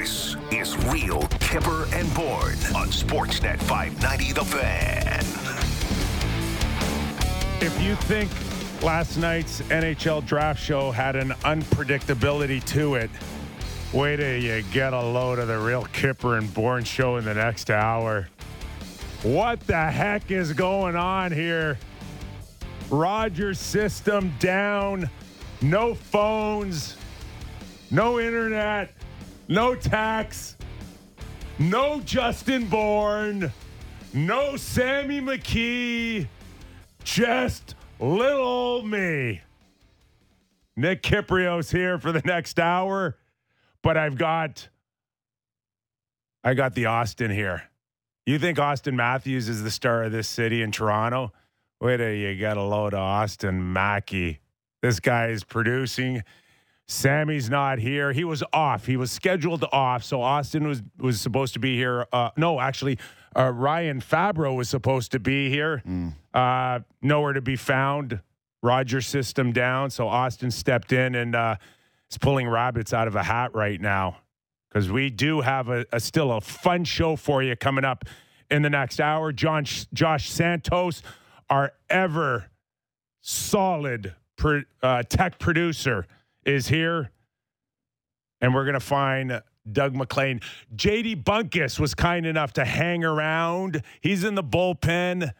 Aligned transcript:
This 0.00 0.34
is 0.50 0.78
Real 0.86 1.20
Kyper 1.44 1.92
and 1.92 2.08
Bourne 2.14 2.56
on 2.74 2.88
Sportsnet 2.88 3.58
590 3.64 4.32
The 4.32 4.44
Fan. 4.46 5.20
If 7.60 7.82
you 7.82 7.96
think 7.96 8.30
last 8.82 9.18
night's 9.18 9.60
NHL 9.60 10.24
draft 10.24 10.58
show 10.58 10.90
had 10.90 11.16
an 11.16 11.32
unpredictability 11.42 12.64
to 12.68 12.94
it, 12.94 13.10
wait 13.92 14.16
till 14.16 14.38
you 14.38 14.62
get 14.72 14.94
a 14.94 15.02
load 15.02 15.38
of 15.38 15.48
the 15.48 15.58
Real 15.58 15.84
Kyper 15.84 16.38
and 16.38 16.52
Bourne 16.54 16.84
show 16.84 17.18
in 17.18 17.26
the 17.26 17.34
next 17.34 17.70
hour. 17.70 18.26
What 19.22 19.60
the 19.66 19.90
heck 19.90 20.30
is 20.30 20.54
going 20.54 20.96
on 20.96 21.30
here? 21.30 21.78
Rogers 22.88 23.58
system 23.58 24.32
down, 24.38 25.10
no 25.60 25.94
phones, 25.94 26.96
no 27.90 28.18
internet, 28.18 28.94
no 29.50 29.74
tax, 29.74 30.56
no 31.58 32.00
Justin 32.00 32.66
Bourne, 32.66 33.52
no 34.14 34.56
Sammy 34.56 35.20
McKee, 35.20 36.26
just 37.04 37.74
little 37.98 38.82
me. 38.82 39.42
Nick 40.76 41.02
Kypreos 41.02 41.70
here 41.72 41.98
for 41.98 42.12
the 42.12 42.22
next 42.24 42.58
hour, 42.58 43.16
but 43.82 43.96
I've 43.98 44.16
got 44.16 44.68
I 46.42 46.54
got 46.54 46.74
the 46.74 46.86
Austin 46.86 47.30
here. 47.30 47.64
You 48.24 48.38
think 48.38 48.56
Auston 48.56 48.94
Matthews 48.94 49.48
is 49.48 49.62
the 49.62 49.70
star 49.70 50.04
of 50.04 50.12
this 50.12 50.28
city 50.28 50.62
in 50.62 50.70
Toronto? 50.72 51.32
Wait 51.80 51.96
till 51.96 52.12
you 52.12 52.34
get 52.36 52.56
a 52.56 52.62
load 52.62 52.94
of 52.94 53.00
Austin 53.00 53.72
Mackey. 53.72 54.40
This 54.80 55.00
guy 55.00 55.28
is 55.28 55.44
producing. 55.44 56.22
Sammy's 56.90 57.48
not 57.48 57.78
here. 57.78 58.12
He 58.12 58.24
was 58.24 58.42
off. 58.52 58.84
He 58.84 58.96
was 58.96 59.12
scheduled 59.12 59.64
off. 59.72 60.02
So 60.02 60.22
Austin 60.22 60.66
was 60.66 60.82
was 60.98 61.20
supposed 61.20 61.54
to 61.54 61.60
be 61.60 61.76
here. 61.76 62.04
Uh, 62.12 62.30
no, 62.36 62.58
actually, 62.58 62.98
uh, 63.36 63.52
Ryan 63.52 64.00
Fabro 64.00 64.56
was 64.56 64.68
supposed 64.68 65.12
to 65.12 65.20
be 65.20 65.48
here. 65.48 65.82
Uh, 66.34 66.80
nowhere 67.00 67.32
to 67.32 67.40
be 67.40 67.54
found. 67.54 68.20
Roger 68.62 69.00
system 69.00 69.52
down. 69.52 69.90
So 69.90 70.08
Austin 70.08 70.50
stepped 70.50 70.92
in 70.92 71.14
and 71.14 71.34
uh, 71.36 71.56
is 72.10 72.18
pulling 72.18 72.48
rabbits 72.48 72.92
out 72.92 73.06
of 73.06 73.14
a 73.14 73.22
hat 73.22 73.54
right 73.54 73.80
now 73.80 74.18
because 74.68 74.90
we 74.90 75.10
do 75.10 75.40
have 75.40 75.68
a, 75.68 75.86
a 75.92 76.00
still 76.00 76.32
a 76.32 76.40
fun 76.40 76.84
show 76.84 77.14
for 77.14 77.40
you 77.42 77.54
coming 77.54 77.84
up 77.84 78.04
in 78.50 78.62
the 78.62 78.70
next 78.70 79.00
hour. 79.00 79.32
John 79.32 79.64
Josh 79.94 80.28
Santos, 80.28 81.02
our 81.48 81.72
ever 81.88 82.46
solid 83.20 84.14
pro, 84.36 84.62
uh, 84.82 85.04
tech 85.04 85.38
producer, 85.38 86.06
is 86.44 86.68
here, 86.68 87.10
and 88.40 88.54
we're 88.54 88.64
gonna 88.64 88.80
find 88.80 89.42
Doug 89.70 89.94
MacLean. 89.94 90.40
JD 90.74 91.22
Bunkis 91.24 91.78
was 91.78 91.94
kind 91.94 92.26
enough 92.26 92.52
to 92.54 92.64
hang 92.64 93.04
around. 93.04 93.82
He's 94.00 94.24
in 94.24 94.34
the 94.34 94.44
bullpen 94.44 95.32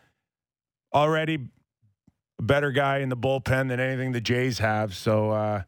already. 0.95 1.39
A 2.39 2.43
better 2.43 2.71
guy 2.71 2.99
in 2.99 3.11
the 3.11 3.17
bullpen 3.17 3.69
than 3.69 3.81
anything 3.81 4.13
the 4.13 4.21
Jays 4.21 4.59
have. 4.59 4.95
So. 4.95 5.31
Uh, 5.31 5.63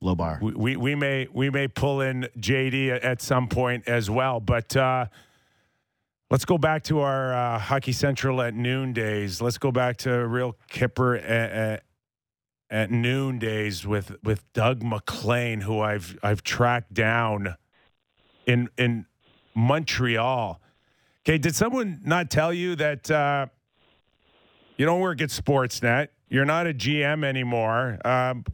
Low 0.00 0.14
bar. 0.14 0.38
we, 0.40 0.52
we 0.52 0.76
we 0.76 0.94
may 0.94 1.26
we 1.32 1.50
may 1.50 1.66
pull 1.66 2.00
in 2.00 2.28
JD 2.38 3.04
at, 3.04 3.20
some 3.20 3.48
point 3.48 3.88
as 3.88 4.08
well. 4.08 4.38
But 4.38 4.76
uh, 4.76 5.06
let's 6.30 6.44
go 6.44 6.56
back 6.56 6.84
to 6.84 7.00
our 7.00 7.34
uh, 7.34 7.58
Hockey 7.58 7.90
Central 7.90 8.40
at 8.40 8.54
noon 8.54 8.92
days. 8.92 9.42
Let's 9.42 9.58
go 9.58 9.72
back 9.72 9.96
to 9.98 10.10
real 10.26 10.56
Kipper 10.68 11.16
at, 11.16 11.82
at, 12.70 12.76
at 12.76 12.90
noon 12.90 13.38
days 13.38 13.86
with 13.86 14.16
with 14.22 14.50
Doug 14.52 14.82
MacLean, 14.82 15.62
who 15.62 15.80
I've 15.80 16.18
I've 16.22 16.42
tracked 16.42 16.94
down 16.94 17.56
in 18.46 18.68
in 18.76 19.06
Montreal. 19.54 20.60
Okay, 21.24 21.38
did 21.38 21.54
someone 21.54 22.00
not 22.04 22.30
tell 22.30 22.52
you 22.52 22.74
that 22.76 23.10
uh, 23.10 23.46
you 24.76 24.86
don't 24.86 25.00
work 25.00 25.20
at 25.20 25.28
Sportsnet? 25.28 26.08
You're 26.28 26.44
not 26.44 26.66
a 26.66 26.74
GM 26.74 27.24
anymore. 27.24 27.98
Um, 28.04 28.44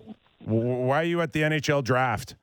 why 0.44 1.00
are 1.00 1.04
you 1.04 1.20
at 1.20 1.32
the 1.32 1.42
NHL 1.42 1.82
draft? 1.82 2.36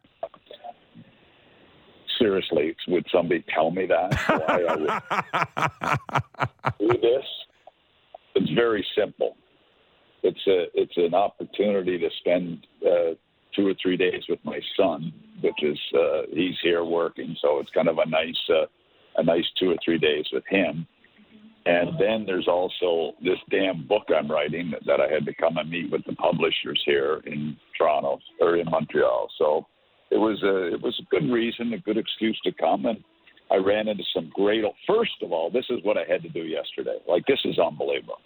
seriously, 2.22 2.76
would 2.88 3.06
somebody 3.12 3.44
tell 3.54 3.72
me 3.72 3.88
that? 3.88 4.14
Why 4.28 4.66
I 4.70 4.76
would 6.78 6.90
do 6.94 7.02
this? 7.02 7.26
It's 8.36 8.52
very 8.52 8.86
simple. 8.98 9.36
It's 10.24 10.48
a 10.48 10.66
it's 10.74 10.98
an 10.98 11.14
opportunity 11.14 11.98
to 11.98 12.10
spend 12.20 12.68
uh, 12.86 13.16
two 13.56 13.68
or 13.68 13.74
three 13.82 13.98
days 13.98 14.24
with 14.30 14.40
my 14.44 14.60
son, 14.78 15.12
which 15.42 15.64
is 15.64 15.80
uh, 15.96 16.22
he's 16.32 16.56
here 16.62 16.84
working, 16.84 17.36
so 17.42 17.60
it's 17.60 17.70
kind 17.72 17.88
of 17.88 17.98
a 17.98 18.10
nice 18.10 18.50
uh, 18.50 18.66
a 19.18 19.24
nice 19.24 19.46
two 19.60 19.72
or 19.72 19.76
three 19.84 19.98
days 19.98 20.26
with 20.32 20.44
him. 20.50 20.88
And 21.66 21.90
then 22.00 22.26
there's 22.26 22.48
also 22.48 23.16
this 23.24 23.38
damn 23.52 23.86
book 23.88 24.04
I'm 24.16 24.32
writing 24.32 24.74
that 24.88 25.00
I 25.00 25.08
had 25.08 25.26
to 25.26 25.34
come 25.36 25.58
and 25.58 25.70
meet 25.70 25.92
with 25.92 26.04
the 26.06 26.16
publishers 26.16 26.82
here 26.86 27.22
in 27.28 27.56
Toronto 27.78 28.20
or 28.40 28.58
in 28.58 28.66
Montreal. 28.66 29.28
So 29.38 29.68
it 30.10 30.18
was 30.18 30.42
a 30.44 30.74
it 30.74 30.82
was 30.82 31.00
a 31.00 31.10
good 31.12 31.32
reason, 31.32 31.74
a 31.74 31.78
good 31.78 31.98
excuse 31.98 32.40
to 32.46 32.52
come, 32.52 32.86
and 32.86 33.04
I 33.52 33.58
ran 33.58 33.88
into 33.88 34.04
some 34.14 34.32
great. 34.34 34.64
First 34.88 35.22
of 35.22 35.32
all, 35.32 35.52
this 35.52 35.66
is 35.70 35.80
what 35.84 35.98
I 35.98 36.04
had 36.10 36.24
to 36.24 36.30
do 36.30 36.44
yesterday. 36.44 36.98
Like 37.08 37.26
this 37.28 37.40
is 37.46 37.60
unbelievable. 37.60 38.18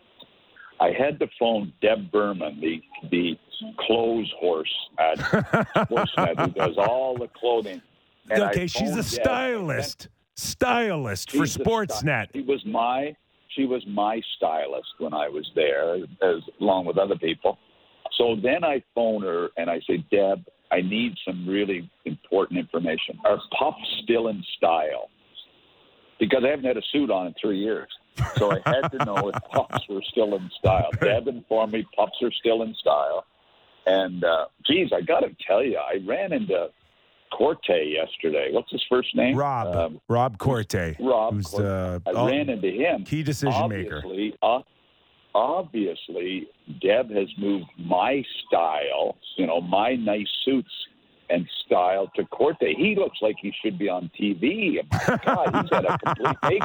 I 0.79 0.91
had 0.91 1.19
to 1.19 1.27
phone 1.39 1.73
Deb 1.81 2.11
Berman, 2.11 2.59
the 2.59 2.81
the 3.09 3.37
clothes 3.79 4.31
horse 4.39 4.73
at 4.99 5.17
Sportsnet, 5.17 6.39
who 6.39 6.51
does 6.51 6.77
all 6.77 7.17
the 7.17 7.29
clothing. 7.29 7.81
And 8.29 8.43
okay, 8.43 8.67
she's 8.67 8.95
a 8.95 9.03
stylist. 9.03 10.09
Stylist 10.35 11.31
for 11.31 11.45
She's 11.45 11.55
a 11.57 11.59
sty- 11.59 11.63
Sportsnet. 11.63 12.27
She 12.33 12.41
was 12.41 12.65
my 12.65 13.15
she 13.55 13.65
was 13.65 13.85
my 13.87 14.21
stylist 14.35 14.89
when 14.97 15.13
I 15.13 15.29
was 15.29 15.49
there, 15.55 15.95
as 15.95 16.41
along 16.59 16.85
with 16.85 16.97
other 16.97 17.15
people. 17.17 17.57
So 18.17 18.35
then 18.41 18.63
I 18.63 18.83
phone 18.93 19.21
her 19.23 19.49
and 19.57 19.69
I 19.69 19.79
say, 19.87 20.03
Deb, 20.11 20.43
I 20.71 20.81
need 20.81 21.15
some 21.25 21.47
really 21.47 21.89
important 22.05 22.59
information. 22.59 23.17
Are 23.25 23.39
puffs 23.57 24.01
still 24.03 24.27
in 24.27 24.43
style? 24.57 25.09
Because 26.19 26.43
I 26.45 26.49
haven't 26.49 26.65
had 26.65 26.77
a 26.77 26.81
suit 26.91 27.09
on 27.09 27.27
in 27.27 27.35
three 27.41 27.59
years. 27.59 27.89
So 28.37 28.51
I 28.51 28.61
had 28.65 28.89
to 28.89 29.05
know 29.05 29.29
if 29.29 29.35
pups 29.51 29.87
were 29.89 30.01
still 30.11 30.35
in 30.35 30.49
style. 30.57 30.89
Deb 31.01 31.27
informed 31.27 31.73
me 31.73 31.85
pups 31.95 32.17
are 32.21 32.31
still 32.31 32.63
in 32.63 32.73
style. 32.75 33.25
And 33.85 34.23
uh, 34.23 34.45
geez, 34.65 34.89
I 34.93 35.01
got 35.01 35.21
to 35.21 35.29
tell 35.47 35.63
you, 35.63 35.77
I 35.77 36.03
ran 36.05 36.33
into 36.33 36.69
Corte 37.31 37.59
yesterday. 37.69 38.49
What's 38.51 38.71
his 38.71 38.83
first 38.89 39.15
name? 39.15 39.35
Rob. 39.35 39.75
Um, 39.75 40.01
Rob 40.07 40.37
Corte. 40.37 40.95
Rob 40.99 41.33
Who's 41.33 41.47
Corte. 41.47 41.65
uh, 41.65 41.99
I 42.05 42.11
oh, 42.11 42.27
ran 42.27 42.49
into 42.49 42.69
him. 42.69 43.03
key 43.03 43.23
decision 43.23 43.69
maker. 43.69 44.03
Uh, 44.41 44.59
obviously, 45.33 46.47
Deb 46.81 47.11
has 47.11 47.27
moved 47.37 47.65
my 47.77 48.23
style, 48.47 49.17
you 49.37 49.45
know, 49.45 49.61
my 49.61 49.95
nice 49.95 50.29
suits 50.43 50.71
and 51.29 51.47
style 51.65 52.11
to 52.15 52.25
Corte. 52.25 52.57
He 52.59 52.95
looks 52.97 53.17
like 53.21 53.35
he 53.41 53.53
should 53.63 53.77
be 53.77 53.89
on 53.89 54.09
TV. 54.19 54.77
My 54.91 55.19
God, 55.25 55.63
he's 55.63 55.71
had 55.71 55.85
a 55.85 55.97
complete 55.97 56.37
make, 56.43 56.63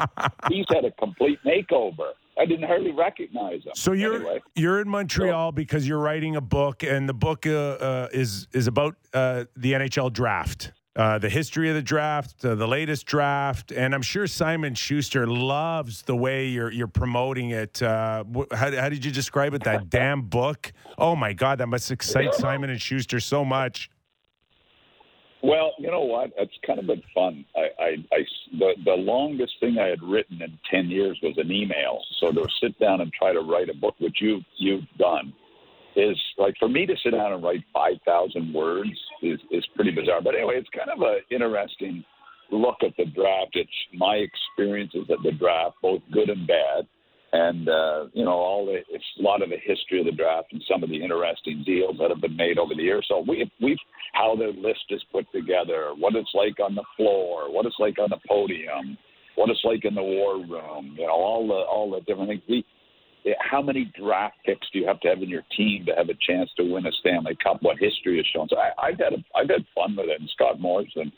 he's 0.49 0.65
had 0.69 0.85
a 0.85 0.91
complete 0.91 1.39
makeover. 1.45 2.11
I 2.39 2.45
didn't 2.45 2.67
hardly 2.67 2.91
recognize 2.91 3.63
him. 3.65 3.73
So 3.75 3.91
you're 3.91 4.15
anyway. 4.15 4.41
you're 4.55 4.81
in 4.81 4.89
Montreal 4.89 5.51
because 5.51 5.87
you're 5.87 5.99
writing 5.99 6.35
a 6.35 6.41
book, 6.41 6.83
and 6.83 7.07
the 7.07 7.13
book 7.13 7.45
uh, 7.45 7.51
uh, 7.51 8.07
is 8.13 8.47
is 8.53 8.67
about 8.67 8.95
uh, 9.13 9.45
the 9.55 9.73
NHL 9.73 10.13
draft, 10.13 10.71
uh, 10.95 11.19
the 11.19 11.29
history 11.29 11.69
of 11.69 11.75
the 11.75 11.81
draft, 11.81 12.43
uh, 12.43 12.55
the 12.55 12.67
latest 12.67 13.05
draft, 13.05 13.71
and 13.71 13.93
I'm 13.93 14.01
sure 14.01 14.27
Simon 14.27 14.75
Schuster 14.75 15.27
loves 15.27 16.03
the 16.03 16.15
way 16.15 16.47
you're 16.47 16.71
you're 16.71 16.87
promoting 16.87 17.51
it. 17.51 17.81
Uh, 17.81 18.23
wh- 18.23 18.55
how, 18.55 18.71
how 18.71 18.89
did 18.89 19.03
you 19.03 19.11
describe 19.11 19.53
it? 19.53 19.63
That 19.63 19.89
damn 19.89 20.21
book! 20.23 20.71
Oh 20.97 21.15
my 21.15 21.33
God, 21.33 21.57
that 21.59 21.67
must 21.67 21.91
excite 21.91 22.33
Simon 22.35 22.69
and 22.69 22.81
Schuster 22.81 23.19
so 23.19 23.43
much. 23.43 23.89
Well, 25.43 25.71
you 25.79 25.89
know 25.89 26.01
what? 26.01 26.31
It's 26.37 26.53
kind 26.65 26.77
of 26.79 26.85
been 26.85 27.01
fun. 27.15 27.45
I, 27.55 27.83
I, 27.83 27.87
I, 28.13 28.19
the, 28.59 28.73
the 28.85 28.91
longest 28.93 29.53
thing 29.59 29.77
I 29.79 29.87
had 29.87 30.01
written 30.03 30.41
in 30.41 30.57
ten 30.69 30.89
years 30.89 31.19
was 31.23 31.35
an 31.37 31.51
email. 31.51 31.99
So 32.19 32.31
to 32.31 32.45
sit 32.61 32.77
down 32.79 33.01
and 33.01 33.11
try 33.11 33.33
to 33.33 33.39
write 33.39 33.69
a 33.69 33.73
book, 33.73 33.95
which 33.99 34.17
you 34.21 34.41
you've 34.57 34.87
done, 34.99 35.33
is 35.95 36.17
like 36.37 36.53
for 36.59 36.69
me 36.69 36.85
to 36.85 36.95
sit 37.03 37.11
down 37.11 37.33
and 37.33 37.43
write 37.43 37.63
five 37.73 37.95
thousand 38.05 38.53
words 38.53 38.91
is 39.23 39.39
is 39.49 39.65
pretty 39.75 39.91
bizarre. 39.91 40.21
But 40.21 40.35
anyway, 40.35 40.55
it's 40.57 40.69
kind 40.69 40.89
of 40.89 41.01
an 41.01 41.21
interesting 41.31 42.03
look 42.51 42.77
at 42.83 42.95
the 42.97 43.05
draft. 43.05 43.51
It's 43.53 43.69
my 43.93 44.15
experiences 44.15 45.09
at 45.09 45.23
the 45.23 45.31
draft, 45.31 45.77
both 45.81 46.01
good 46.11 46.29
and 46.29 46.45
bad, 46.45 46.87
and 47.33 47.69
uh, 47.69 48.05
you 48.13 48.25
know 48.25 48.31
all 48.33 48.65
the 48.65 48.81
it's 48.89 49.05
a 49.19 49.21
lot 49.21 49.41
of 49.41 49.49
the 49.49 49.57
history 49.63 49.99
of 49.99 50.05
the 50.05 50.11
draft 50.11 50.51
and 50.51 50.63
some 50.69 50.83
of 50.83 50.89
the 50.89 51.01
interesting 51.01 51.63
deals 51.65 51.95
that 51.99 52.09
have 52.09 52.21
been 52.21 52.35
made 52.35 52.57
over 52.57 52.73
the 52.75 52.83
years. 52.83 53.05
So 53.07 53.23
we 53.27 53.49
we've 53.61 53.77
how 54.13 54.35
the 54.35 54.53
list 54.59 54.85
is 54.89 55.01
put 55.11 55.31
together, 55.31 55.93
what 55.97 56.15
it's 56.15 56.31
like 56.33 56.59
on 56.59 56.75
the 56.75 56.83
floor, 56.97 57.51
what 57.51 57.65
it's 57.65 57.79
like 57.79 57.97
on 57.99 58.09
the 58.09 58.19
podium, 58.27 58.97
what 59.35 59.49
it's 59.49 59.63
like 59.63 59.85
in 59.85 59.95
the 59.95 60.03
war 60.03 60.35
room, 60.35 60.95
you 60.97 61.05
know 61.05 61.13
all 61.13 61.47
the 61.47 61.53
all 61.53 61.91
the 61.91 62.01
different 62.01 62.29
things. 62.29 62.41
We, 62.49 62.65
how 63.39 63.61
many 63.61 63.91
draft 63.97 64.35
picks 64.45 64.67
do 64.73 64.79
you 64.79 64.87
have 64.87 64.99
to 65.01 65.09
have 65.09 65.21
in 65.21 65.29
your 65.29 65.43
team 65.55 65.85
to 65.85 65.93
have 65.95 66.09
a 66.09 66.17
chance 66.27 66.49
to 66.57 66.63
win 66.63 66.85
a 66.85 66.91
Stanley 67.01 67.37
Cup? 67.41 67.61
What 67.61 67.77
history 67.77 68.17
has 68.17 68.25
shown? 68.33 68.47
So 68.49 68.57
I, 68.57 68.87
I've 68.87 68.97
had 68.97 69.13
a, 69.13 69.23
I've 69.35 69.49
had 69.49 69.65
fun 69.75 69.95
with 69.95 70.09
it. 70.09 70.19
And 70.19 70.29
Scott 70.33 70.59
Morrison 70.59 71.11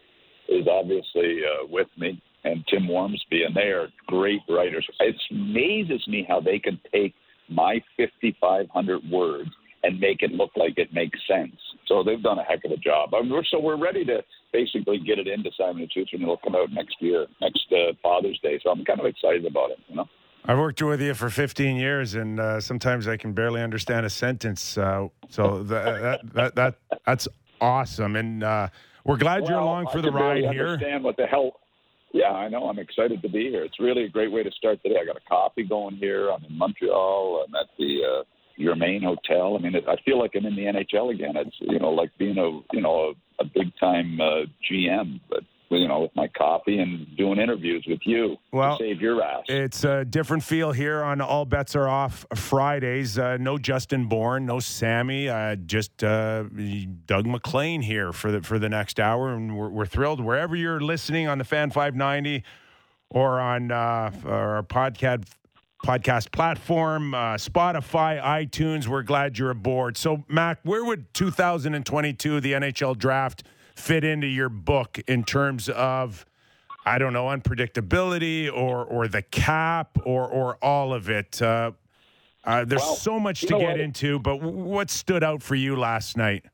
is 0.50 0.68
obviously 0.70 1.40
uh, 1.48 1.68
with 1.70 1.88
me, 1.98 2.22
and 2.44 2.66
Tim 2.68 2.88
Wharnsby, 2.88 3.46
and 3.46 3.56
they 3.56 3.72
are 3.72 3.88
great 4.08 4.42
writers. 4.50 4.88
It 5.00 5.16
amazes 5.32 6.08
me 6.08 6.26
how 6.28 6.40
they 6.42 6.60
can 6.60 6.80
take 6.92 7.14
my 7.50 7.82
5,500 7.98 9.02
words 9.10 9.50
and 9.84 10.00
make 10.00 10.22
it 10.22 10.32
look 10.32 10.52
like 10.56 10.78
it 10.78 10.94
makes 10.94 11.20
sense. 11.28 11.56
So 11.88 12.04
they've 12.04 12.22
done 12.22 12.40
a 12.40 12.44
heck 12.44 12.64
of 12.66 12.72
a 12.72 12.78
job. 12.78 13.14
I 13.14 13.22
mean, 13.22 13.32
we're, 13.32 13.44
so 13.44 13.60
we're 13.60 13.78
ready 13.78 14.06
to 14.06 14.24
basically 14.54 15.00
get 15.00 15.20
it 15.20 15.28
into 15.28 15.52
Simon 15.58 15.82
and 15.82 15.92
Schuster, 15.92 16.16
and 16.16 16.24
it'll 16.24 16.38
come 16.38 16.56
out 16.56 16.72
next 16.72 16.96
year, 17.00 17.28
next 17.42 17.66
uh, 17.72 17.94
Father's 18.02 18.40
Day. 18.42 18.60
So 18.64 18.70
I'm 18.70 18.86
kind 18.86 19.00
of 19.00 19.06
excited 19.06 19.46
about 19.46 19.72
it. 19.72 19.80
You 19.90 19.98
know. 19.98 20.10
I've 20.46 20.58
worked 20.58 20.82
with 20.82 21.02
you 21.02 21.14
for 21.14 21.30
15 21.30 21.76
years, 21.76 22.16
and 22.16 22.40
uh, 22.40 22.60
sometimes 22.62 23.08
I 23.08 23.18
can 23.18 23.34
barely 23.34 23.62
understand 23.62 24.06
a 24.06 24.10
sentence. 24.10 24.78
Uh, 24.78 25.08
so 25.30 25.64
that, 25.64 26.02
that, 26.02 26.34
that 26.34 26.56
that 26.56 26.76
that's 27.06 27.28
awesome, 27.60 28.16
and 28.16 28.44
uh, 28.44 28.68
we're 29.04 29.18
glad 29.18 29.42
well, 29.42 29.52
you're 29.52 29.60
along 29.60 29.88
for 29.92 30.00
I 30.00 30.02
the 30.02 30.12
ride 30.12 30.44
here. 30.54 30.68
Understand 30.68 31.04
what 31.04 31.18
the 31.18 31.26
hell? 31.26 31.60
Yeah, 32.14 32.32
I 32.32 32.48
know. 32.48 32.70
I'm 32.70 32.78
excited 32.78 33.24
to 33.24 33.30
be 33.30 33.50
here. 33.50 33.64
It's 33.64 33.80
really 33.80 34.04
a 34.04 34.10
great 34.10 34.32
way 34.32 34.44
to 34.44 34.52
start 34.52 34.80
the 34.84 34.90
day. 34.90 34.96
I 35.02 35.06
got 35.06 35.18
a 35.18 35.28
coffee 35.28 35.64
going 35.64 35.96
here. 35.96 36.30
I'm 36.30 36.46
in 36.46 36.56
Montreal. 36.56 37.46
I'm 37.48 37.56
at 37.56 37.68
the 37.78 38.02
uh, 38.04 38.24
your 38.56 38.76
main 38.76 39.02
hotel. 39.02 39.58
I 39.58 39.62
mean, 39.62 39.74
it, 39.74 39.84
I 39.88 39.96
feel 40.06 40.20
like 40.20 40.32
I'm 40.36 40.46
in 40.46 40.56
the 40.56 40.62
NHL 40.62 41.12
again. 41.12 41.36
It's 41.36 41.56
you 41.60 41.80
know 41.80 41.90
like 41.90 42.12
being 42.20 42.38
a 42.38 42.62
you 42.76 42.82
know 42.82 43.14
a, 43.40 43.44
a 43.44 43.46
big 43.46 43.76
time 43.80 44.22
uh, 44.22 44.46
GM, 44.72 45.20
but 45.28 45.44
you 45.78 45.88
know, 45.88 46.02
with 46.02 46.16
my 46.16 46.28
coffee 46.28 46.80
and 46.80 47.16
doing 47.18 47.40
interviews 47.40 47.86
with 47.88 48.00
you 48.04 48.38
well, 48.52 48.78
save 48.78 49.02
your 49.02 49.22
ass. 49.22 49.44
It's 49.48 49.84
a 49.84 50.06
different 50.06 50.44
feel 50.44 50.72
here 50.72 51.04
on 51.04 51.22
All 51.22 51.46
Bets 51.46 51.76
Are 51.76 51.88
Off 51.88 52.26
Fridays. 52.36 53.18
Uh, 53.18 53.38
no 53.38 53.58
Justin 53.58 54.08
Bourne, 54.08 54.46
no 54.46 54.60
Sammy, 54.60 55.30
uh, 55.30 55.56
just 55.56 56.04
uh, 56.04 56.44
Doug 57.06 57.26
MacLean 57.26 57.82
here 57.82 58.12
for 58.12 58.32
the 58.32 58.42
for 58.42 58.60
the 58.60 58.70
next 58.70 59.00
hour, 59.00 59.34
and 59.34 59.58
we're, 59.58 59.70
we're 59.70 59.86
thrilled 59.86 60.20
wherever 60.20 60.56
you're 60.56 60.82
listening 60.82 61.28
on 61.28 61.38
the 61.38 61.44
Fan 61.44 61.70
590 61.70 62.44
or 63.10 63.40
on 63.40 63.72
uh, 63.72 64.12
our 64.26 64.64
podcast 64.64 65.26
podcast 65.84 66.32
platform, 66.32 67.14
uh, 67.14 67.36
Spotify, 67.36 68.22
iTunes. 68.22 68.88
We're 68.88 69.04
glad 69.04 69.38
you're 69.38 69.52
aboard. 69.52 69.98
So, 69.98 70.24
Mac, 70.28 70.60
where 70.64 70.84
would 70.84 71.14
2022 71.14 72.40
the 72.40 72.54
NHL 72.54 72.98
draft? 72.98 73.44
Fit 73.76 74.04
into 74.04 74.28
your 74.28 74.50
book 74.50 75.00
in 75.08 75.24
terms 75.24 75.70
of 75.70 76.26
I 76.86 76.98
don't 76.98 77.14
know 77.14 77.26
unpredictability 77.26 78.52
or 78.52 78.84
or 78.84 79.08
the 79.08 79.22
cap 79.22 79.98
or 80.06 80.28
or 80.28 80.58
all 80.62 80.94
of 80.94 81.10
it. 81.10 81.42
Uh, 81.42 81.72
uh, 82.46 82.66
there's 82.66 82.82
well, 82.82 82.96
so 82.96 83.20
much 83.20 83.42
to 83.42 83.48
get 83.48 83.62
what? 83.62 83.80
into, 83.80 84.20
but 84.20 84.42
what 84.42 84.90
stood 84.90 85.24
out 85.24 85.42
for 85.42 85.56
you 85.56 85.78
last 85.78 86.18
night? 86.18 86.46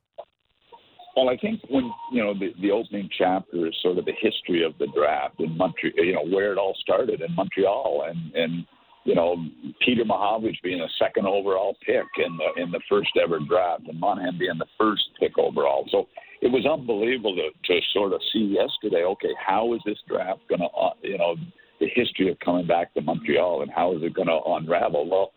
Well, 1.16 1.30
I 1.30 1.38
think 1.38 1.62
when 1.70 1.92
you 2.12 2.24
know 2.24 2.34
the, 2.34 2.54
the 2.62 2.72
opening 2.72 3.10
chapter 3.18 3.68
is 3.68 3.76
sort 3.82 3.98
of 3.98 4.06
the 4.06 4.14
history 4.22 4.64
of 4.64 4.78
the 4.78 4.88
draft 4.96 5.40
in 5.40 5.58
Montreal, 5.58 6.06
you 6.06 6.14
know 6.14 6.26
where 6.26 6.52
it 6.52 6.58
all 6.58 6.76
started 6.80 7.22
in 7.22 7.34
Montreal, 7.36 8.06
and 8.08 8.34
and 8.36 8.66
you 9.04 9.16
know 9.16 9.36
Peter 9.84 10.06
Mahovlich 10.06 10.62
being 10.64 10.82
a 10.82 10.88
second 11.00 11.26
overall 11.26 11.76
pick 11.86 12.06
in 12.24 12.38
the 12.38 12.62
in 12.62 12.72
the 12.72 12.80
first 12.88 13.10
ever 13.22 13.40
draft, 13.40 13.88
and 13.88 14.00
Monahan 14.00 14.38
being 14.38 14.60
the 14.60 14.68
first 14.78 15.10
pick 15.20 15.38
overall. 15.40 15.86
So 15.92 16.08
it 16.42 16.52
was 16.52 16.66
unbelievable 16.66 17.36
to, 17.36 17.50
to 17.68 17.80
sort 17.94 18.14
of 18.14 18.22
see 18.32 18.56
yesterday. 18.58 19.04
Okay, 19.04 19.34
how 19.46 19.74
is 19.74 19.82
this 19.86 19.98
draft 20.08 20.42
going 20.48 20.62
to, 20.62 20.68
uh, 20.68 20.94
you 21.02 21.18
know, 21.18 21.36
the 21.80 21.88
history 21.94 22.30
of 22.30 22.40
coming 22.40 22.68
back 22.68 22.94
to 22.94 23.02
Montreal 23.02 23.62
and 23.62 23.72
how 23.72 23.96
is 23.96 24.04
it 24.04 24.14
going 24.14 24.28
to 24.28 24.40
unravel? 24.46 25.10
Well, 25.10 25.32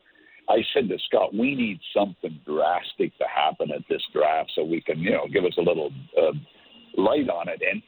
I 0.48 0.62
said 0.74 0.88
to 0.88 0.98
Scott, 1.06 1.34
we 1.34 1.54
need 1.54 1.80
something 1.94 2.38
drastic 2.46 3.16
to 3.18 3.24
happen 3.32 3.70
at 3.70 3.82
this 3.88 4.02
draft 4.12 4.52
so 4.54 4.64
we 4.64 4.80
can, 4.80 4.98
you 4.98 5.10
know, 5.10 5.26
give 5.32 5.44
us 5.44 5.54
a 5.58 5.62
little 5.62 5.90
uh, 6.18 6.32
light 6.96 7.28
on 7.28 7.48
it. 7.48 7.62
And 7.62 7.82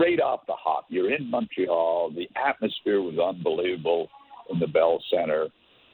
right 0.00 0.20
off 0.20 0.40
the 0.46 0.54
hop, 0.54 0.86
you're 0.88 1.12
in 1.12 1.30
Montreal. 1.30 2.12
The 2.14 2.28
atmosphere 2.36 3.00
was 3.00 3.18
unbelievable 3.18 4.08
in 4.50 4.58
the 4.58 4.66
Bell 4.66 5.02
Center. 5.10 5.48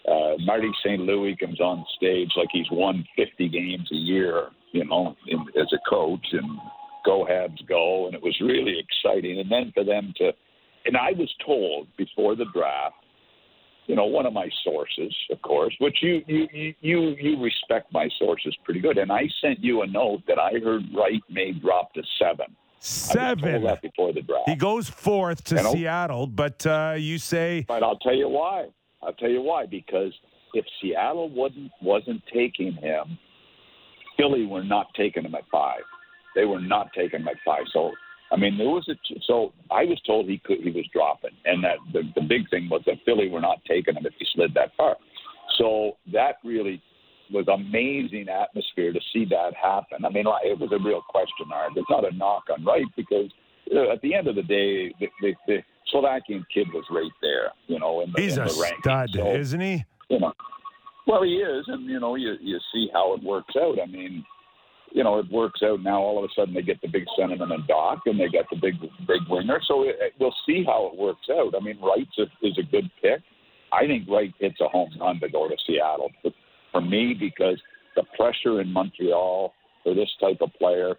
Uh, 0.06 0.34
Marty 0.40 0.70
St. 0.84 1.00
Louis 1.00 1.36
comes 1.36 1.60
on 1.60 1.84
stage 1.96 2.30
like 2.36 2.48
he's 2.52 2.70
won 2.70 3.06
50 3.16 3.48
games 3.48 3.88
a 3.90 3.96
year 3.96 4.48
you 4.74 4.84
know, 4.84 5.14
in, 5.28 5.38
as 5.58 5.72
a 5.72 5.78
coach 5.88 6.26
and 6.32 6.58
go 7.06 7.24
Habs 7.24 7.66
go, 7.68 8.06
and 8.06 8.14
it 8.14 8.22
was 8.22 8.36
really 8.40 8.76
exciting. 8.78 9.38
And 9.38 9.50
then 9.50 9.70
for 9.72 9.84
them 9.84 10.12
to, 10.18 10.32
and 10.84 10.96
I 10.96 11.12
was 11.16 11.32
told 11.46 11.86
before 11.96 12.34
the 12.34 12.46
draft, 12.52 12.96
you 13.86 13.94
know, 13.94 14.06
one 14.06 14.26
of 14.26 14.32
my 14.32 14.48
sources, 14.64 15.14
of 15.30 15.40
course, 15.42 15.74
which 15.78 15.98
you 16.02 16.22
you 16.26 16.74
you 16.80 17.00
you 17.20 17.42
respect 17.42 17.92
my 17.92 18.08
sources 18.18 18.56
pretty 18.64 18.80
good, 18.80 18.98
and 18.98 19.12
I 19.12 19.28
sent 19.40 19.62
you 19.62 19.82
a 19.82 19.86
note 19.86 20.22
that 20.26 20.38
I 20.38 20.52
heard 20.62 20.82
Wright 20.94 21.22
may 21.30 21.52
drop 21.52 21.92
to 21.94 22.02
seven. 22.18 22.56
Seven. 22.80 23.62
that 23.62 23.80
before 23.80 24.12
the 24.12 24.22
draft. 24.22 24.48
He 24.48 24.56
goes 24.56 24.88
fourth 24.88 25.44
to 25.44 25.58
Seattle, 25.70 26.26
but 26.26 26.66
uh, 26.66 26.94
you 26.98 27.18
say. 27.18 27.64
But 27.66 27.82
I'll 27.82 27.98
tell 27.98 28.14
you 28.14 28.28
why. 28.28 28.68
I'll 29.02 29.14
tell 29.14 29.30
you 29.30 29.42
why. 29.42 29.66
Because 29.66 30.12
if 30.54 30.64
Seattle 30.80 31.28
wasn't 31.28 31.70
wasn't 31.80 32.22
taking 32.32 32.72
him, 32.72 33.18
Philly 34.16 34.46
were 34.46 34.64
not 34.64 34.86
taking 34.94 35.24
him 35.24 35.34
at 35.34 35.44
five. 35.50 35.82
They 36.34 36.44
were 36.44 36.60
not 36.60 36.90
taking 36.94 37.20
him 37.20 37.28
at 37.28 37.36
five. 37.44 37.64
So 37.72 37.92
I 38.32 38.36
mean, 38.36 38.58
there 38.58 38.68
was 38.68 38.88
a 38.88 38.94
so 39.26 39.52
I 39.70 39.84
was 39.84 40.00
told 40.06 40.26
he 40.26 40.38
could 40.38 40.58
he 40.58 40.70
was 40.70 40.86
dropping, 40.92 41.36
and 41.44 41.62
that 41.62 41.76
the 41.92 42.02
the 42.14 42.26
big 42.26 42.48
thing 42.50 42.68
was 42.68 42.82
that 42.86 42.96
Philly 43.04 43.28
were 43.28 43.40
not 43.40 43.58
taking 43.68 43.94
him 43.94 44.04
if 44.06 44.14
he 44.18 44.26
slid 44.34 44.54
that 44.54 44.72
far. 44.76 44.96
So 45.58 45.96
that 46.12 46.36
really 46.44 46.82
was 47.30 47.46
amazing 47.48 48.28
atmosphere 48.28 48.92
to 48.92 49.00
see 49.12 49.24
that 49.26 49.54
happen. 49.54 50.04
I 50.04 50.10
mean, 50.10 50.24
it 50.42 50.58
was 50.58 50.70
a 50.72 50.82
real 50.82 51.02
question 51.08 51.48
mark. 51.48 51.72
It's 51.76 51.88
not 51.88 52.10
a 52.10 52.14
knock 52.14 52.44
on 52.52 52.64
Wright 52.64 52.84
because 52.96 53.30
uh, 53.74 53.92
at 53.92 54.00
the 54.02 54.14
end 54.14 54.28
of 54.28 54.34
the 54.34 54.42
day, 54.42 54.92
the, 55.00 55.08
the, 55.20 55.34
the 55.46 55.58
Slovakian 55.90 56.44
kid 56.52 56.66
was 56.74 56.84
right 56.90 57.10
there. 57.22 57.50
You 57.66 57.78
know, 57.78 58.02
in 58.02 58.12
the, 58.14 58.20
he's 58.20 58.36
in 58.36 58.42
a 58.42 58.46
the 58.46 58.72
stud, 58.80 59.10
so, 59.14 59.34
isn't 59.34 59.60
he? 59.60 59.84
You 60.10 60.20
know, 60.20 60.32
well, 61.06 61.22
he 61.22 61.36
is, 61.36 61.64
and 61.68 61.86
you 61.86 62.00
know, 62.00 62.14
you 62.14 62.34
you 62.40 62.58
see 62.72 62.88
how 62.92 63.14
it 63.14 63.22
works 63.22 63.54
out. 63.56 63.76
I 63.82 63.86
mean, 63.86 64.24
you 64.92 65.04
know, 65.04 65.18
it 65.18 65.30
works 65.30 65.60
out 65.62 65.82
now. 65.82 66.00
All 66.00 66.18
of 66.18 66.24
a 66.24 66.32
sudden, 66.34 66.54
they 66.54 66.62
get 66.62 66.80
the 66.80 66.88
big 66.88 67.04
centerman 67.18 67.52
and 67.52 67.68
Dach, 67.68 68.00
and 68.06 68.18
they 68.18 68.28
got 68.28 68.46
the 68.50 68.56
big 68.60 68.80
big 69.06 69.22
winger. 69.28 69.60
So 69.66 69.82
it, 69.82 69.96
we'll 70.18 70.34
see 70.46 70.64
how 70.66 70.90
it 70.92 70.98
works 70.98 71.28
out. 71.30 71.54
I 71.54 71.62
mean, 71.62 71.78
Wright's 71.80 72.18
a, 72.18 72.46
is 72.46 72.58
a 72.58 72.70
good 72.70 72.90
pick. 73.02 73.20
I 73.72 73.86
think 73.86 74.08
Wright 74.08 74.32
hits 74.38 74.60
a 74.60 74.68
home 74.68 74.90
run 75.00 75.20
to 75.20 75.28
go 75.28 75.48
to 75.48 75.56
Seattle. 75.66 76.10
But 76.22 76.32
for 76.70 76.80
me, 76.80 77.14
because 77.18 77.60
the 77.96 78.04
pressure 78.16 78.60
in 78.60 78.72
Montreal 78.72 79.52
for 79.84 79.94
this 79.94 80.10
type 80.20 80.38
of 80.40 80.52
player. 80.54 80.94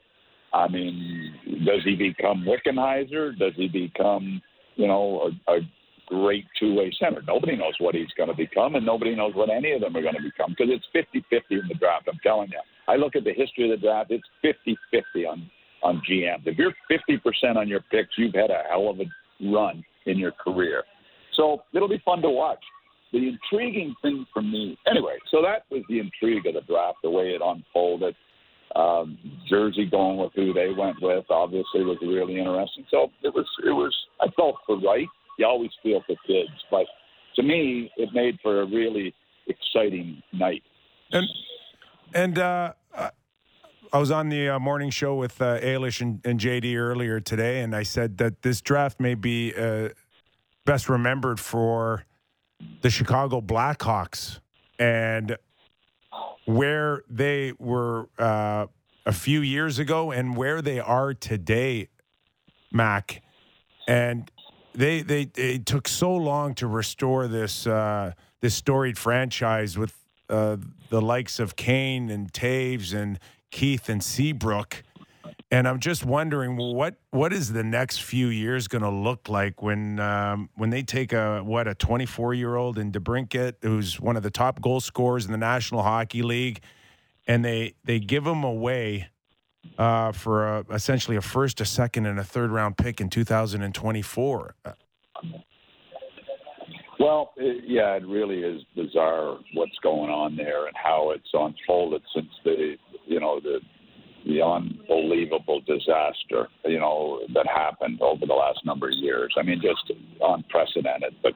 I 0.53 0.69
mean, 0.69 1.33
does 1.65 1.81
he 1.83 1.95
become 1.95 2.45
Wickenheiser? 2.45 3.37
Does 3.37 3.51
he 3.57 3.67
become, 3.67 4.41
you 4.75 4.87
know, 4.87 5.31
a, 5.47 5.51
a 5.51 5.59
great 6.07 6.45
two-way 6.59 6.93
center. 6.99 7.21
Nobody 7.27 7.55
knows 7.55 7.73
what 7.79 7.95
he's 7.95 8.11
going 8.17 8.29
to 8.29 8.35
become, 8.35 8.75
and 8.75 8.85
nobody 8.85 9.15
knows 9.15 9.33
what 9.35 9.49
any 9.49 9.71
of 9.71 9.81
them 9.81 9.95
are 9.95 10.01
going 10.01 10.15
to 10.15 10.21
become 10.21 10.55
because 10.57 10.73
it's 10.73 10.85
50-50 10.93 11.41
in 11.51 11.67
the 11.67 11.75
draft. 11.75 12.07
I'm 12.11 12.19
telling 12.23 12.49
you. 12.49 12.59
I 12.87 12.95
look 12.95 13.15
at 13.15 13.23
the 13.23 13.33
history 13.33 13.71
of 13.71 13.79
the 13.79 13.85
draft; 13.85 14.11
it's 14.11 14.27
50-50 14.43 15.27
on 15.29 15.49
on 15.83 16.01
GMs. 16.09 16.41
If 16.45 16.57
you're 16.57 16.73
50% 16.89 17.57
on 17.57 17.67
your 17.67 17.81
picks, 17.91 18.17
you've 18.17 18.33
had 18.33 18.49
a 18.49 18.63
hell 18.69 18.89
of 18.89 18.99
a 18.99 19.51
run 19.51 19.83
in 20.07 20.17
your 20.17 20.31
career. 20.31 20.83
So 21.35 21.61
it'll 21.73 21.89
be 21.89 22.01
fun 22.03 22.21
to 22.23 22.29
watch. 22.29 22.63
The 23.13 23.29
intriguing 23.29 23.93
thing 24.01 24.25
for 24.33 24.41
me, 24.41 24.77
anyway. 24.89 25.17
So 25.29 25.41
that 25.41 25.63
was 25.69 25.83
the 25.87 25.99
intrigue 25.99 26.47
of 26.47 26.55
the 26.55 26.61
draft, 26.61 26.97
the 27.03 27.09
way 27.09 27.29
it 27.29 27.41
unfolded. 27.43 28.15
Um, 28.75 29.17
Jersey 29.47 29.85
going 29.85 30.17
with 30.17 30.31
who 30.35 30.53
they 30.53 30.69
went 30.75 30.97
with, 31.01 31.25
obviously, 31.29 31.83
was 31.83 31.97
really 32.01 32.39
interesting. 32.39 32.85
So 32.89 33.11
it 33.23 33.33
was, 33.33 33.45
it 33.63 33.71
was. 33.71 33.95
I 34.19 34.27
felt 34.35 34.55
for 34.65 34.79
right 34.79 35.07
you 35.37 35.45
always 35.45 35.71
feel 35.83 36.01
for 36.05 36.15
kids. 36.27 36.51
But 36.71 36.85
to 37.35 37.43
me, 37.43 37.91
it 37.97 38.09
made 38.13 38.37
for 38.41 38.61
a 38.61 38.65
really 38.65 39.13
exciting 39.47 40.21
night. 40.33 40.63
And 41.11 41.27
and 42.13 42.39
uh, 42.39 42.73
I 43.95 43.97
was 43.97 44.11
on 44.11 44.29
the 44.29 44.49
uh, 44.49 44.59
morning 44.59 44.89
show 44.89 45.15
with 45.15 45.41
uh, 45.41 45.59
Ailish 45.59 46.01
and, 46.01 46.19
and, 46.25 46.39
JD 46.39 46.77
earlier 46.77 47.19
today, 47.19 47.61
and 47.61 47.75
I 47.75 47.83
said 47.83 48.17
that 48.17 48.41
this 48.41 48.59
draft 48.59 48.99
may 48.99 49.15
be 49.15 49.53
uh, 49.53 49.89
best 50.65 50.89
remembered 50.89 51.39
for 51.39 52.05
the 52.81 52.89
Chicago 52.89 53.41
Blackhawks 53.41 54.39
and 54.79 55.37
where 56.45 57.03
they 57.09 57.53
were 57.57 58.07
uh, 58.19 58.67
a 59.05 59.13
few 59.13 59.41
years 59.41 59.79
ago 59.79 60.11
and 60.11 60.35
where 60.35 60.61
they 60.61 60.79
are 60.79 61.13
today, 61.13 61.87
Mac. 62.71 63.21
And 63.87 64.29
they 64.75 65.01
they 65.01 65.29
it 65.35 65.65
took 65.65 65.87
so 65.87 66.13
long 66.13 66.53
to 66.55 66.67
restore 66.67 67.27
this 67.27 67.65
uh, 67.65 68.13
this 68.41 68.55
storied 68.55 68.97
franchise 68.97 69.77
with 69.77 69.93
uh, 70.29 70.57
the 70.89 71.01
likes 71.01 71.39
of 71.39 71.55
Kane 71.55 72.09
and 72.09 72.31
Toews 72.31 72.93
and 72.93 73.19
Keith 73.51 73.89
and 73.89 74.03
Seabrook. 74.03 74.83
And 75.51 75.67
I'm 75.67 75.79
just 75.79 76.05
wondering 76.05 76.57
what 76.57 76.95
what 77.11 77.31
is 77.31 77.53
the 77.53 77.63
next 77.63 78.01
few 78.01 78.27
years 78.27 78.67
going 78.67 78.81
to 78.81 78.89
look 78.89 79.29
like 79.29 79.61
when 79.61 79.99
um, 79.99 80.49
when 80.55 80.69
they 80.69 80.81
take 80.81 81.13
a 81.13 81.41
what 81.43 81.67
a 81.67 81.75
24 81.75 82.33
year 82.33 82.55
old 82.55 82.77
in 82.77 82.91
DeBrincat 82.91 83.55
who's 83.61 83.99
one 83.99 84.17
of 84.17 84.23
the 84.23 84.31
top 84.31 84.61
goal 84.61 84.79
scorers 84.79 85.25
in 85.25 85.31
the 85.31 85.37
National 85.37 85.83
Hockey 85.83 86.23
League, 86.23 86.61
and 87.27 87.45
they 87.45 87.75
they 87.83 87.99
give 87.99 88.25
him 88.25 88.43
away 88.43 89.07
uh, 89.77 90.11
for 90.11 90.47
a, 90.47 90.65
essentially 90.71 91.17
a 91.17 91.21
first, 91.21 91.61
a 91.61 91.65
second, 91.65 92.05
and 92.05 92.19
a 92.19 92.23
third 92.23 92.51
round 92.51 92.77
pick 92.77 93.01
in 93.01 93.09
2024. 93.09 94.55
Well, 96.99 97.33
it, 97.37 97.65
yeah, 97.67 97.95
it 97.95 98.07
really 98.07 98.39
is 98.39 98.63
bizarre 98.75 99.37
what's 99.53 99.77
going 99.83 100.09
on 100.09 100.35
there 100.35 100.67
and 100.67 100.75
how 100.75 101.11
it's 101.11 101.29
unfolded 101.33 102.01
since 102.13 102.29
the 102.43 102.75
you 103.05 103.19
know 103.19 103.39
the 103.39 103.59
the 104.25 104.41
unbelievable 104.41 105.61
disaster 105.67 106.47
you 106.65 106.79
know 106.79 107.21
that 107.35 107.45
happened 107.45 108.01
over 108.01 108.25
the 108.25 108.33
last 108.33 108.65
number 108.65 108.87
of 108.87 108.95
years. 108.95 109.33
I 109.37 109.43
mean, 109.43 109.61
just 109.61 109.91
unprecedented. 110.21 111.15
But 111.21 111.33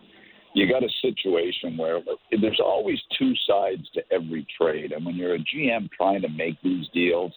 you 0.53 0.67
got 0.71 0.83
a 0.83 0.89
situation 1.01 1.77
where 1.77 1.99
there's 2.41 2.61
always 2.63 2.99
two 3.17 3.33
sides 3.47 3.87
to 3.93 4.01
every 4.11 4.47
trade, 4.59 4.91
and 4.91 5.05
when 5.05 5.15
you're 5.15 5.35
a 5.35 5.39
GM 5.39 5.89
trying 5.91 6.21
to 6.21 6.29
make 6.29 6.59
these 6.63 6.87
deals, 6.93 7.33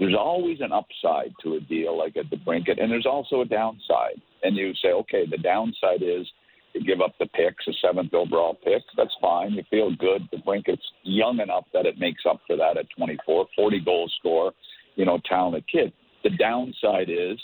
there's 0.00 0.16
always 0.18 0.60
an 0.60 0.72
upside 0.72 1.32
to 1.42 1.54
a 1.54 1.60
deal 1.60 1.96
like 1.96 2.16
at 2.16 2.30
DeBrincat, 2.30 2.82
and 2.82 2.90
there's 2.90 3.06
also 3.06 3.42
a 3.42 3.44
downside. 3.44 4.20
And 4.42 4.56
you 4.56 4.72
say, 4.82 4.88
okay, 4.88 5.26
the 5.30 5.36
downside 5.36 6.02
is 6.02 6.26
you 6.72 6.82
give 6.82 7.02
up 7.02 7.12
the 7.18 7.26
picks, 7.26 7.68
a 7.68 7.72
seventh 7.86 8.14
overall 8.14 8.54
pick. 8.64 8.82
That's 8.96 9.14
fine. 9.20 9.52
You 9.52 9.62
feel 9.70 9.94
good. 9.94 10.28
DeBrincat's 10.32 10.86
young 11.02 11.40
enough 11.40 11.66
that 11.74 11.84
it 11.84 11.98
makes 11.98 12.22
up 12.28 12.40
for 12.46 12.56
that 12.56 12.78
at 12.78 12.86
24, 12.96 13.46
40 13.54 13.80
goal 13.80 14.10
score, 14.18 14.52
you 14.96 15.04
know, 15.04 15.20
talented 15.28 15.64
kid. 15.70 15.92
The 16.24 16.30
downside 16.30 17.10
is 17.10 17.38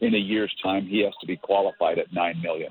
in 0.00 0.14
a 0.14 0.18
year's 0.18 0.54
time, 0.62 0.86
he 0.86 1.02
has 1.04 1.14
to 1.20 1.26
be 1.26 1.36
qualified 1.36 1.98
at 1.98 2.10
$9 2.12 2.42
million. 2.42 2.70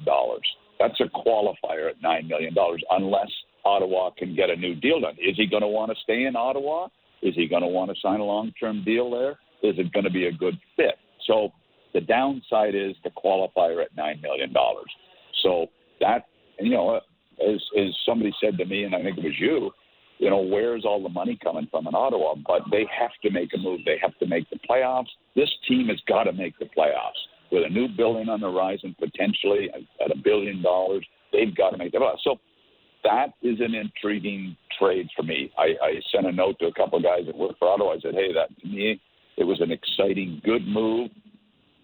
That's 0.80 1.00
a 1.00 1.06
qualifier 1.06 1.90
at 1.90 2.02
$9 2.02 2.28
million 2.28 2.56
unless 2.92 3.30
Ottawa 3.66 4.12
can 4.18 4.36
get 4.36 4.50
a 4.50 4.56
new 4.56 4.76
deal 4.76 5.02
done. 5.02 5.16
Is 5.20 5.36
he 5.36 5.46
going 5.46 5.62
to 5.62 5.68
want 5.68 5.92
to 5.92 5.98
stay 6.04 6.24
in 6.24 6.36
Ottawa? 6.36 6.88
Is 7.28 7.36
he 7.36 7.48
going 7.48 7.62
to 7.62 7.68
want 7.68 7.92
to 7.92 7.96
sign 8.02 8.22
a 8.22 8.24
long 8.24 8.54
term 8.60 8.84
deal 8.86 9.12
there? 9.12 9.32
Is 9.64 9.78
it 9.78 9.92
going 9.92 10.06
to 10.06 10.12
be 10.12 10.28
a 10.28 10.32
good 10.32 10.58
fit? 10.76 10.96
So 11.26 11.52
the 11.94 12.02
downside 12.02 12.74
is 12.74 12.96
the 13.04 13.10
qualifier 13.10 13.84
at 13.84 13.96
$9 13.98 14.22
million. 14.22 14.54
So 15.44 15.68
that, 16.00 16.28
you 16.60 16.72
know, 16.72 16.96
as, 16.96 17.62
as 17.78 17.96
somebody 18.06 18.34
said 18.42 18.58
to 18.58 18.66
me, 18.66 18.84
and 18.84 18.96
I 18.96 19.04
think 19.04 19.18
it 19.18 19.24
was 19.24 19.40
you, 19.40 19.72
you 20.20 20.30
know, 20.30 20.40
where's 20.40 20.86
all 20.86 21.04
the 21.04 21.10
money 21.10 21.38
coming 21.44 21.68
from 21.70 21.88
in 21.88 21.96
Ottawa? 21.96 22.36
But 22.36 22.62
they 22.72 22.86
have 22.98 23.12
to 23.24 23.30
make 23.30 23.50
a 23.54 23.58
move. 23.58 23.82
They 23.86 24.00
have 24.02 24.18
to 24.20 24.28
make 24.28 24.50
the 24.50 24.60
playoffs. 24.70 25.10
This 25.36 25.50
team 25.68 25.88
has 25.88 26.00
got 26.08 26.24
to 26.24 26.34
make 26.34 26.58
the 26.60 26.66
playoffs. 26.66 27.22
With 27.52 27.66
a 27.66 27.70
new 27.70 27.88
building 27.88 28.30
on 28.30 28.42
the 28.42 28.52
horizon, 28.52 28.96
potentially 29.00 29.70
at 29.74 30.12
a 30.12 30.18
billion 30.18 30.62
dollars, 30.62 31.06
they've 31.32 31.56
got 31.56 31.72
to 31.72 31.78
make 31.78 31.92
the 31.92 32.00
playoffs. 32.00 32.24
So 32.24 32.38
that 33.04 33.28
is 33.42 33.60
an 33.60 33.76
intriguing 33.76 34.58
trade 34.80 35.08
for 35.16 35.24
me. 35.24 35.52
I, 35.58 35.76
I 35.82 35.94
sent 36.14 36.28
a 36.28 36.32
note 36.32 36.60
to 36.60 36.68
a 36.68 36.74
couple 36.74 36.98
of 36.98 37.04
guys 37.04 37.26
that 37.26 37.38
work 37.38 37.58
for 37.60 37.68
Ottawa. 37.68 37.94
I 37.94 38.00
said, 38.00 38.14
hey, 38.14 38.34
that 38.34 38.50
to 38.62 38.68
me, 38.68 39.02
it 39.38 39.44
was 39.44 39.62
an 39.62 39.72
exciting, 39.72 40.42
good 40.44 40.68
move 40.68 41.12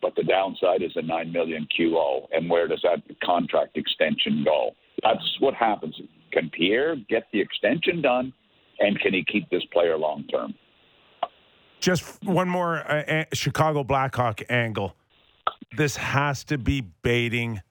but 0.03 0.13
the 0.17 0.23
downside 0.23 0.83
is 0.83 0.91
a 0.95 1.01
nine 1.01 1.31
million 1.31 1.65
QO. 1.79 2.27
And 2.31 2.49
where 2.49 2.67
does 2.67 2.81
that 2.83 3.01
contract 3.23 3.77
extension 3.77 4.43
go? 4.43 4.71
That's 5.01 5.37
what 5.39 5.55
happens. 5.55 5.95
Can 6.33 6.51
Pierre 6.51 6.97
get 7.09 7.23
the 7.31 7.39
extension 7.39 8.01
done, 8.01 8.33
and 8.79 8.99
can 8.99 9.13
he 9.13 9.23
keep 9.23 9.49
this 9.49 9.63
player 9.71 9.97
long 9.97 10.25
term? 10.27 10.53
Just 11.79 12.21
one 12.23 12.49
more 12.49 12.79
uh, 12.79 13.23
Chicago 13.33 13.83
Blackhawk 13.83 14.41
angle. 14.49 14.95
This 15.75 15.95
has 15.95 16.43
to 16.45 16.57
be 16.57 16.81
baiting 16.81 17.61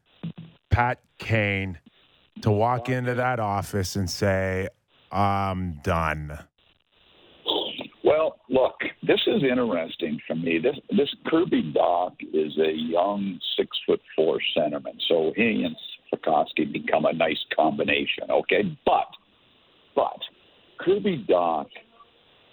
Pat 0.70 1.00
Kane 1.18 1.78
to 2.40 2.50
walk 2.50 2.88
into 2.88 3.14
that 3.14 3.40
office 3.40 3.94
and 3.94 4.08
say, 4.08 4.68
"I'm 5.12 5.80
done." 5.84 6.38
Well, 8.04 8.40
look, 8.48 8.74
this 9.02 9.20
is 9.26 9.42
interesting 9.44 10.20
for 10.26 10.34
me. 10.34 10.58
This 10.58 10.76
this 10.96 11.14
Kirby 11.26 11.72
Dach 11.72 12.14
is 12.32 12.58
a 12.58 12.72
young 12.72 13.38
six 13.56 13.68
foot 13.86 14.00
four 14.16 14.40
centerman, 14.56 14.98
so 15.08 15.32
he 15.36 15.64
and 15.64 15.76
Slafkovsky 16.12 16.72
become 16.72 17.04
a 17.04 17.12
nice 17.12 17.42
combination. 17.54 18.30
Okay, 18.30 18.76
but 18.84 19.08
but 19.94 20.18
Kirby 20.78 21.24
Dach 21.28 21.68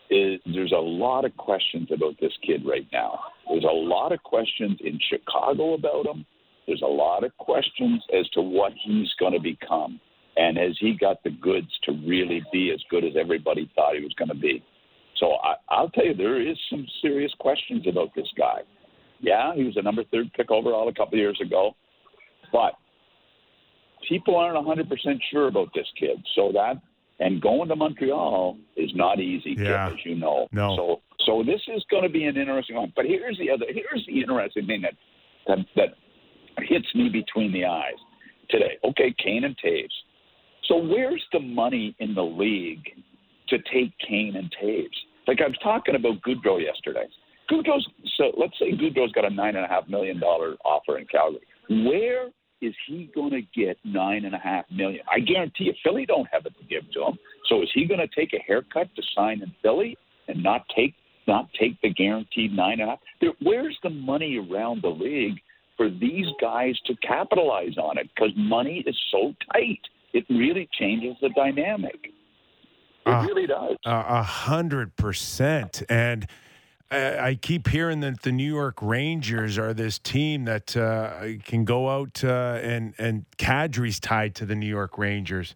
is 0.09 0.39
there's 0.45 0.71
a 0.71 0.81
lot 0.81 1.25
of 1.25 1.35
questions 1.37 1.89
about 1.91 2.15
this 2.19 2.33
kid 2.45 2.61
right 2.65 2.87
now. 2.91 3.19
There's 3.49 3.63
a 3.63 3.67
lot 3.75 4.11
of 4.11 4.21
questions 4.23 4.77
in 4.81 4.99
Chicago 5.09 5.73
about 5.73 6.05
him. 6.05 6.25
There's 6.67 6.81
a 6.83 6.85
lot 6.85 7.23
of 7.23 7.35
questions 7.37 8.03
as 8.17 8.29
to 8.29 8.41
what 8.41 8.73
he's 8.83 9.09
going 9.19 9.33
to 9.33 9.39
become, 9.39 9.99
and 10.39 10.57
has 10.57 10.77
he 10.79 10.93
got 10.93 11.21
the 11.23 11.31
goods 11.31 11.67
to 11.83 11.91
really 12.07 12.41
be 12.51 12.71
as 12.73 12.79
good 12.89 13.03
as 13.03 13.13
everybody 13.19 13.69
thought 13.75 13.95
he 13.95 14.01
was 14.01 14.13
going 14.17 14.29
to 14.29 14.35
be? 14.35 14.63
So 15.17 15.33
I, 15.33 15.55
I'll 15.69 15.89
tell 15.89 16.05
you, 16.05 16.13
there 16.13 16.41
is 16.41 16.57
some 16.69 16.87
serious 17.01 17.33
questions 17.39 17.85
about 17.87 18.15
this 18.15 18.27
guy. 18.37 18.61
Yeah, 19.19 19.53
he 19.53 19.65
was 19.65 19.75
a 19.75 19.81
number 19.81 20.03
third 20.05 20.31
pick 20.33 20.49
overall 20.49 20.87
a 20.87 20.93
couple 20.93 21.15
of 21.15 21.19
years 21.19 21.39
ago, 21.45 21.75
but 22.53 22.73
people 24.07 24.37
aren't 24.37 24.65
100% 24.65 24.87
sure 25.29 25.49
about 25.49 25.67
this 25.75 25.87
kid. 25.99 26.25
So 26.35 26.53
that 26.53 26.75
and 27.19 27.41
going 27.41 27.67
to 27.67 27.75
Montreal 27.75 28.57
is 28.77 28.91
not 28.95 29.19
easy, 29.19 29.55
yeah. 29.57 29.89
Kip, 29.89 29.99
as 29.99 30.05
you 30.05 30.15
know. 30.15 30.47
No. 30.53 30.75
So 30.77 31.01
so 31.25 31.43
this 31.43 31.59
is 31.67 31.83
going 31.91 32.03
to 32.03 32.09
be 32.09 32.23
an 32.23 32.37
interesting 32.37 32.77
one. 32.77 32.93
But 32.95 33.05
here's 33.05 33.37
the 33.37 33.51
other. 33.51 33.65
Here's 33.67 34.05
the 34.07 34.21
interesting 34.21 34.67
thing 34.67 34.83
that 34.83 34.93
that, 35.47 35.65
that 35.75 35.89
hits 36.65 36.87
me 36.95 37.09
between 37.09 37.51
the 37.51 37.65
eyes 37.65 37.99
today. 38.49 38.77
Okay, 38.85 39.13
Kane 39.21 39.43
and 39.43 39.55
Toews. 39.57 39.89
So 40.69 40.77
where's 40.77 41.23
the 41.33 41.39
money 41.39 41.95
in 41.99 42.13
the 42.13 42.23
league 42.23 42.85
to 43.49 43.57
take 43.73 43.91
Kane 44.07 44.35
and 44.35 44.53
Toews? 44.61 44.85
Like 45.27 45.41
I 45.41 45.47
was 45.47 45.57
talking 45.61 45.95
about 45.95 46.21
Gaudreau 46.21 46.63
yesterday. 46.63 47.07
Gaudreau's 47.51 47.85
so 48.17 48.31
let's 48.37 48.57
say 48.59 48.71
Gaudreau's 48.71 49.11
got 49.11 49.25
a 49.25 49.29
nine 49.29 49.55
and 49.55 49.65
a 49.65 49.67
half 49.67 49.89
million 49.89 50.19
dollar 50.19 50.55
offer 50.63 50.99
in 50.99 51.07
Calgary. 51.07 51.41
Where 51.69 52.27
is 52.61 52.73
he 52.87 53.09
going 53.15 53.31
to 53.31 53.41
get 53.59 53.77
nine 53.83 54.25
and 54.25 54.35
a 54.35 54.37
half 54.37 54.65
million? 54.71 55.01
I 55.11 55.19
guarantee 55.19 55.65
you, 55.65 55.73
Philly 55.83 56.05
don't 56.05 56.27
have 56.31 56.45
it 56.45 56.53
to 56.59 56.65
give 56.65 56.89
to 56.93 57.05
him. 57.05 57.17
So 57.47 57.63
is 57.63 57.69
he 57.73 57.85
going 57.85 57.99
to 57.99 58.07
take 58.07 58.33
a 58.33 58.43
haircut 58.45 58.93
to 58.95 59.01
sign 59.15 59.41
in 59.41 59.51
Philly 59.63 59.97
and 60.27 60.43
not 60.43 60.65
take 60.75 60.93
not 61.27 61.47
take 61.59 61.79
the 61.81 61.89
guaranteed 61.89 62.53
nine 62.53 62.79
and 62.79 62.83
a 62.83 62.85
half? 62.91 62.99
There, 63.21 63.33
where's 63.41 63.77
the 63.81 63.89
money 63.89 64.37
around 64.37 64.83
the 64.83 64.89
league 64.89 65.39
for 65.77 65.89
these 65.89 66.27
guys 66.39 66.75
to 66.85 66.95
capitalize 66.97 67.77
on 67.77 67.97
it? 67.97 68.07
Because 68.13 68.31
money 68.35 68.83
is 68.85 68.95
so 69.11 69.33
tight, 69.51 69.79
it 70.13 70.25
really 70.29 70.67
changes 70.79 71.15
the 71.21 71.29
dynamic. 71.29 72.13
It 73.05 73.09
uh, 73.09 73.23
really 73.23 73.47
does. 73.47 73.77
A 73.85 74.23
hundred 74.23 74.95
percent. 74.95 75.83
And 75.89 76.27
I, 76.91 77.37
keep 77.39 77.67
hearing 77.67 77.99
that 77.99 78.23
the 78.23 78.31
New 78.31 78.51
York 78.51 78.81
Rangers 78.81 79.57
are 79.57 79.73
this 79.73 79.99
team 79.99 80.45
that 80.45 80.75
uh, 80.75 81.37
can 81.43 81.63
go 81.63 81.89
out 81.89 82.23
uh, 82.23 82.59
and 82.61 82.93
and 82.97 83.25
Kadri's 83.37 83.99
tied 83.99 84.35
to 84.35 84.45
the 84.45 84.55
New 84.55 84.67
York 84.67 84.97
Rangers, 84.97 85.55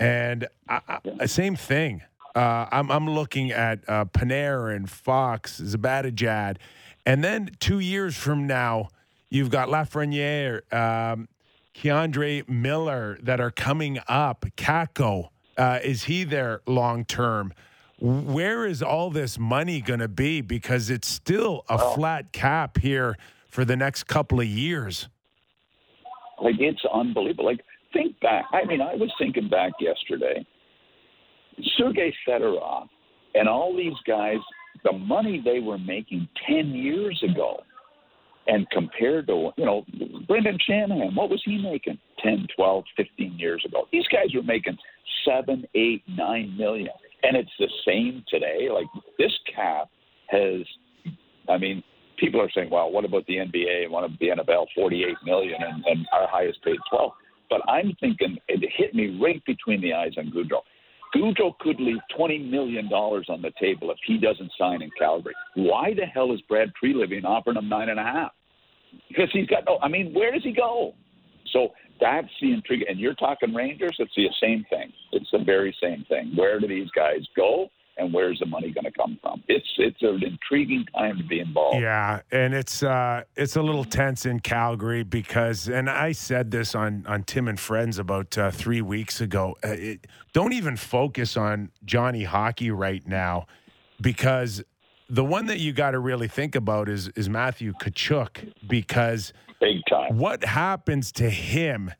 and 0.00 0.46
I, 0.68 1.00
I, 1.20 1.26
same 1.26 1.56
thing. 1.56 2.02
Uh, 2.34 2.66
I'm 2.72 2.90
I'm 2.90 3.10
looking 3.10 3.52
at 3.52 3.80
uh, 3.88 4.06
Panarin, 4.06 4.88
Fox, 4.88 5.60
Zibanejad, 5.60 6.56
and 7.04 7.22
then 7.22 7.50
two 7.60 7.80
years 7.80 8.16
from 8.16 8.46
now, 8.46 8.88
you've 9.28 9.50
got 9.50 9.68
Lafreniere, 9.68 10.62
um, 10.72 11.28
K'Andre 11.74 12.48
Miller 12.48 13.18
that 13.22 13.40
are 13.40 13.50
coming 13.50 13.98
up. 14.08 14.46
Kakko. 14.56 15.30
Uh, 15.56 15.78
is 15.82 16.04
he 16.04 16.24
there 16.24 16.62
long 16.66 17.04
term? 17.04 17.52
Where 18.00 18.66
is 18.66 18.82
all 18.82 19.10
this 19.10 19.38
money 19.38 19.80
going 19.80 20.00
to 20.00 20.08
be? 20.08 20.40
Because 20.40 20.90
it's 20.90 21.08
still 21.08 21.64
a 21.68 21.76
well, 21.76 21.94
flat 21.94 22.32
cap 22.32 22.78
here 22.78 23.16
for 23.48 23.64
the 23.64 23.76
next 23.76 24.04
couple 24.04 24.40
of 24.40 24.46
years. 24.46 25.08
Like 26.42 26.56
it's 26.58 26.82
unbelievable. 26.92 27.46
Like 27.46 27.60
think 27.92 28.18
back. 28.20 28.46
I 28.52 28.64
mean, 28.64 28.80
I 28.80 28.94
was 28.96 29.12
thinking 29.18 29.48
back 29.48 29.72
yesterday. 29.80 30.44
Sergei 31.78 32.12
Fedorov 32.26 32.88
and 33.34 33.48
all 33.48 33.76
these 33.76 33.94
guys, 34.06 34.38
the 34.82 34.92
money 34.92 35.40
they 35.44 35.60
were 35.60 35.78
making 35.78 36.28
ten 36.46 36.70
years 36.70 37.22
ago 37.22 37.62
and 38.46 38.68
compared 38.70 39.26
to, 39.28 39.50
you 39.56 39.64
know, 39.64 39.84
Brendan 40.26 40.58
Shanahan, 40.66 41.14
what 41.14 41.30
was 41.30 41.42
he 41.44 41.58
making 41.58 41.98
10, 42.22 42.46
12, 42.54 42.84
15 42.96 43.38
years 43.38 43.64
ago? 43.66 43.86
These 43.90 44.06
guys 44.08 44.34
were 44.34 44.42
making 44.42 44.76
seven, 45.24 45.64
eight, 45.74 46.02
nine 46.08 46.56
million. 46.56 46.90
And 47.22 47.36
it's 47.36 47.50
the 47.58 47.68
same 47.86 48.22
today. 48.28 48.68
Like 48.70 48.86
this 49.18 49.32
cap 49.54 49.88
has, 50.28 50.60
I 51.48 51.58
mean, 51.58 51.82
people 52.18 52.40
are 52.40 52.50
saying, 52.54 52.70
well, 52.70 52.90
what 52.90 53.04
about 53.04 53.26
the 53.26 53.36
NBA 53.36 53.84
and 53.84 53.92
what 53.92 54.04
about 54.04 54.18
the 54.18 54.28
NFL, 54.28 54.66
48 54.74 55.16
million 55.24 55.62
and, 55.62 55.84
and 55.86 56.06
our 56.12 56.28
highest 56.28 56.62
paid 56.62 56.76
12? 56.90 57.12
But 57.48 57.62
I'm 57.68 57.94
thinking 58.00 58.36
it 58.48 58.68
hit 58.76 58.94
me 58.94 59.18
right 59.22 59.42
between 59.46 59.80
the 59.80 59.94
eyes 59.94 60.12
on 60.18 60.26
Gaudreau. 60.30 60.60
Gaudreau 61.14 61.56
could 61.60 61.78
leave 61.80 61.98
$20 62.18 62.50
million 62.50 62.86
on 62.86 63.42
the 63.42 63.52
table 63.60 63.90
if 63.90 63.98
he 64.06 64.18
doesn't 64.18 64.50
sign 64.58 64.82
in 64.82 64.90
Calgary. 64.98 65.34
Why 65.54 65.94
the 65.94 66.06
hell 66.06 66.32
is 66.32 66.40
Brad 66.48 66.72
Treliving 66.82 67.24
offering 67.24 67.56
him 67.56 67.68
nine 67.68 67.88
and 67.88 68.00
a 68.00 68.02
half? 68.02 68.32
Because 69.08 69.28
he's 69.32 69.46
got 69.46 69.64
no, 69.66 69.78
I 69.82 69.88
mean, 69.88 70.12
where 70.12 70.32
does 70.32 70.42
he 70.42 70.52
go? 70.52 70.94
So 71.52 71.68
that's 72.00 72.28
the 72.40 72.52
intrigue. 72.52 72.84
And 72.88 72.98
you're 72.98 73.14
talking 73.14 73.54
Rangers, 73.54 73.96
it's 73.98 74.12
the 74.16 74.28
same 74.40 74.64
thing. 74.70 74.92
It's 75.12 75.28
the 75.32 75.42
very 75.44 75.76
same 75.80 76.04
thing. 76.08 76.32
Where 76.36 76.58
do 76.60 76.66
these 76.66 76.90
guys 76.94 77.20
go? 77.36 77.68
And 77.96 78.12
where's 78.12 78.38
the 78.40 78.46
money 78.46 78.70
going 78.70 78.84
to 78.84 78.90
come 78.90 79.18
from? 79.22 79.42
It's 79.48 79.66
it's 79.78 80.02
an 80.02 80.22
intriguing 80.24 80.84
time 80.94 81.18
to 81.18 81.24
be 81.24 81.40
involved. 81.40 81.80
Yeah, 81.80 82.20
and 82.30 82.54
it's 82.54 82.82
uh, 82.82 83.22
it's 83.36 83.56
a 83.56 83.62
little 83.62 83.84
tense 83.84 84.26
in 84.26 84.40
Calgary 84.40 85.02
because, 85.02 85.68
and 85.68 85.88
I 85.88 86.12
said 86.12 86.50
this 86.50 86.74
on 86.74 87.04
on 87.06 87.22
Tim 87.24 87.48
and 87.48 87.58
Friends 87.58 87.98
about 87.98 88.36
uh, 88.36 88.50
three 88.50 88.82
weeks 88.82 89.20
ago. 89.20 89.56
Uh, 89.64 89.68
it, 89.68 90.06
don't 90.32 90.52
even 90.52 90.76
focus 90.76 91.36
on 91.36 91.70
Johnny 91.84 92.24
Hockey 92.24 92.70
right 92.70 93.06
now 93.06 93.46
because 94.00 94.62
the 95.08 95.24
one 95.24 95.46
that 95.46 95.60
you 95.60 95.72
got 95.72 95.92
to 95.92 95.98
really 95.98 96.28
think 96.28 96.54
about 96.54 96.88
is 96.88 97.08
is 97.08 97.28
Matthew 97.28 97.72
Tkachuk 97.74 98.52
because 98.68 99.32
big 99.60 99.78
time. 99.88 100.18
What 100.18 100.44
happens 100.44 101.12
to 101.12 101.30
him? 101.30 101.92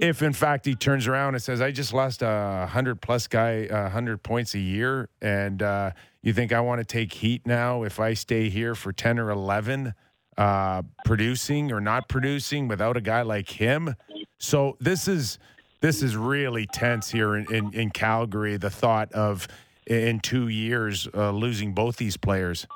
If 0.00 0.22
in 0.22 0.32
fact 0.32 0.64
he 0.64 0.74
turns 0.74 1.06
around 1.06 1.34
and 1.34 1.42
says, 1.42 1.60
"I 1.60 1.70
just 1.70 1.92
lost 1.92 2.22
a 2.22 2.68
hundred 2.70 3.00
plus 3.00 3.26
guy, 3.26 3.66
a 3.70 3.88
hundred 3.88 4.22
points 4.22 4.54
a 4.54 4.58
year," 4.58 5.08
and 5.20 5.62
uh, 5.62 5.90
you 6.22 6.32
think 6.32 6.52
I 6.52 6.60
want 6.60 6.80
to 6.80 6.84
take 6.84 7.12
heat 7.12 7.46
now 7.46 7.82
if 7.82 8.00
I 8.00 8.14
stay 8.14 8.48
here 8.48 8.74
for 8.74 8.92
ten 8.92 9.18
or 9.18 9.30
eleven, 9.30 9.94
uh, 10.36 10.82
producing 11.04 11.72
or 11.72 11.80
not 11.80 12.08
producing 12.08 12.68
without 12.68 12.96
a 12.96 13.00
guy 13.00 13.22
like 13.22 13.50
him? 13.50 13.94
So 14.38 14.76
this 14.80 15.08
is 15.08 15.38
this 15.80 16.02
is 16.02 16.16
really 16.16 16.66
tense 16.66 17.10
here 17.10 17.36
in, 17.36 17.52
in, 17.52 17.74
in 17.74 17.90
Calgary. 17.90 18.56
The 18.56 18.70
thought 18.70 19.12
of 19.12 19.48
in 19.86 20.20
two 20.20 20.48
years 20.48 21.08
uh, 21.14 21.30
losing 21.30 21.72
both 21.72 21.96
these 21.96 22.16
players. 22.16 22.66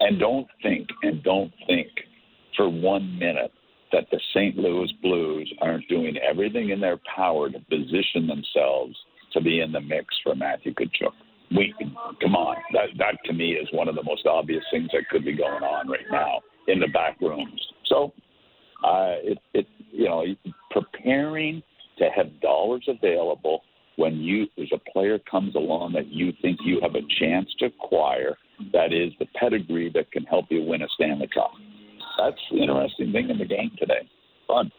And 0.00 0.18
don't 0.18 0.46
think, 0.62 0.88
and 1.02 1.22
don't 1.22 1.52
think 1.66 1.88
for 2.56 2.68
one 2.68 3.18
minute 3.18 3.52
that 3.92 4.06
the 4.10 4.20
St. 4.34 4.56
Louis 4.56 4.92
Blues 5.02 5.52
aren't 5.60 5.88
doing 5.88 6.16
everything 6.18 6.70
in 6.70 6.80
their 6.80 6.98
power 7.14 7.50
to 7.50 7.58
position 7.58 8.26
themselves 8.26 8.96
to 9.32 9.40
be 9.40 9.60
in 9.60 9.72
the 9.72 9.80
mix 9.80 10.14
for 10.22 10.34
Matthew 10.34 10.74
Tkachuk. 10.74 11.12
We 11.50 11.74
come 12.20 12.36
on, 12.36 12.56
that 12.74 12.88
that 12.98 13.24
to 13.24 13.32
me 13.32 13.52
is 13.52 13.68
one 13.72 13.88
of 13.88 13.94
the 13.94 14.02
most 14.02 14.26
obvious 14.26 14.62
things 14.70 14.88
that 14.92 15.08
could 15.10 15.24
be 15.24 15.34
going 15.34 15.62
on 15.62 15.88
right 15.88 16.04
now 16.10 16.40
in 16.66 16.78
the 16.78 16.88
back 16.88 17.18
rooms. 17.20 17.60
So, 17.86 18.12
uh, 18.84 19.16
it 19.22 19.38
it 19.54 19.66
you 19.90 20.04
know 20.04 20.24
preparing 20.70 21.62
to 21.98 22.10
have 22.14 22.40
dollars 22.40 22.86
available 22.86 23.62
when 23.96 24.16
you 24.16 24.46
as 24.58 24.68
a 24.72 24.90
player 24.90 25.18
comes 25.30 25.54
along 25.54 25.92
that 25.94 26.08
you 26.08 26.32
think 26.42 26.58
you 26.64 26.80
have 26.82 26.94
a 26.94 27.02
chance 27.18 27.48
to 27.58 27.66
acquire 27.66 28.36
that 28.72 28.92
is 28.92 29.12
the 29.18 29.26
pedigree 29.34 29.90
that 29.94 30.10
can 30.12 30.24
help 30.24 30.46
you 30.50 30.62
win 30.62 30.82
a 30.82 30.88
Stanley 30.94 31.28
Cup 31.32 31.52
that's 32.18 32.40
the 32.50 32.58
interesting 32.58 33.12
thing 33.12 33.30
in 33.30 33.38
the 33.38 33.46
game 33.46 33.70
today. 33.78 34.08
Fun. 34.46 34.70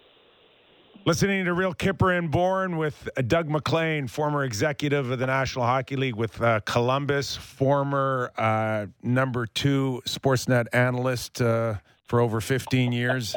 Listening 1.06 1.46
to 1.46 1.54
Real 1.54 1.74
Kyper 1.74 2.18
and 2.18 2.30
Bourne 2.30 2.78
with 2.78 3.08
Doug 3.28 3.50
MacLean, 3.50 4.08
former 4.08 4.44
executive 4.44 5.10
of 5.10 5.18
the 5.18 5.26
National 5.26 5.66
Hockey 5.66 5.96
League 5.96 6.16
with 6.16 6.42
uh, 6.42 6.60
Columbus, 6.66 7.38
former 7.38 8.32
uh, 8.38 8.88
number 9.02 9.48
two 9.48 10.02
Sportsnet 10.06 10.68
analyst 10.74 11.42
uh, 11.42 11.76
for 12.04 12.20
over 12.20 12.42
15 12.42 12.92
years. 12.92 13.36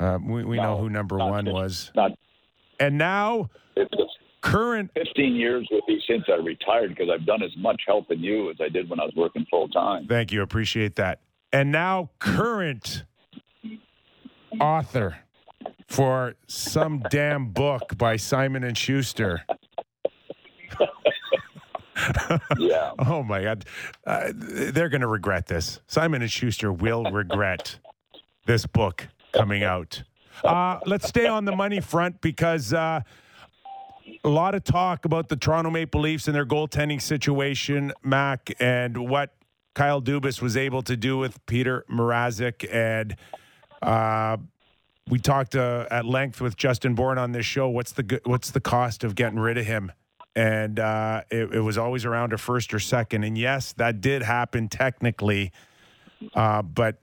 Uh, 0.00 0.18
we, 0.22 0.44
we 0.44 0.56
no, 0.56 0.62
know 0.62 0.76
who 0.78 0.88
number 0.88 1.18
one 1.18 1.44
15, 1.44 1.54
was. 1.54 1.92
Not, 1.94 2.12
and 2.80 2.96
now, 2.96 3.50
current 4.40 4.90
15 4.94 5.34
years 5.34 5.68
would 5.70 5.84
be 5.86 6.00
since 6.08 6.24
I 6.28 6.36
retired 6.42 6.88
because 6.90 7.08
I've 7.12 7.26
done 7.26 7.42
as 7.42 7.54
much 7.58 7.82
helping 7.86 8.20
you 8.20 8.50
as 8.50 8.56
I 8.60 8.70
did 8.70 8.88
when 8.88 8.98
I 8.98 9.04
was 9.04 9.14
working 9.14 9.46
full 9.50 9.68
time. 9.68 10.06
Thank 10.08 10.32
you. 10.32 10.42
Appreciate 10.42 10.96
that 10.96 11.20
and 11.52 11.72
now 11.72 12.10
current 12.18 13.04
author 14.60 15.18
for 15.86 16.34
some 16.46 17.02
damn 17.10 17.50
book 17.50 17.96
by 17.96 18.16
Simon 18.16 18.64
and 18.64 18.76
Schuster. 18.76 19.42
yeah. 22.58 22.92
oh 22.98 23.22
my 23.22 23.42
God, 23.42 23.64
uh, 24.06 24.32
they're 24.34 24.88
going 24.88 25.00
to 25.00 25.06
regret 25.06 25.46
this. 25.46 25.80
Simon 25.86 26.22
and 26.22 26.30
Schuster 26.30 26.72
will 26.72 27.04
regret 27.04 27.78
this 28.46 28.66
book 28.66 29.08
coming 29.32 29.62
out. 29.62 30.02
Uh, 30.44 30.78
let's 30.86 31.08
stay 31.08 31.26
on 31.26 31.44
the 31.44 31.54
money 31.54 31.80
front 31.80 32.20
because 32.20 32.72
uh, 32.72 33.00
a 34.24 34.28
lot 34.28 34.54
of 34.54 34.64
talk 34.64 35.04
about 35.04 35.28
the 35.28 35.36
Toronto 35.36 35.70
Maple 35.70 36.00
Leafs 36.00 36.28
and 36.28 36.34
their 36.34 36.46
goaltending 36.46 37.00
situation, 37.00 37.92
Mac, 38.02 38.52
and 38.60 39.08
what 39.08 39.35
Kyle 39.76 40.00
Dubas 40.00 40.40
was 40.40 40.56
able 40.56 40.80
to 40.82 40.96
do 40.96 41.18
with 41.18 41.44
Peter 41.44 41.84
Mrazek. 41.90 42.66
And 42.72 43.14
uh, 43.82 44.38
we 45.06 45.18
talked 45.18 45.54
uh, 45.54 45.86
at 45.90 46.06
length 46.06 46.40
with 46.40 46.56
Justin 46.56 46.94
Bourne 46.94 47.18
on 47.18 47.32
this 47.32 47.44
show. 47.44 47.68
What's 47.68 47.92
the 47.92 48.20
what's 48.24 48.50
the 48.50 48.60
cost 48.60 49.04
of 49.04 49.14
getting 49.14 49.38
rid 49.38 49.58
of 49.58 49.66
him? 49.66 49.92
And 50.34 50.80
uh, 50.80 51.22
it, 51.30 51.54
it, 51.54 51.60
was 51.60 51.76
always 51.76 52.06
around 52.06 52.32
a 52.32 52.38
first 52.38 52.72
or 52.72 52.78
second. 52.78 53.24
And 53.24 53.36
yes, 53.36 53.74
that 53.74 54.00
did 54.00 54.22
happen 54.22 54.68
technically, 54.68 55.52
uh, 56.34 56.62
but 56.62 56.96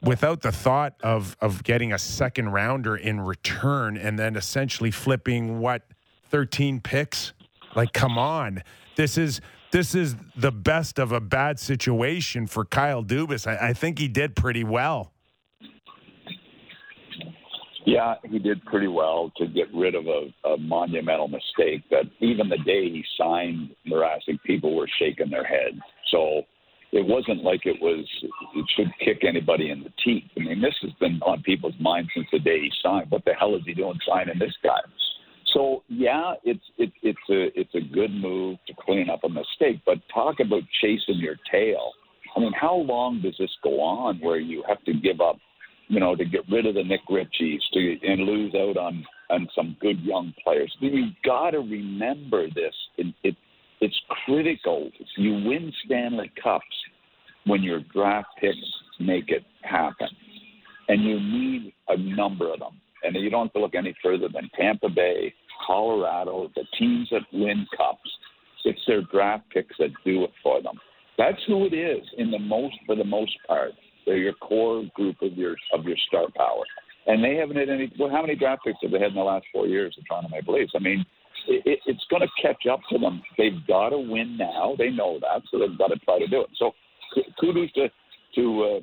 without 0.00 0.40
the 0.40 0.52
thought 0.52 0.94
of 1.02 1.36
of 1.40 1.64
getting 1.64 1.92
a 1.92 1.98
second 1.98 2.50
rounder 2.50 2.96
in 2.96 3.20
return, 3.20 3.96
and 3.96 4.16
then 4.16 4.36
essentially 4.36 4.92
flipping 4.92 5.58
what 5.58 5.82
thirteen 6.28 6.80
picks. 6.80 7.32
Like, 7.74 7.92
come 7.92 8.18
on, 8.18 8.62
this 8.96 9.18
is 9.18 9.40
this 9.70 9.94
is 9.94 10.16
the 10.36 10.50
best 10.50 10.98
of 10.98 11.12
a 11.12 11.20
bad 11.20 11.58
situation 11.58 12.46
for 12.46 12.64
Kyle 12.64 13.04
Dubas. 13.04 13.46
I, 13.46 13.68
I 13.68 13.72
think 13.72 13.98
he 13.98 14.08
did 14.08 14.36
pretty 14.36 14.64
well. 14.64 15.12
Yeah, 17.86 18.14
he 18.28 18.38
did 18.38 18.64
pretty 18.66 18.88
well 18.88 19.32
to 19.38 19.46
get 19.46 19.66
rid 19.74 19.94
of 19.94 20.06
a, 20.06 20.48
a 20.48 20.56
monumental 20.58 21.28
mistake 21.28 21.82
that 21.90 22.04
even 22.20 22.48
the 22.48 22.58
day 22.58 22.90
he 22.90 23.04
signed 23.18 23.74
Mrazek, 23.90 24.42
people 24.44 24.76
were 24.76 24.88
shaking 24.98 25.30
their 25.30 25.44
heads. 25.44 25.80
So 26.10 26.42
it 26.92 27.06
wasn't 27.06 27.42
like 27.42 27.64
it 27.64 27.80
was 27.80 28.04
it 28.54 28.66
should 28.76 28.92
kick 29.02 29.24
anybody 29.26 29.70
in 29.70 29.82
the 29.82 29.92
teeth. 30.04 30.24
I 30.36 30.40
mean, 30.40 30.60
this 30.60 30.74
has 30.82 30.92
been 31.00 31.20
on 31.22 31.42
people's 31.42 31.78
minds 31.80 32.10
since 32.14 32.26
the 32.32 32.38
day 32.38 32.60
he 32.60 32.70
signed. 32.82 33.10
What 33.10 33.24
the 33.24 33.32
hell 33.32 33.54
is 33.54 33.62
he 33.64 33.74
doing 33.74 33.98
signing 34.06 34.38
this 34.38 34.54
guy? 34.62 34.80
So 35.52 35.82
yeah, 35.88 36.34
it's 36.44 36.64
it, 36.78 36.92
it's 37.02 37.18
a 37.30 37.58
it's 37.58 37.74
a 37.74 37.80
good 37.80 38.10
move 38.12 38.58
to 38.66 38.74
clean 38.78 39.10
up 39.10 39.24
a 39.24 39.28
mistake. 39.28 39.80
But 39.84 39.98
talk 40.12 40.36
about 40.40 40.62
chasing 40.80 41.16
your 41.18 41.36
tail. 41.50 41.92
I 42.36 42.40
mean, 42.40 42.52
how 42.52 42.76
long 42.76 43.20
does 43.22 43.34
this 43.38 43.50
go 43.62 43.80
on 43.80 44.18
where 44.20 44.38
you 44.38 44.62
have 44.68 44.82
to 44.84 44.92
give 44.92 45.20
up, 45.20 45.36
you 45.88 45.98
know, 45.98 46.14
to 46.14 46.24
get 46.24 46.42
rid 46.50 46.66
of 46.66 46.74
the 46.74 46.84
Nick 46.84 47.00
Ritchies 47.10 47.60
to 47.72 47.96
and 48.02 48.22
lose 48.22 48.54
out 48.54 48.76
on 48.76 49.04
on 49.30 49.48
some 49.54 49.76
good 49.80 50.00
young 50.00 50.32
players? 50.44 50.74
I 50.80 50.84
mean, 50.84 50.94
you 50.94 51.06
got 51.24 51.50
to 51.50 51.58
remember 51.58 52.46
this. 52.48 52.74
It, 52.98 53.14
it 53.24 53.36
it's 53.80 53.98
critical. 54.24 54.90
You 55.16 55.32
win 55.48 55.72
Stanley 55.84 56.30
Cups 56.42 56.64
when 57.46 57.62
your 57.62 57.80
draft 57.92 58.28
picks 58.40 58.58
make 59.00 59.30
it 59.30 59.42
happen, 59.62 60.08
and 60.88 61.02
you 61.02 61.18
need 61.18 61.72
a 61.88 61.96
number 61.96 62.52
of 62.52 62.60
them. 62.60 62.80
And 63.14 63.24
you 63.24 63.30
don't 63.30 63.46
have 63.46 63.52
to 63.54 63.60
look 63.60 63.74
any 63.74 63.94
further 64.02 64.28
than 64.28 64.50
Tampa 64.58 64.88
Bay, 64.88 65.32
Colorado, 65.66 66.50
the 66.54 66.64
teams 66.78 67.08
that 67.10 67.22
win 67.32 67.66
cups. 67.76 68.10
It's 68.64 68.80
their 68.86 69.02
draft 69.02 69.44
picks 69.52 69.74
that 69.78 69.88
do 70.04 70.24
it 70.24 70.30
for 70.42 70.62
them. 70.62 70.78
That's 71.16 71.38
who 71.46 71.66
it 71.66 71.74
is 71.74 72.06
in 72.18 72.30
the 72.30 72.38
most 72.38 72.76
for 72.86 72.94
the 72.94 73.04
most 73.04 73.32
part. 73.46 73.72
They're 74.06 74.16
your 74.16 74.34
core 74.34 74.84
group 74.94 75.16
of 75.22 75.32
your 75.32 75.56
of 75.72 75.84
your 75.84 75.96
star 76.08 76.26
power. 76.36 76.64
And 77.06 77.22
they 77.24 77.36
haven't 77.36 77.56
had 77.56 77.68
any. 77.68 77.92
Well, 77.98 78.10
how 78.10 78.22
many 78.22 78.36
draft 78.36 78.62
picks 78.64 78.78
have 78.82 78.90
they 78.90 78.98
had 78.98 79.08
in 79.08 79.14
the 79.14 79.22
last 79.22 79.46
four 79.52 79.66
years? 79.66 79.94
The 79.96 80.04
Toronto 80.04 80.28
Maple 80.30 80.54
Leafs. 80.54 80.72
I 80.74 80.78
mean, 80.78 81.04
it, 81.48 81.78
it's 81.86 82.04
going 82.10 82.22
to 82.22 82.42
catch 82.42 82.66
up 82.70 82.80
to 82.90 82.98
them. 82.98 83.22
They've 83.38 83.66
got 83.66 83.90
to 83.90 83.98
win 83.98 84.36
now. 84.36 84.74
They 84.78 84.90
know 84.90 85.18
that, 85.20 85.42
so 85.50 85.58
they've 85.58 85.78
got 85.78 85.88
to 85.88 85.98
try 86.00 86.18
to 86.18 86.26
do 86.26 86.42
it. 86.42 86.50
So, 86.58 86.72
kudos 87.40 87.72
to 87.72 87.88
to 88.36 88.62
uh, 88.62 88.80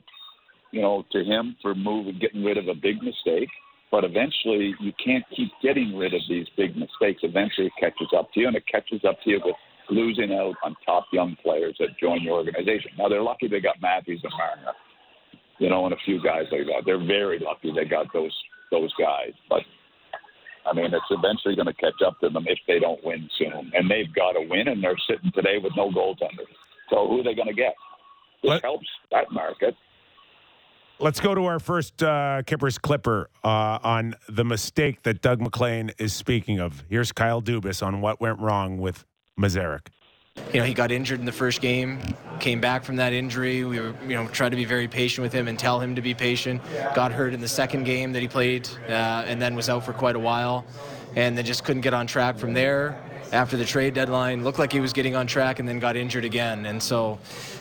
you 0.72 0.82
know 0.82 1.06
to 1.12 1.24
him 1.24 1.56
for 1.62 1.76
moving, 1.76 2.20
getting 2.20 2.44
rid 2.44 2.58
of 2.58 2.68
a 2.68 2.74
big 2.74 3.02
mistake. 3.02 3.50
But 3.90 4.04
eventually, 4.04 4.76
you 4.80 4.92
can't 5.04 5.24
keep 5.36 5.50
getting 5.64 5.96
rid 5.96 6.14
of 6.14 6.22
these 6.28 6.48
big 6.58 6.76
mistakes. 6.76 7.22
Eventually, 7.24 7.68
it 7.68 7.74
catches 7.80 8.10
up 8.18 8.32
to 8.34 8.42
you, 8.42 8.48
and 8.48 8.56
it 8.58 8.68
catches 8.68 9.04
up 9.06 9.22
to 9.24 9.30
you 9.30 9.42
with 9.44 9.56
losing 9.90 10.34
out 10.34 10.56
on 10.64 10.76
top 10.86 11.06
young 11.14 11.38
players 11.42 11.76
that 11.80 11.98
join 12.00 12.22
your 12.22 12.36
organization. 12.36 12.92
Now, 12.98 13.08
they're 13.08 13.22
lucky 13.22 13.48
they 13.48 13.62
got 13.62 13.82
Matthews 13.82 14.22
and 14.24 14.34
Marner, 14.38 14.74
you 15.60 15.70
know, 15.70 15.86
and 15.86 15.94
a 15.94 15.98
few 16.04 16.22
guys 16.22 16.46
like 16.52 16.66
that. 16.68 16.84
They're 16.86 17.04
very 17.04 17.40
lucky 17.40 17.72
they 17.74 17.86
got 17.86 18.08
those 18.14 18.36
those 18.72 18.94
guys. 19.00 19.32
But 19.50 19.62
I 20.70 20.74
mean, 20.74 20.94
it's 20.94 21.06
eventually 21.10 21.56
going 21.56 21.68
to 21.68 21.74
catch 21.74 22.02
up 22.06 22.20
to 22.20 22.30
them 22.30 22.46
if 22.48 22.60
they 22.68 22.80
don't 22.80 23.04
win 23.04 23.30
soon, 23.38 23.72
and 23.74 23.90
they've 23.90 24.14
got 24.14 24.34
to 24.34 24.46
win. 24.50 24.68
And 24.68 24.84
they're 24.84 25.00
sitting 25.10 25.32
today 25.34 25.58
with 25.64 25.72
no 25.78 25.90
goaltenders. 25.90 26.52
So 26.90 27.08
who 27.08 27.22
are 27.22 27.24
they 27.24 27.36
going 27.36 27.48
to 27.48 27.54
get? 27.54 27.76
This 28.44 28.50
what? 28.50 28.62
helps 28.62 28.88
that 29.12 29.32
market. 29.32 29.76
Let's 31.00 31.20
go 31.20 31.36
to 31.36 31.46
our 31.46 31.60
first 31.60 32.02
uh, 32.02 32.42
Kyper's 32.48 32.80
Clipper 32.80 33.30
uh, 33.44 33.78
on 33.84 34.16
the 34.30 34.44
mistake 34.44 35.04
that 35.04 35.22
Doug 35.22 35.40
MacLean 35.40 35.92
is 36.00 36.12
speaking 36.12 36.60
of. 36.60 36.84
Here's 36.90 37.12
Kyle 37.12 37.40
Dubas 37.40 37.86
on 37.86 38.02
what 38.02 38.20
went 38.20 38.40
wrong 38.40 38.80
with 38.80 39.06
Mrazek. 39.40 39.90
You 40.54 40.60
know, 40.62 40.66
he 40.66 40.74
got 40.74 40.92
injured 40.92 41.20
in 41.20 41.28
the 41.28 41.32
first 41.32 41.62
game, 41.62 42.00
came 42.40 42.60
back 42.60 42.84
from 42.84 42.96
that 42.96 43.14
injury. 43.14 43.64
We 43.64 43.80
were, 43.80 43.94
you 44.08 44.16
know, 44.16 44.28
tried 44.30 44.50
to 44.50 44.56
be 44.56 44.66
very 44.66 44.88
patient 44.88 45.22
with 45.22 45.34
him 45.34 45.48
and 45.48 45.58
tell 45.58 45.80
him 45.80 45.94
to 45.96 46.02
be 46.02 46.16
patient. 46.16 46.62
Got 46.96 47.12
hurt 47.12 47.34
in 47.34 47.42
the 47.42 47.48
second 47.48 47.84
game 47.84 48.12
that 48.14 48.22
he 48.22 48.28
played, 48.28 48.68
uh, 48.88 49.24
and 49.28 49.40
then 49.40 49.56
was 49.56 49.70
out 49.70 49.86
for 49.86 49.94
quite 49.94 50.16
a 50.16 50.20
while, 50.20 50.66
and 51.16 51.38
then 51.38 51.46
just 51.46 51.64
couldn't 51.64 51.82
get 51.82 51.94
on 51.94 52.08
track 52.08 52.38
from 52.40 52.54
there. 52.54 53.00
After 53.32 53.58
the 53.58 53.66
trade 53.66 53.94
deadline. 53.94 54.44
Looked 54.44 54.60
like 54.60 54.72
he 54.72 54.80
was 54.80 54.94
getting 54.94 55.16
on 55.16 55.28
track 55.28 55.60
and 55.60 55.68
then 55.68 55.80
got 55.80 55.96
injured 55.96 56.26
again. 56.26 56.66
And 56.66 56.82
so, 56.82 57.20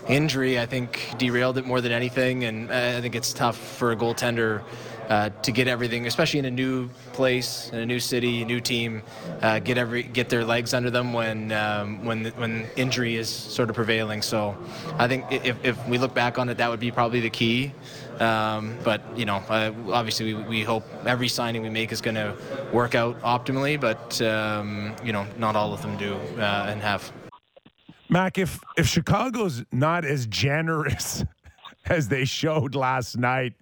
injury, 0.09 0.59
I 0.59 0.66
think, 0.66 1.14
derailed 1.18 1.59
it 1.59 1.66
more 1.66 1.81
than 1.81 1.92
anything. 1.92 2.44
And 2.44 2.72
I 2.72 3.00
think 3.00 3.14
it's 3.14 3.33
tough 3.33 3.57
for 3.57 3.92
a 3.92 3.96
goaltender 3.96 4.62
uh, 5.09 5.31
to 5.42 5.53
get 5.53 5.69
everything, 5.69 6.07
especially 6.07 6.38
in 6.38 6.45
a 6.47 6.51
new 6.51 6.88
place, 7.12 7.71
in 7.73 7.79
a 7.79 7.87
new 7.87 8.01
city, 8.01 8.42
a 8.42 8.45
new 8.45 8.61
team, 8.61 9.03
uh, 9.42 9.59
get 9.61 9.79
every 9.79 10.03
get 10.03 10.29
their 10.29 10.45
legs 10.45 10.75
under 10.75 10.90
them 10.90 11.12
when 11.12 11.53
um, 11.53 12.05
when 12.05 12.27
when 12.37 12.66
injury 12.77 13.16
is 13.16 13.29
sort 13.29 13.71
of 13.71 13.77
prevailing. 13.77 14.23
So, 14.23 14.57
I 14.99 15.07
think 15.09 15.25
if, 15.31 15.64
if 15.64 15.88
we 15.88 15.99
look 15.99 16.14
back 16.14 16.38
on 16.38 16.49
it, 16.49 16.59
that 16.59 16.71
would 16.71 16.81
be 16.81 16.90
probably 16.90 17.21
the 17.21 17.31
key. 17.31 17.73
Um, 18.19 18.77
but 18.83 19.03
you 19.16 19.27
know, 19.27 19.37
uh, 19.49 19.73
obviously, 19.92 20.35
we, 20.35 20.42
we 20.42 20.62
hope 20.64 20.85
every 21.05 21.29
signing 21.29 21.62
we 21.62 21.71
make 21.71 21.92
is 21.92 22.01
going 22.01 22.14
to 22.14 22.35
work 22.73 22.95
out 22.95 23.21
optimally. 23.23 23.81
But 23.81 24.21
um, 24.23 24.95
you 25.05 25.12
know, 25.12 25.27
not 25.38 25.57
all 25.57 25.73
of 25.73 25.83
them 25.83 25.97
do 25.97 26.14
uh, 26.38 26.66
and 26.69 26.81
have. 26.81 27.12
Mac, 28.09 28.38
if 28.38 28.61
if 28.77 28.87
Chicago's 28.87 29.64
not 29.73 30.05
as 30.05 30.27
generous 30.27 31.25
as 31.87 32.09
they 32.09 32.25
showed 32.25 32.75
last 32.75 33.16
night 33.16 33.55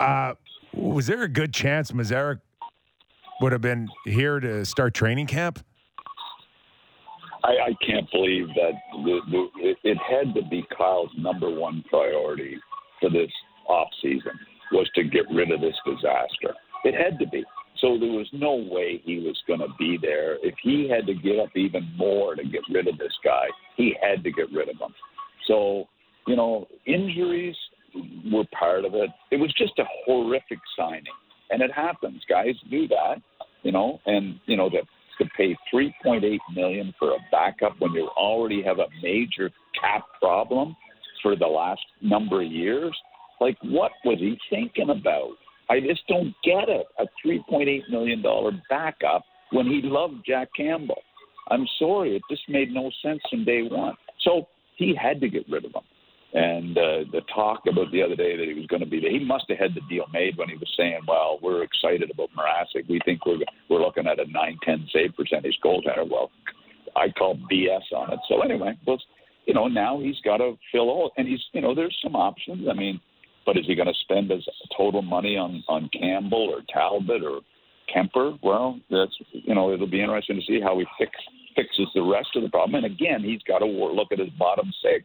uh, 0.00 0.34
was 0.74 1.06
there 1.06 1.22
a 1.22 1.28
good 1.28 1.52
chance 1.52 1.92
Mrazek 1.92 2.40
would 3.40 3.52
have 3.52 3.60
been 3.60 3.88
here 4.04 4.40
to 4.40 4.64
start 4.64 4.94
training 4.94 5.26
camp? 5.26 5.64
I, 7.42 7.70
I 7.70 7.86
can't 7.86 8.10
believe 8.10 8.48
that 8.48 8.72
the, 8.92 9.20
the, 9.30 9.74
it, 9.82 9.98
had 9.98 10.34
to 10.34 10.42
be 10.48 10.64
Kyle's 10.76 11.10
number 11.16 11.50
one 11.50 11.82
priority 11.88 12.58
for 13.00 13.08
this 13.08 13.30
off 13.66 13.88
season 14.02 14.32
was 14.72 14.88
to 14.94 15.04
get 15.04 15.24
rid 15.32 15.50
of 15.50 15.60
this 15.60 15.76
disaster. 15.86 16.54
It 16.84 16.94
had 16.94 17.18
to 17.18 17.26
be. 17.26 17.44
So 17.80 17.98
there 17.98 18.10
was 18.10 18.28
no 18.34 18.54
way 18.54 19.00
he 19.04 19.20
was 19.20 19.40
going 19.46 19.60
to 19.60 19.68
be 19.78 19.98
there. 20.00 20.36
If 20.44 20.54
he 20.62 20.88
had 20.88 21.06
to 21.06 21.14
give 21.14 21.38
up 21.38 21.56
even 21.56 21.90
more 21.96 22.34
to 22.34 22.44
get 22.44 22.60
rid 22.70 22.86
of 22.88 22.98
this 22.98 23.16
guy, 23.24 23.46
he 23.76 23.96
had 24.02 24.22
to 24.24 24.30
get 24.30 24.52
rid 24.52 24.68
of 24.68 24.76
him. 24.76 24.94
So, 25.46 25.88
you 26.26 26.36
know, 26.36 26.68
injuries 26.86 27.56
were 28.32 28.44
part 28.58 28.84
of 28.84 28.94
it. 28.94 29.10
It 29.30 29.36
was 29.36 29.52
just 29.56 29.78
a 29.78 29.84
horrific 30.04 30.58
signing, 30.76 31.04
and 31.50 31.62
it 31.62 31.72
happens. 31.72 32.22
Guys 32.28 32.54
do 32.70 32.88
that, 32.88 33.16
you 33.62 33.72
know, 33.72 34.00
and 34.06 34.40
you 34.46 34.56
know 34.56 34.68
to 34.70 34.78
to 35.20 35.28
pay 35.36 35.54
3.8 35.72 36.38
million 36.54 36.94
for 36.98 37.10
a 37.10 37.18
backup 37.30 37.74
when 37.78 37.92
you 37.92 38.08
already 38.16 38.62
have 38.62 38.78
a 38.78 38.86
major 39.02 39.50
cap 39.78 40.04
problem 40.18 40.74
for 41.22 41.36
the 41.36 41.46
last 41.46 41.82
number 42.00 42.42
of 42.42 42.50
years. 42.50 42.96
Like, 43.40 43.58
what 43.62 43.92
was 44.04 44.18
he 44.18 44.38
thinking 44.48 44.90
about? 44.90 45.32
I 45.68 45.80
just 45.80 46.06
don't 46.08 46.34
get 46.42 46.68
it. 46.68 46.86
A 46.98 47.04
3.8 47.26 47.90
million 47.90 48.22
dollar 48.22 48.52
backup 48.68 49.24
when 49.52 49.66
he 49.66 49.80
loved 49.84 50.16
Jack 50.26 50.48
Campbell. 50.56 51.02
I'm 51.48 51.66
sorry, 51.78 52.16
it 52.16 52.22
just 52.30 52.48
made 52.48 52.72
no 52.72 52.90
sense 53.02 53.20
from 53.30 53.44
day 53.44 53.62
one. 53.62 53.94
So 54.20 54.46
he 54.76 54.94
had 55.00 55.20
to 55.20 55.28
get 55.28 55.48
rid 55.48 55.64
of 55.64 55.72
him. 55.72 55.82
And 56.32 56.78
uh, 56.78 57.10
the 57.10 57.22
talk 57.34 57.62
about 57.68 57.90
the 57.90 58.02
other 58.02 58.14
day 58.14 58.36
that 58.36 58.46
he 58.46 58.54
was 58.54 58.66
going 58.66 58.80
to 58.80 58.88
be 58.88 59.00
there, 59.00 59.10
he 59.10 59.24
must 59.24 59.46
have 59.48 59.58
had 59.58 59.74
the 59.74 59.80
deal 59.88 60.04
made 60.12 60.36
when 60.36 60.48
he 60.48 60.54
was 60.54 60.72
saying, 60.76 61.00
"Well, 61.08 61.40
we're 61.42 61.64
excited 61.64 62.08
about 62.08 62.30
Mrazek. 62.38 62.88
We 62.88 63.00
think 63.04 63.26
we're 63.26 63.38
we're 63.68 63.80
looking 63.80 64.06
at 64.06 64.20
a 64.20 64.24
9-10 64.24 64.92
save 64.92 65.16
percentage 65.16 65.58
goaltender." 65.64 66.08
Well, 66.08 66.30
I 66.94 67.08
call 67.10 67.36
BS 67.50 67.92
on 67.96 68.12
it. 68.12 68.20
So 68.28 68.42
anyway, 68.42 68.78
well, 68.86 68.98
you 69.46 69.54
know, 69.54 69.66
now 69.66 69.98
he's 69.98 70.20
got 70.24 70.36
to 70.36 70.56
fill 70.70 70.88
all, 70.88 71.10
and 71.16 71.26
he's, 71.26 71.40
you 71.52 71.60
know, 71.60 71.74
there's 71.74 71.98
some 72.02 72.14
options. 72.14 72.68
I 72.70 72.74
mean, 72.74 73.00
but 73.44 73.56
is 73.56 73.66
he 73.66 73.74
going 73.74 73.88
to 73.88 73.94
spend 74.02 74.30
his 74.30 74.46
total 74.76 75.02
money 75.02 75.36
on 75.36 75.64
on 75.68 75.90
Campbell 75.98 76.48
or 76.48 76.60
Talbot 76.72 77.24
or 77.24 77.40
Kuemper? 77.92 78.38
Well, 78.40 78.78
that's 78.88 79.16
you 79.32 79.56
know, 79.56 79.72
it'll 79.72 79.88
be 79.88 80.00
interesting 80.00 80.36
to 80.36 80.46
see 80.46 80.60
how 80.60 80.78
he 80.78 80.86
fix 80.96 81.10
fixes 81.56 81.88
the 81.92 82.02
rest 82.02 82.28
of 82.36 82.44
the 82.44 82.50
problem. 82.50 82.84
And 82.84 82.94
again, 82.94 83.24
he's 83.24 83.42
got 83.42 83.58
to 83.58 83.66
look 83.66 84.12
at 84.12 84.20
his 84.20 84.30
bottom 84.38 84.72
six 84.80 85.04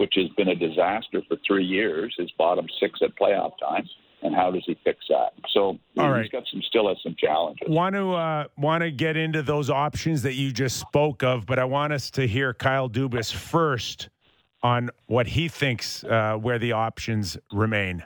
which 0.00 0.14
has 0.16 0.28
been 0.30 0.48
a 0.48 0.54
disaster 0.54 1.20
for 1.28 1.36
three 1.46 1.64
years, 1.64 2.14
his 2.18 2.30
bottom 2.38 2.66
six 2.80 3.00
at 3.02 3.10
playoff 3.16 3.52
time. 3.60 3.86
And 4.22 4.34
how 4.34 4.50
does 4.50 4.62
he 4.66 4.76
fix 4.82 4.98
that? 5.10 5.34
So 5.52 5.78
All 5.98 6.10
right. 6.10 6.22
he's 6.22 6.30
got 6.30 6.44
some 6.50 6.62
still 6.62 6.88
has 6.88 6.96
some 7.02 7.14
challenges. 7.18 7.68
Want 7.68 7.94
to 7.94 8.12
uh, 8.14 8.44
want 8.56 8.82
to 8.82 8.90
get 8.90 9.18
into 9.18 9.42
those 9.42 9.68
options 9.68 10.22
that 10.22 10.34
you 10.34 10.52
just 10.52 10.78
spoke 10.78 11.22
of, 11.22 11.44
but 11.44 11.58
I 11.58 11.64
want 11.64 11.92
us 11.92 12.10
to 12.12 12.26
hear 12.26 12.54
Kyle 12.54 12.88
Dubas 12.88 13.32
first 13.32 14.08
on 14.62 14.90
what 15.06 15.26
he 15.26 15.48
thinks 15.48 16.02
uh, 16.04 16.36
where 16.36 16.58
the 16.58 16.72
options 16.72 17.36
remain. 17.52 18.02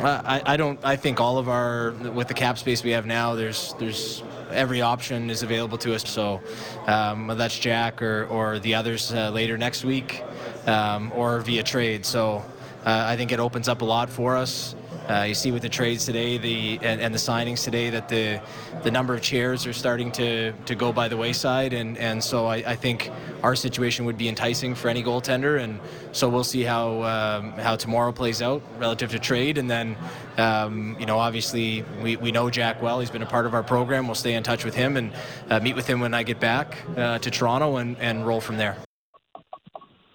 I, 0.00 0.42
I, 0.44 0.56
don't. 0.56 0.78
I 0.84 0.96
think 0.96 1.20
all 1.20 1.38
of 1.38 1.48
our 1.48 1.90
with 1.90 2.28
the 2.28 2.34
cap 2.34 2.58
space 2.58 2.84
we 2.84 2.90
have 2.90 3.06
now, 3.06 3.34
there's 3.34 3.74
there's 3.78 4.22
every 4.50 4.80
option 4.80 5.30
is 5.30 5.42
available 5.42 5.78
to 5.78 5.94
us. 5.94 6.08
So 6.08 6.40
um, 6.86 7.32
that's 7.36 7.58
Jack 7.58 8.00
or 8.02 8.26
or 8.26 8.58
the 8.58 8.74
others 8.74 9.12
uh, 9.12 9.30
later 9.30 9.58
next 9.58 9.84
week 9.84 10.22
um, 10.66 11.12
or 11.14 11.40
via 11.40 11.62
trade. 11.62 12.06
So 12.06 12.44
uh, 12.84 13.04
I 13.06 13.16
think 13.16 13.32
it 13.32 13.40
opens 13.40 13.68
up 13.68 13.82
a 13.82 13.84
lot 13.84 14.08
for 14.08 14.36
us. 14.36 14.74
Uh, 15.08 15.22
you 15.22 15.34
see 15.34 15.50
with 15.50 15.62
the 15.62 15.68
trades 15.68 16.04
today, 16.04 16.36
the 16.36 16.78
and, 16.82 17.00
and, 17.00 17.14
the 17.14 17.18
signings 17.18 17.64
today, 17.64 17.88
that 17.88 18.10
the 18.10 18.38
the 18.82 18.90
number 18.90 19.14
of 19.14 19.22
chairs 19.22 19.66
are 19.66 19.72
starting 19.72 20.12
to, 20.12 20.52
to 20.66 20.74
go 20.74 20.92
by 20.92 21.08
the 21.08 21.16
wayside, 21.16 21.72
and 21.72 21.96
and 21.96 22.22
so 22.22 22.44
I, 22.44 22.56
I 22.56 22.76
think 22.76 23.10
our 23.42 23.56
situation 23.56 24.04
would 24.04 24.18
be 24.18 24.28
enticing 24.28 24.74
for 24.74 24.88
any 24.88 25.02
goaltender, 25.02 25.60
and 25.60 25.80
so 26.12 26.28
we'll 26.28 26.44
see 26.44 26.62
how 26.62 27.02
um, 27.04 27.52
how 27.52 27.76
tomorrow 27.76 28.12
plays 28.12 28.42
out 28.42 28.62
relative 28.78 29.10
to 29.12 29.18
trade, 29.18 29.56
and 29.56 29.70
then 29.70 29.96
um, 30.36 30.94
you 31.00 31.06
know 31.06 31.18
obviously 31.18 31.84
we, 32.02 32.16
we 32.16 32.30
know 32.30 32.50
Jack 32.50 32.82
well, 32.82 33.00
he's 33.00 33.10
been 33.10 33.22
a 33.22 33.26
part 33.26 33.46
of 33.46 33.54
our 33.54 33.62
program. 33.62 34.08
We'll 34.08 34.14
stay 34.14 34.34
in 34.34 34.42
touch 34.42 34.62
with 34.62 34.74
him 34.74 34.98
and 34.98 35.12
uh, 35.48 35.58
meet 35.60 35.74
with 35.74 35.86
him 35.86 36.00
when 36.00 36.12
I 36.12 36.22
get 36.22 36.38
back 36.38 36.76
uh, 36.98 37.18
to 37.18 37.30
Toronto 37.30 37.76
and, 37.76 37.96
and 37.98 38.26
roll 38.26 38.42
from 38.42 38.58
there. 38.58 38.76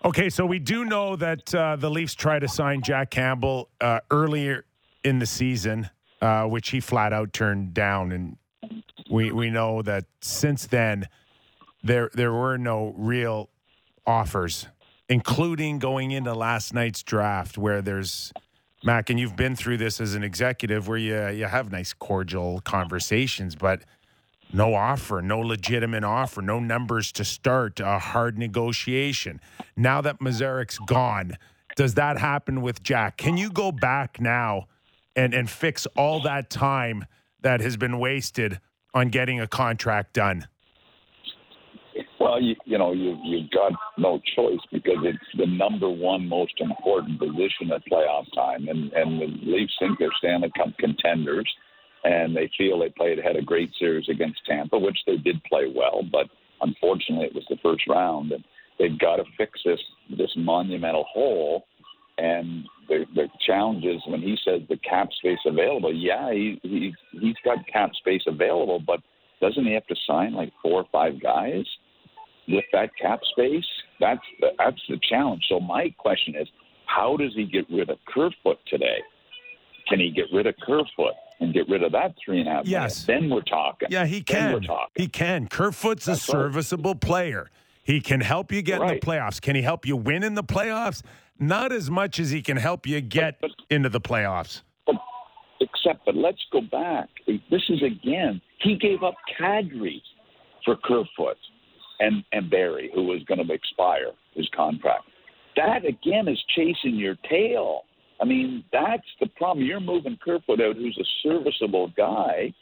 Okay, 0.06 0.30
so 0.30 0.46
we 0.46 0.60
do 0.60 0.86
know 0.86 1.16
that 1.16 1.56
uh, 1.56 1.78
the 1.78 1.90
Leafs 1.90 2.14
tried 2.14 2.40
to 2.40 2.48
sign 2.48 2.82
Jack 2.82 3.10
Campbell 3.10 3.70
uh, 3.80 4.00
earlier 4.12 4.66
in 5.04 5.20
the 5.20 5.26
season, 5.26 5.90
uh, 6.22 6.46
which 6.46 6.70
he 6.70 6.80
flat 6.80 7.14
out 7.14 7.34
turned 7.34 7.74
down, 7.74 8.12
and 8.12 8.38
we 9.10 9.32
we 9.32 9.50
know 9.50 9.82
that 9.82 10.06
since 10.22 10.68
then 10.68 11.08
there 11.84 12.10
there 12.14 12.32
were 12.32 12.58
no 12.58 12.94
real 12.98 13.50
offers, 14.06 14.68
including 15.10 15.80
going 15.80 16.12
into 16.12 16.34
last 16.34 16.74
night's 16.74 17.04
draft, 17.04 17.58
where 17.58 17.82
there's 17.82 18.32
Mac, 18.84 19.10
and 19.10 19.20
you've 19.20 19.36
been 19.36 19.56
through 19.56 19.78
this 19.78 20.02
as 20.02 20.14
an 20.14 20.24
executive, 20.24 20.88
where 20.88 20.98
you 20.98 21.28
you 21.30 21.46
have 21.46 21.72
nice 21.72 21.94
cordial 21.94 22.62
conversations, 22.62 23.56
but 23.56 23.84
no 24.52 24.76
offer, 24.76 25.22
no 25.22 25.40
legitimate 25.40 26.04
offer, 26.04 26.42
no 26.42 26.60
numbers 26.60 27.12
to 27.14 27.26
start, 27.26 27.80
a 27.80 27.98
hard 27.98 28.38
negotiation. 28.38 29.42
Now 29.76 30.00
that 30.02 30.20
Mrazek's 30.20 30.78
gone, 30.78 31.38
does 31.76 31.96
that 31.96 32.20
happen 32.20 32.62
with 32.62 32.84
Jack? 32.84 33.18
Can 33.18 33.36
you 33.36 33.50
go 33.50 33.72
back 33.72 34.22
now 34.22 34.68
and, 35.16 35.34
and 35.34 35.50
fix 35.50 35.86
all 35.98 36.22
that 36.22 36.50
time 36.50 37.06
that 37.42 37.62
has 37.62 37.78
been 37.78 38.00
wasted 38.00 38.60
on 38.94 39.10
getting 39.10 39.40
a 39.40 39.48
contract 39.48 40.14
done? 40.14 40.48
Well, 42.20 42.42
you, 42.42 42.56
you 42.66 42.78
know, 42.78 42.94
you, 42.94 43.18
you've 43.24 43.52
got 43.52 43.74
no 43.98 44.20
choice 44.36 44.60
because 44.72 44.98
it's 45.04 45.38
the 45.38 45.46
number 45.46 45.90
one 45.90 46.28
most 46.28 46.54
important 46.60 47.20
position 47.20 47.72
at 47.74 47.82
playoff 47.92 48.26
time. 48.34 48.68
And, 48.70 48.94
and 48.94 49.20
the 49.20 49.28
Leafs 49.44 49.74
think 49.80 50.00
they're 50.00 50.10
Stanley 50.20 50.52
Cup 50.58 50.70
contenders 50.80 51.50
and 52.04 52.36
they 52.36 52.50
feel 52.58 52.80
they 52.80 52.90
played 52.90 53.20
had 53.24 53.36
a 53.36 53.42
great 53.42 53.72
series 53.80 54.08
against 54.10 54.40
Tampa, 54.46 54.78
which 54.78 54.98
they 55.06 55.18
did 55.18 55.44
play 55.46 55.72
well, 55.74 56.04
but 56.12 56.28
unfortunately 56.62 57.26
it 57.26 57.36
was 57.36 57.46
the 57.50 57.58
first 57.64 57.84
round, 57.88 58.32
and 58.32 58.44
they've 58.78 59.00
got 59.00 59.18
to 59.18 59.24
fix 59.38 59.60
this 59.66 59.80
this 60.18 60.32
monumental 60.36 61.06
hole. 61.12 61.66
And 62.18 62.66
the, 62.88 63.06
the 63.16 63.28
challenge 63.46 63.86
is 63.86 64.02
when 64.08 64.22
he 64.22 64.38
says 64.46 64.62
the 64.70 64.78
cap 64.78 65.10
space 65.18 65.40
available. 65.46 65.94
Yeah, 65.94 66.32
he, 66.32 66.60
he 66.62 66.94
he's 67.12 67.36
got 67.44 67.66
cap 67.72 67.92
space 67.96 68.22
available, 68.28 68.80
but 68.80 69.00
doesn't 69.42 69.66
he 69.66 69.74
have 69.74 69.88
to 69.88 69.96
sign 70.08 70.34
like 70.34 70.54
four 70.62 70.82
or 70.82 70.86
five 70.92 71.22
guys 71.22 71.66
with 72.48 72.66
that 72.72 72.92
cap 73.02 73.20
space? 73.32 73.66
That's 74.00 74.22
the, 74.40 74.50
that's 74.58 74.82
the 74.88 75.00
challenge. 75.10 75.44
So 75.50 75.60
my 75.60 75.94
question 75.98 76.36
is, 76.36 76.48
how 76.86 77.18
does 77.18 77.34
he 77.36 77.46
get 77.46 77.66
rid 77.70 77.90
of 77.90 77.98
Kerfoot 78.08 78.60
today? 78.68 79.00
Can 79.88 80.00
he 80.00 80.12
get 80.12 80.26
rid 80.32 80.48
of 80.48 80.56
Kerfoot? 80.66 81.16
and 81.40 81.54
get 81.54 81.68
rid 81.68 81.84
of 81.84 81.92
that 81.92 82.16
three 82.24 82.40
and 82.40 82.48
a 82.48 82.52
half. 82.52 82.66
Yes. 82.66 83.06
Minutes, 83.06 83.06
then 83.06 83.30
we're 83.30 83.42
talking. 83.42 83.90
Yeah, 83.92 84.06
he 84.06 84.22
can. 84.22 84.66
He 84.96 85.08
can. 85.08 85.48
Kerfoot's 85.48 86.06
That's 86.06 86.28
a 86.28 86.32
serviceable 86.32 86.94
right. 86.94 87.02
player. 87.02 87.50
He 87.84 88.00
can 88.00 88.22
help 88.22 88.52
you 88.52 88.62
get 88.62 88.80
right. 88.80 88.94
in 88.94 89.00
the 89.00 89.06
playoffs. 89.06 89.42
Can 89.42 89.56
he 89.56 89.62
help 89.62 89.86
you 89.86 89.98
win 89.98 90.24
in 90.24 90.36
the 90.36 90.44
playoffs? 90.44 91.02
Not 91.40 91.72
as 91.72 91.90
much 91.90 92.20
as 92.20 92.30
he 92.30 92.42
can 92.42 92.58
help 92.58 92.86
you 92.86 93.02
get 93.02 93.40
but, 93.42 93.52
but, 93.58 93.76
into 93.76 93.90
the 93.90 94.02
playoffs. 94.02 94.62
But, 94.86 94.96
except, 95.60 96.06
but 96.06 96.16
let's 96.16 96.42
go 96.52 96.62
back. 96.62 97.10
This 97.28 97.64
is 97.70 97.82
again, 97.82 98.42
he 98.60 98.78
gave 98.78 99.04
up 99.04 99.16
Kadri 99.40 100.02
for 100.64 100.76
Kerfoot 100.78 101.38
and, 102.00 102.24
and 102.32 102.50
Barrie, 102.50 102.92
who 102.94 103.04
was 103.04 103.24
going 103.24 103.46
to 103.46 103.54
expire 103.54 104.12
his 104.34 104.48
contract. 104.56 105.04
That 105.56 105.86
again 105.86 106.28
is 106.28 106.42
chasing 106.56 106.96
your 106.96 107.16
tail. 107.30 107.82
I 108.22 108.26
mean, 108.26 108.64
that's 108.72 109.04
the 109.20 109.28
problem. 109.28 109.66
You're 109.66 109.80
moving 109.80 110.18
Kerfoot 110.24 110.62
out, 110.62 110.76
who's 110.76 110.98
a 111.00 111.28
serviceable 111.28 111.92
guy, 111.96 112.54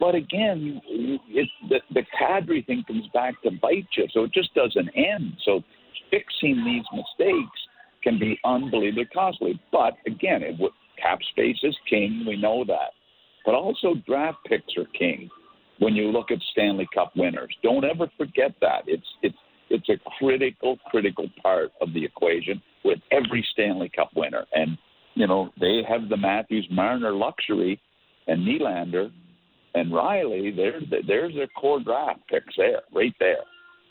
but 0.00 0.14
again, 0.14 0.80
it, 0.86 1.48
the, 1.68 1.80
the 1.94 2.02
Kadri 2.20 2.66
thing 2.66 2.84
comes 2.86 3.06
back 3.14 3.40
to 3.42 3.50
bite 3.50 3.86
you, 3.96 4.06
so 4.12 4.24
it 4.24 4.32
just 4.32 4.52
doesn't 4.54 4.88
end. 4.96 5.34
So 5.44 5.62
fixing 6.10 6.64
these 6.64 6.84
mistakes 6.92 7.60
can 8.08 8.18
be 8.18 8.38
unbelievably 8.44 9.06
costly. 9.12 9.60
But 9.70 9.94
again, 10.06 10.42
it, 10.42 10.56
cap 11.00 11.18
space 11.30 11.58
is 11.62 11.76
king. 11.88 12.24
We 12.26 12.36
know 12.36 12.64
that. 12.66 12.92
But 13.44 13.54
also 13.54 13.94
draft 14.06 14.38
picks 14.46 14.76
are 14.76 14.86
king 14.98 15.28
when 15.78 15.94
you 15.94 16.10
look 16.10 16.30
at 16.30 16.38
Stanley 16.52 16.88
Cup 16.94 17.12
winners. 17.16 17.54
Don't 17.62 17.84
ever 17.84 18.10
forget 18.16 18.52
that. 18.60 18.82
It's 18.86 19.06
it's 19.22 19.36
it's 19.70 19.88
a 19.90 19.98
critical, 20.18 20.78
critical 20.86 21.28
part 21.42 21.72
of 21.82 21.92
the 21.92 22.04
equation 22.04 22.62
with 22.84 22.98
every 23.10 23.46
Stanley 23.52 23.90
Cup 23.94 24.08
winner. 24.16 24.46
And, 24.54 24.78
you 25.14 25.26
know, 25.26 25.50
they 25.60 25.82
have 25.86 26.08
the 26.08 26.16
Matthews 26.16 26.66
Marner 26.70 27.12
luxury 27.12 27.78
and 28.26 28.46
Nylander 28.48 29.10
and 29.74 29.92
Rielly, 29.92 30.56
there's 30.56 30.84
there's 31.06 31.34
their 31.34 31.46
core 31.48 31.80
draft 31.80 32.20
picks 32.28 32.54
there, 32.56 32.80
right 32.94 33.14
there. 33.20 33.44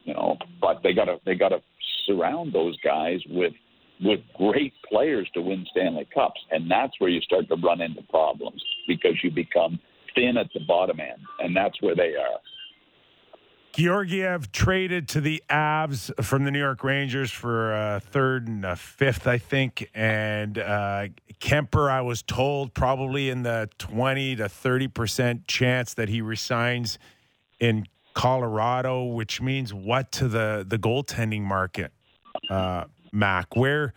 You 0.04 0.14
know, 0.14 0.38
but 0.60 0.82
they 0.84 0.94
gotta 0.94 1.18
they 1.26 1.36
gotta 1.36 1.60
surround 2.06 2.54
those 2.54 2.78
guys 2.80 3.20
with 3.30 3.54
with 4.02 4.20
great 4.36 4.74
players 4.90 5.30
to 5.34 5.42
win 5.42 5.66
Stanley 5.72 6.08
Cups, 6.14 6.40
and 6.52 6.70
that's 6.70 6.94
where 7.00 7.10
you 7.10 7.22
start 7.22 7.48
to 7.50 7.56
run 7.56 7.82
into 7.82 8.02
problems 8.04 8.64
because 8.88 9.16
you 9.24 9.32
become 9.32 9.80
thin 10.16 10.38
at 10.38 10.48
the 10.54 10.62
bottom 10.68 11.00
end, 11.00 11.22
and 11.40 11.56
that's 11.56 11.82
where 11.82 11.96
they 11.96 12.16
are. 12.16 12.40
Georgiev 13.74 14.52
traded 14.52 15.08
to 15.10 15.22
the 15.22 15.44
Avs 15.52 16.12
from 16.24 16.46
the 16.46 16.52
New 16.52 16.60
York 16.60 16.84
Rangers 16.84 17.30
for 17.30 17.74
a 17.74 18.00
third 18.00 18.48
and 18.48 18.66
a 18.66 18.76
fifth, 18.76 19.28
I 19.28 19.38
think. 19.38 19.88
And 19.94 20.58
uh, 20.58 21.10
Kuemper, 21.40 21.88
I 21.88 22.02
was 22.02 22.24
told, 22.24 22.74
probably 22.74 23.30
in 23.30 23.44
the 23.44 23.70
20 23.78 24.38
to 24.38 24.46
30% 24.46 25.42
chance 25.48 25.94
that 25.94 26.10
he 26.10 26.22
resigns 26.22 26.98
in 27.60 27.86
Colorado, 28.16 29.04
which 29.04 29.42
means 29.42 29.76
what 29.76 30.12
to 30.14 30.28
the, 30.28 30.66
the 30.68 30.80
goaltending 30.80 31.44
market, 31.44 31.92
uh, 32.50 32.86
Mac? 33.12 33.56
Where. 33.56 33.94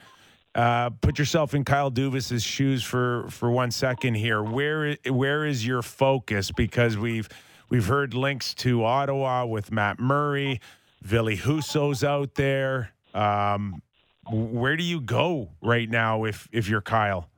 Uh, 0.52 0.90
put 0.90 1.16
yourself 1.16 1.54
in 1.54 1.64
Kyle 1.64 1.92
Dubas's 1.92 2.42
shoes 2.42 2.82
for 2.82 3.28
for 3.30 3.52
one 3.52 3.70
second 3.70 4.14
here. 4.14 4.42
Where 4.42 4.96
where 5.08 5.46
is 5.46 5.64
your 5.64 5.80
focus? 5.80 6.50
Because 6.50 6.96
we've 6.96 7.28
We've 7.70 7.86
heard 7.86 8.14
links 8.14 8.52
to 8.54 8.84
Ottawa 8.84 9.46
with 9.46 9.70
Matt 9.70 10.00
Murray. 10.00 10.60
Ville 11.02 11.36
Husso's 11.36 12.02
out 12.02 12.34
there. 12.34 12.92
Um, 13.14 13.80
where 14.28 14.76
do 14.76 14.82
you 14.82 15.00
go 15.00 15.50
right 15.62 15.88
now 15.88 16.24
if 16.24 16.48
if 16.52 16.68
you're 16.68 16.82
Kyle? 16.82 17.30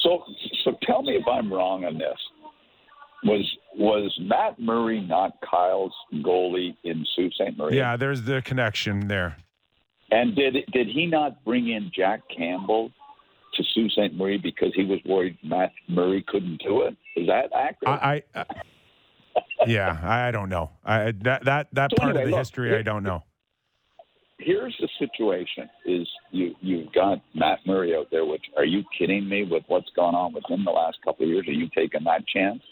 So 0.00 0.24
so 0.64 0.76
tell 0.82 1.02
me 1.02 1.12
if 1.12 1.26
I'm 1.26 1.52
wrong 1.52 1.84
on 1.84 1.98
this. 1.98 2.18
Was 3.22 3.56
was 3.76 4.18
Matt 4.20 4.58
Murray 4.58 5.00
not 5.00 5.40
Kyle's 5.48 5.94
goalie 6.14 6.76
in 6.82 7.06
Sault 7.14 7.32
Ste. 7.34 7.56
Marie? 7.56 7.76
Yeah, 7.76 7.96
there's 7.96 8.22
the 8.22 8.42
connection 8.42 9.06
there. 9.06 9.36
And 10.10 10.34
did 10.34 10.56
did 10.72 10.88
he 10.88 11.06
not 11.06 11.44
bring 11.44 11.68
in 11.68 11.90
Jack 11.94 12.22
Campbell 12.34 12.90
to 13.54 13.62
Sault 13.74 13.90
Ste. 13.92 14.14
Marie 14.16 14.38
because 14.38 14.72
he 14.74 14.84
was 14.84 14.98
worried 15.04 15.38
Matt 15.42 15.72
Murray 15.88 16.24
couldn't 16.26 16.62
do 16.62 16.82
it? 16.82 16.96
Is 17.16 17.26
that 17.26 17.50
accurate? 17.54 18.00
I, 18.02 18.22
I 18.34 18.44
yeah, 19.66 19.98
I 20.02 20.30
don't 20.30 20.48
know. 20.48 20.70
I, 20.84 21.12
that 21.22 21.44
that 21.44 21.68
that 21.72 21.90
so 21.90 21.96
part 21.96 22.10
anyway, 22.10 22.22
of 22.22 22.26
the 22.26 22.30
look, 22.32 22.40
history, 22.40 22.68
here, 22.70 22.78
I 22.78 22.82
don't 22.82 23.02
know. 23.02 23.22
Here's 24.38 24.76
the 24.80 24.88
situation: 24.98 25.68
is 25.84 26.08
you 26.30 26.54
you've 26.60 26.92
got 26.92 27.20
Matt 27.34 27.60
Murray 27.66 27.94
out 27.94 28.08
there. 28.10 28.24
Which 28.24 28.44
are 28.56 28.64
you 28.64 28.82
kidding 28.98 29.28
me 29.28 29.44
with 29.44 29.64
what's 29.68 29.90
gone 29.94 30.14
on 30.14 30.32
with 30.32 30.44
him 30.48 30.64
the 30.64 30.70
last 30.70 30.98
couple 31.04 31.24
of 31.24 31.30
years? 31.30 31.46
Are 31.46 31.52
you 31.52 31.68
taking 31.74 32.04
that 32.04 32.26
chance? 32.26 32.62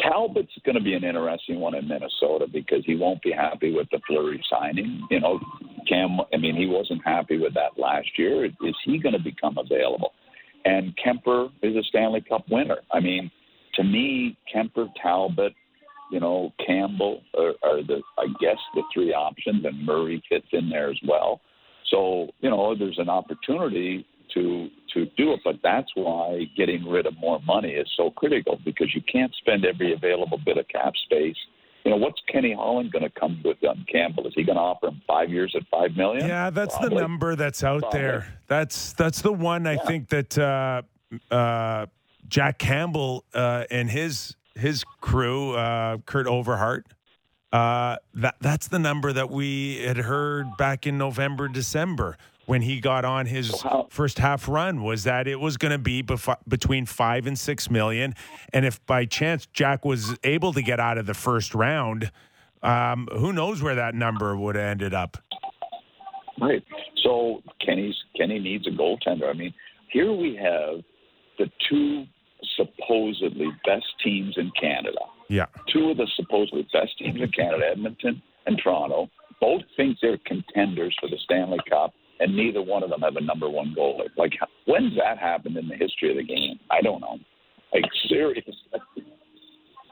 Talbot's 0.00 0.52
going 0.64 0.76
to 0.76 0.82
be 0.82 0.94
an 0.94 1.04
interesting 1.04 1.60
one 1.60 1.74
in 1.74 1.88
Minnesota 1.88 2.46
because 2.52 2.82
he 2.84 2.96
won't 2.96 3.22
be 3.22 3.32
happy 3.32 3.72
with 3.72 3.88
the 3.90 4.00
Fleury 4.06 4.42
signing. 4.50 5.06
You 5.10 5.20
know, 5.20 5.40
Cam. 5.88 6.18
I 6.32 6.36
mean, 6.36 6.56
he 6.56 6.66
wasn't 6.66 7.02
happy 7.04 7.38
with 7.38 7.54
that 7.54 7.78
last 7.80 8.08
year. 8.18 8.44
Is 8.44 8.76
he 8.84 8.98
going 8.98 9.14
to 9.14 9.22
become 9.22 9.56
available? 9.58 10.12
And 10.64 10.92
Kuemper 10.96 11.50
is 11.62 11.76
a 11.76 11.82
Stanley 11.84 12.20
Cup 12.20 12.44
winner. 12.50 12.78
I 12.92 13.00
mean, 13.00 13.30
to 13.74 13.84
me, 13.84 14.36
Kuemper, 14.52 14.88
Talbot, 15.00 15.54
you 16.10 16.20
know, 16.20 16.52
Campbell 16.64 17.22
are, 17.36 17.54
are 17.62 17.82
the, 17.82 18.00
I 18.18 18.26
guess, 18.40 18.58
the 18.74 18.82
three 18.92 19.12
options, 19.12 19.64
and 19.64 19.84
Murray 19.84 20.22
fits 20.28 20.46
in 20.52 20.68
there 20.68 20.90
as 20.90 20.98
well. 21.06 21.40
So, 21.90 22.28
you 22.40 22.50
know, 22.50 22.74
there's 22.76 22.98
an 22.98 23.08
opportunity 23.08 24.06
to 24.34 24.68
to 24.94 25.06
do 25.16 25.32
it, 25.32 25.40
but 25.44 25.56
that's 25.62 25.90
why 25.94 26.44
getting 26.56 26.88
rid 26.88 27.06
of 27.06 27.16
more 27.18 27.40
money 27.40 27.72
is 27.72 27.88
so 27.96 28.10
critical 28.10 28.58
because 28.64 28.94
you 28.94 29.02
can't 29.10 29.34
spend 29.34 29.64
every 29.64 29.92
available 29.92 30.38
bit 30.44 30.56
of 30.56 30.66
cap 30.68 30.94
space. 31.04 31.36
You 31.84 31.90
know, 31.92 31.98
what's 31.98 32.20
Kenny 32.32 32.54
Holland 32.54 32.90
going 32.92 33.04
to 33.04 33.10
come 33.10 33.40
with 33.44 33.58
on 33.62 33.84
Campbell? 33.90 34.26
Is 34.26 34.32
he 34.34 34.42
going 34.42 34.56
to 34.56 34.62
offer 34.62 34.88
him 34.88 35.02
five 35.06 35.30
years 35.30 35.54
at 35.54 35.62
five 35.70 35.96
million? 35.96 36.26
Yeah, 36.26 36.50
that's 36.50 36.76
Probably. 36.76 36.96
the 36.96 37.00
number 37.00 37.36
that's 37.36 37.62
out 37.62 37.82
Probably. 37.82 38.00
there. 38.00 38.40
That's 38.48 38.92
that's 38.94 39.22
the 39.22 39.32
one 39.32 39.66
I 39.66 39.74
yeah. 39.74 39.84
think 39.84 40.08
that 40.08 40.38
uh, 40.38 40.82
uh, 41.30 41.86
Jack 42.28 42.58
Campbell 42.58 43.24
uh, 43.34 43.64
and 43.70 43.90
his 43.90 44.34
his 44.54 44.82
crew, 45.00 45.52
uh, 45.52 45.98
Kurt 46.06 46.26
Overhardt. 46.26 46.86
Uh, 47.52 47.96
that 48.14 48.34
that's 48.40 48.68
the 48.68 48.78
number 48.78 49.12
that 49.12 49.30
we 49.30 49.76
had 49.76 49.98
heard 49.98 50.56
back 50.56 50.86
in 50.86 50.98
November, 50.98 51.46
December 51.48 52.16
when 52.46 52.62
he 52.62 52.80
got 52.80 53.04
on 53.04 53.26
his 53.26 53.64
first 53.90 54.18
half 54.18 54.48
run 54.48 54.82
was 54.82 55.04
that 55.04 55.26
it 55.26 55.38
was 55.38 55.56
going 55.56 55.72
to 55.72 55.78
be 55.78 56.02
bef- 56.02 56.38
between 56.48 56.86
five 56.86 57.26
and 57.26 57.38
six 57.38 57.70
million, 57.70 58.14
and 58.52 58.64
if 58.64 58.84
by 58.86 59.04
chance 59.04 59.46
Jack 59.52 59.84
was 59.84 60.16
able 60.24 60.52
to 60.52 60.62
get 60.62 60.80
out 60.80 60.96
of 60.96 61.06
the 61.06 61.14
first 61.14 61.54
round, 61.54 62.10
um, 62.62 63.08
who 63.12 63.32
knows 63.32 63.62
where 63.62 63.74
that 63.74 63.94
number 63.94 64.36
would 64.36 64.54
have 64.54 64.64
ended 64.64 64.94
up. 64.94 65.18
Right. 66.40 66.64
So 67.02 67.42
Kenny's 67.64 67.94
Kenny 68.16 68.38
needs 68.38 68.66
a 68.66 68.70
goaltender. 68.70 69.28
I 69.28 69.32
mean, 69.32 69.54
here 69.90 70.12
we 70.12 70.36
have 70.36 70.82
the 71.38 71.50
two 71.68 72.04
supposedly 72.56 73.48
best 73.64 73.86
teams 74.04 74.34
in 74.36 74.50
Canada. 74.60 74.98
Yeah. 75.28 75.46
Two 75.72 75.90
of 75.90 75.96
the 75.96 76.08
supposedly 76.16 76.66
best 76.72 76.98
teams 76.98 77.20
in 77.20 77.30
Canada, 77.32 77.64
Edmonton 77.70 78.22
and 78.46 78.60
Toronto, 78.62 79.08
both 79.40 79.62
think 79.76 79.98
they're 80.00 80.18
contenders 80.26 80.96
for 81.00 81.08
the 81.08 81.18
Stanley 81.24 81.58
Cup, 81.68 81.92
and 82.20 82.36
neither 82.36 82.62
one 82.62 82.82
of 82.82 82.90
them 82.90 83.00
have 83.00 83.16
a 83.16 83.20
number 83.20 83.48
one 83.48 83.74
goalie. 83.76 84.08
Like, 84.16 84.32
when's 84.66 84.96
that 84.96 85.18
happened 85.18 85.56
in 85.56 85.68
the 85.68 85.76
history 85.76 86.10
of 86.10 86.16
the 86.16 86.24
game? 86.24 86.58
I 86.70 86.80
don't 86.80 87.00
know. 87.00 87.18
Like, 87.72 87.84
seriously. 88.08 88.54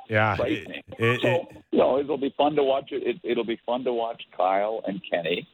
Yeah. 0.09 0.37
It, 0.41 0.85
it, 0.99 1.21
so, 1.23 1.29
it, 1.29 1.65
you 1.71 1.79
know, 1.79 1.99
it'll 1.99 2.19
be 2.19 2.35
fun 2.37 2.55
to 2.57 2.63
watch 2.63 2.91
it. 2.91 3.19
it. 3.23 3.37
will 3.37 3.45
be 3.45 3.61
fun 3.67 3.85
to 3.85 3.93
watch 3.93 4.23
Kyle 4.37 4.83
and 4.87 5.01
Kenny, 5.11 5.47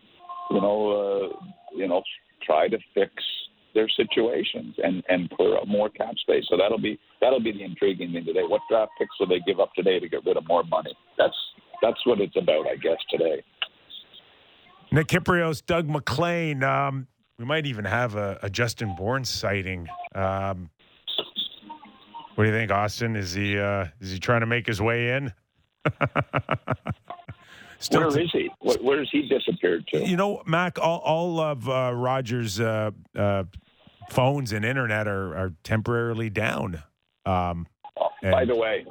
you 0.50 0.60
know, 0.60 1.32
uh, 1.32 1.46
you 1.76 1.88
know, 1.88 2.02
try 2.44 2.68
to 2.68 2.78
fix 2.94 3.12
their 3.74 3.88
situations 3.88 4.74
and 4.82 5.02
and 5.08 5.30
clear 5.30 5.56
up 5.56 5.68
more 5.68 5.88
cap 5.88 6.14
space. 6.18 6.44
So 6.48 6.56
that'll 6.56 6.80
be 6.80 6.98
that'll 7.20 7.42
be 7.42 7.52
the 7.52 7.62
intriguing 7.62 8.12
thing 8.12 8.24
today. 8.24 8.42
What 8.42 8.62
draft 8.68 8.92
picks 8.98 9.18
will 9.20 9.28
they 9.28 9.40
give 9.46 9.60
up 9.60 9.72
today 9.74 10.00
to 10.00 10.08
get 10.08 10.24
rid 10.24 10.36
of 10.36 10.46
more 10.48 10.64
money? 10.64 10.94
That's 11.16 11.36
that's 11.82 12.04
what 12.04 12.20
it's 12.20 12.36
about, 12.36 12.66
I 12.66 12.76
guess, 12.76 12.98
today. 13.08 13.42
Nick 14.92 15.06
Kypreos, 15.06 15.64
Doug 15.64 15.88
MacLean. 15.88 16.64
Um, 16.64 17.06
we 17.38 17.44
might 17.44 17.66
even 17.66 17.84
have 17.84 18.16
a, 18.16 18.38
a 18.42 18.50
Justin 18.50 18.94
Bourne 18.96 19.24
sighting. 19.24 19.88
Um, 20.14 20.70
what 22.34 22.44
do 22.44 22.50
you 22.50 22.56
think, 22.56 22.70
Austin? 22.70 23.16
Is 23.16 23.32
he 23.32 23.58
uh, 23.58 23.86
is 24.00 24.12
he 24.12 24.18
trying 24.18 24.40
to 24.40 24.46
make 24.46 24.66
his 24.66 24.80
way 24.80 25.12
in? 25.12 25.32
Still 27.78 28.08
Where 28.08 28.20
is 28.20 28.30
he? 28.32 28.50
Where 28.60 28.98
has 28.98 29.08
he 29.10 29.22
disappeared 29.22 29.86
to? 29.88 30.06
You 30.06 30.16
know, 30.16 30.42
Mac, 30.44 30.78
all, 30.78 30.98
all 30.98 31.40
of 31.40 31.66
uh, 31.66 31.92
Rogers' 31.94 32.60
uh, 32.60 32.90
uh, 33.16 33.44
phones 34.10 34.52
and 34.52 34.66
internet 34.66 35.08
are, 35.08 35.34
are 35.34 35.54
temporarily 35.64 36.28
down. 36.28 36.82
Um, 37.24 37.66
oh, 37.96 38.10
by 38.22 38.44
the 38.44 38.54
way, 38.54 38.84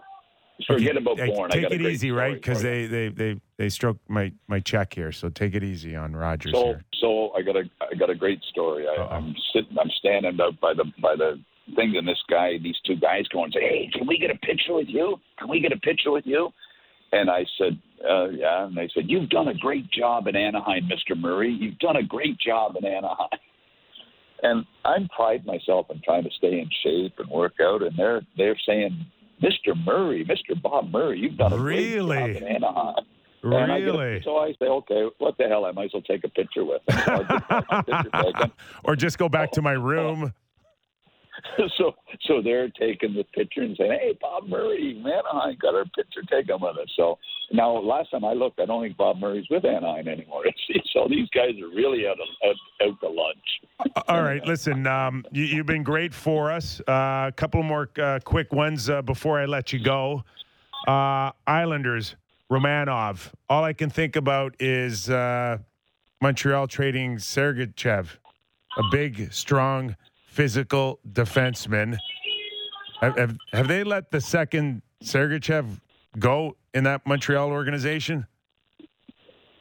forget 0.66 0.96
okay, 0.96 0.98
about 0.98 1.18
Bourne. 1.18 1.50
Take 1.52 1.72
it 1.72 1.82
easy, 1.82 2.12
right? 2.12 2.34
Because 2.34 2.62
they, 2.62 2.86
they 2.86 3.10
they 3.10 3.42
they 3.58 3.70
stroke 3.70 3.98
my 4.08 4.32
my 4.48 4.60
check 4.60 4.94
here, 4.94 5.12
so 5.12 5.30
take 5.30 5.56
it 5.56 5.64
easy 5.64 5.96
on 5.96 6.16
Rogers. 6.16 6.54
So 6.54 6.66
here. 6.66 6.86
so 7.00 7.32
I 7.32 7.42
got 7.42 7.56
a 7.56 7.64
I 7.82 7.96
got 7.96 8.10
a 8.10 8.16
great 8.16 8.42
story. 8.44 8.86
I, 8.88 9.18
am 9.18 9.36
sitting 9.54 9.78
I'm 9.80 9.90
standing 10.00 10.40
up 10.40 10.60
by 10.60 10.74
the 10.74 10.86
by 11.02 11.16
the 11.16 11.40
thing, 11.76 11.96
and 11.98 12.08
this 12.08 12.22
guy, 12.30 12.58
these 12.62 12.78
two 12.86 12.96
guys, 12.96 13.28
go 13.32 13.44
and 13.44 13.54
say, 13.54 13.62
"Hey, 13.62 13.90
can 13.94 14.08
we 14.08 14.18
get 14.18 14.32
a 14.32 14.40
picture 14.40 14.74
with 14.74 14.88
you? 14.88 15.18
Can 15.38 15.50
we 15.50 15.60
get 15.60 15.72
a 15.72 15.80
picture 15.80 16.12
with 16.12 16.26
you?" 16.26 16.52
And 17.12 17.30
I 17.30 17.46
said, 17.58 17.80
uh, 18.08 18.30
yeah. 18.30 18.66
And 18.66 18.78
they 18.78 18.90
said, 18.94 19.06
you've 19.08 19.30
done 19.30 19.48
a 19.48 19.54
great 19.56 19.90
job 19.92 20.28
in 20.28 20.36
Anaheim, 20.36 20.88
Mr. 20.88 21.20
Murray. 21.20 21.52
You've 21.52 21.80
done 21.80 21.96
a 21.96 22.04
great 22.04 22.38
job 22.40 22.76
in 22.76 22.86
Anaheim. 22.86 23.30
And 24.42 24.66
I'm 24.86 25.10
pride 25.10 25.46
myself 25.46 25.88
in 25.90 26.02
trying 26.02 26.24
to 26.24 26.30
stay 26.38 26.62
in 26.62 26.70
shape 26.82 27.12
and 27.18 27.30
work 27.30 27.56
out. 27.62 27.84
And 27.84 27.92
they're 27.98 28.22
they're 28.38 28.56
saying, 28.66 29.06
Mr. 29.42 29.76
Murray, 29.86 30.26
Mr. 30.26 30.60
Bob 30.62 30.92
Murray, 30.92 31.20
you've 31.20 31.38
done 31.38 31.54
a 31.54 31.58
really? 31.58 32.06
great 32.06 32.34
job 32.34 32.44
in 32.44 32.56
Anaheim. 32.56 33.06
Really? 33.42 34.18
I 34.18 34.22
so 34.22 34.38
I 34.38 34.52
say, 34.60 34.66
okay, 34.66 35.10
what 35.18 35.38
the 35.38 35.48
hell? 35.48 35.66
I 35.66 35.72
might 35.72 35.86
as 35.86 35.94
well 35.94 36.02
take 36.02 36.26
a 36.26 36.30
picture 36.30 36.66
with 36.66 36.82
him. 36.90 37.00
So 37.06 37.84
picture 37.84 38.52
or 38.84 38.96
just 38.98 39.18
go 39.18 39.30
back 39.30 39.52
to 39.52 39.62
my 39.62 39.72
room. 39.72 40.34
so 41.78 41.94
so 42.22 42.42
they're 42.42 42.70
taking 42.70 43.14
the 43.14 43.24
picture 43.34 43.62
and 43.62 43.76
saying, 43.78 43.92
"Hey, 43.92 44.18
Bob 44.20 44.48
Murray, 44.48 45.02
I 45.06 45.54
got 45.54 45.76
our 45.76 45.86
picture 45.96 46.22
taken 46.30 46.60
with 46.60 46.78
us." 46.78 46.92
So 46.96 47.18
now, 47.52 47.72
last 47.78 48.12
time 48.12 48.26
I 48.26 48.34
looked, 48.34 48.60
I 48.60 48.66
don't 48.66 48.84
think 48.84 48.98
Bob 48.98 49.18
Murray's 49.18 49.46
with 49.50 49.66
Anaheim 49.66 50.08
anymore. 50.08 50.44
so 50.94 51.08
these 51.10 51.28
guys 51.30 51.52
are 51.62 51.70
really 51.76 52.08
out 52.08 52.18
of 52.20 52.28
out, 52.50 52.88
out 52.88 53.00
to 53.02 53.08
lunch. 53.08 53.98
All 54.08 54.24
right, 54.24 54.46
listen, 54.46 54.86
um, 54.88 55.26
you, 55.32 55.58
have 55.58 55.66
been 55.66 55.84
great 55.84 56.14
for 56.14 56.52
us. 56.52 56.82
A 56.88 56.92
uh, 56.92 57.32
couple 57.32 57.64
more 57.64 57.90
uh, 58.02 58.20
quick 58.24 58.52
ones 58.54 58.90
uh, 58.90 59.02
before 59.02 59.40
I 59.40 59.46
let 59.46 59.74
you 59.74 59.80
go. 59.80 60.24
Uh, 60.88 61.32
Islanders, 61.48 62.16
Romanov. 62.52 63.32
All 63.50 63.64
I 63.64 63.74
can 63.74 63.90
think 63.90 64.16
about 64.16 64.56
is 64.60 65.10
uh, 65.10 65.58
Montreal 66.22 66.68
trading 66.68 67.18
Sergachev, 67.18 68.08
a 68.78 68.84
big, 68.92 69.32
strong 69.32 69.96
physical 70.30 71.00
defenseman. 71.12 71.98
Have, 73.02 73.18
have, 73.18 73.38
have 73.52 73.68
they 73.68 73.84
let 73.84 74.12
the 74.12 74.22
second 74.22 74.82
Sergachev 75.04 75.82
go 76.18 76.56
in 76.74 76.84
that 76.84 77.06
Montreal 77.06 77.50
organization? 77.52 78.28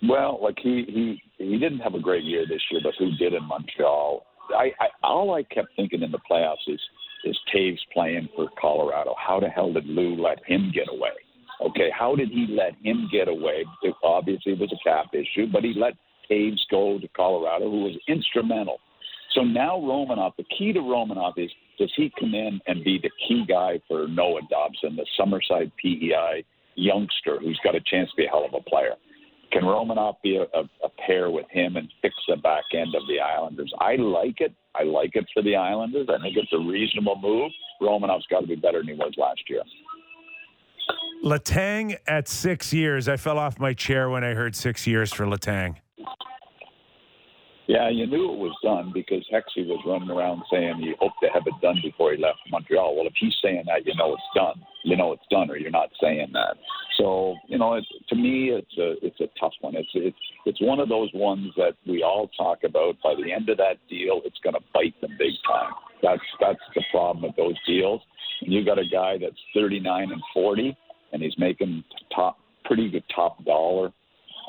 Well, 0.02 0.38
like 0.42 0.56
he 0.62 0.84
he 0.88 1.22
he 1.44 1.58
didn't 1.58 1.80
have 1.80 1.94
a 1.94 2.00
great 2.00 2.22
year 2.22 2.44
this 2.48 2.62
year, 2.70 2.80
but 2.84 2.94
who 2.98 3.10
did 3.16 3.34
in 3.34 3.44
Montreal? 3.44 4.24
I, 4.50 4.72
I 4.80 4.86
all 5.02 5.34
I 5.34 5.42
kept 5.42 5.68
thinking 5.74 6.02
in 6.02 6.12
the 6.12 6.20
playoffs 6.30 6.68
is 6.68 6.80
is 7.24 7.36
Toews 7.52 7.78
playing 7.92 8.28
for 8.36 8.48
Colorado. 8.60 9.14
How 9.18 9.40
the 9.40 9.48
hell 9.48 9.72
did 9.72 9.86
Lou 9.86 10.14
let 10.14 10.38
him 10.46 10.70
get 10.72 10.88
away? 10.88 11.16
Okay, 11.60 11.90
how 11.92 12.14
did 12.14 12.28
he 12.28 12.46
let 12.48 12.74
him 12.84 13.08
get 13.10 13.26
away? 13.26 13.64
It, 13.82 13.94
obviously, 14.04 14.52
it 14.52 14.60
was 14.60 14.72
a 14.72 14.88
cap 14.88 15.06
issue, 15.12 15.50
but 15.52 15.64
he 15.64 15.74
let 15.76 15.94
Toews 16.30 16.60
go 16.70 17.00
to 17.00 17.08
Colorado, 17.16 17.68
who 17.68 17.84
was 17.84 17.98
instrumental 18.06 18.78
so 19.34 19.42
now 19.42 19.78
Romanov, 19.78 20.32
the 20.36 20.44
key 20.56 20.72
to 20.72 20.80
Romanov 20.80 21.34
is 21.36 21.50
does 21.78 21.92
he 21.96 22.12
come 22.18 22.34
in 22.34 22.60
and 22.66 22.82
be 22.82 22.98
the 23.00 23.10
key 23.26 23.44
guy 23.48 23.80
for 23.86 24.08
Noah 24.08 24.40
Dobson, 24.50 24.96
the 24.96 25.06
Summerside 25.18 25.70
PEI 25.82 26.44
youngster 26.74 27.38
who's 27.40 27.58
got 27.62 27.74
a 27.74 27.80
chance 27.80 28.10
to 28.10 28.16
be 28.16 28.24
a 28.26 28.28
hell 28.28 28.44
of 28.44 28.54
a 28.54 28.62
player? 28.68 28.94
Can 29.52 29.62
Romanov 29.62 30.16
be 30.22 30.36
a, 30.36 30.42
a, 30.42 30.62
a 30.84 30.88
pair 31.06 31.30
with 31.30 31.46
him 31.50 31.76
and 31.76 31.88
fix 32.02 32.14
the 32.26 32.36
back 32.36 32.64
end 32.74 32.94
of 32.94 33.02
the 33.08 33.20
Islanders? 33.20 33.72
I 33.80 33.96
like 33.96 34.40
it. 34.40 34.52
I 34.74 34.82
like 34.82 35.12
it 35.14 35.24
for 35.32 35.42
the 35.42 35.56
Islanders. 35.56 36.08
I 36.10 36.20
think 36.20 36.36
it's 36.36 36.52
a 36.52 36.58
reasonable 36.58 37.18
move. 37.20 37.50
Romanov's 37.80 38.26
got 38.30 38.40
to 38.40 38.46
be 38.46 38.56
better 38.56 38.78
than 38.78 38.88
he 38.88 38.94
was 38.94 39.12
last 39.16 39.40
year. 39.48 39.62
Letang 41.24 41.96
at 42.06 42.28
six 42.28 42.72
years. 42.72 43.08
I 43.08 43.16
fell 43.16 43.38
off 43.38 43.58
my 43.58 43.72
chair 43.72 44.08
when 44.10 44.24
I 44.24 44.34
heard 44.34 44.54
six 44.54 44.86
years 44.86 45.12
for 45.12 45.26
Letang. 45.26 45.76
Yeah, 47.68 47.90
you 47.90 48.06
knew 48.06 48.32
it 48.32 48.38
was 48.38 48.56
done 48.64 48.92
because 48.94 49.28
Hexy 49.30 49.68
was 49.68 49.84
running 49.84 50.08
around 50.08 50.42
saying 50.50 50.76
he 50.80 50.94
hoped 50.98 51.16
to 51.22 51.28
have 51.28 51.42
it 51.44 51.52
done 51.60 51.76
before 51.84 52.12
he 52.12 52.20
left 52.20 52.38
Montreal. 52.50 52.96
Well, 52.96 53.06
if 53.06 53.12
he's 53.20 53.36
saying 53.42 53.64
that, 53.66 53.84
you 53.84 53.94
know 53.94 54.14
it's 54.14 54.22
done. 54.34 54.64
You 54.84 54.96
know 54.96 55.12
it's 55.12 55.28
done, 55.30 55.50
or 55.50 55.58
you're 55.58 55.70
not 55.70 55.90
saying 56.00 56.30
that. 56.32 56.56
So, 56.96 57.36
you 57.46 57.58
know, 57.58 57.74
it, 57.74 57.84
to 58.08 58.16
me, 58.16 58.52
it's 58.56 58.78
a 58.78 58.94
it's 59.04 59.20
a 59.20 59.28
tough 59.38 59.52
one. 59.60 59.76
It's 59.76 59.90
it's 59.92 60.16
it's 60.46 60.62
one 60.62 60.80
of 60.80 60.88
those 60.88 61.10
ones 61.12 61.52
that 61.58 61.74
we 61.86 62.02
all 62.02 62.30
talk 62.38 62.64
about. 62.64 62.96
By 63.04 63.14
the 63.14 63.30
end 63.30 63.50
of 63.50 63.58
that 63.58 63.76
deal, 63.90 64.22
it's 64.24 64.38
going 64.42 64.54
to 64.54 64.64
bite 64.72 64.98
them 65.02 65.14
big 65.18 65.34
time. 65.46 65.72
That's 66.02 66.22
that's 66.40 66.64
the 66.74 66.82
problem 66.90 67.22
with 67.22 67.36
those 67.36 67.56
deals. 67.66 68.00
And 68.40 68.50
you 68.50 68.64
got 68.64 68.78
a 68.78 68.88
guy 68.90 69.18
that's 69.20 69.36
39 69.54 70.10
and 70.10 70.22
40, 70.32 70.74
and 71.12 71.22
he's 71.22 71.36
making 71.36 71.84
top 72.16 72.38
pretty 72.64 72.90
good 72.90 73.04
top 73.14 73.44
dollar 73.44 73.92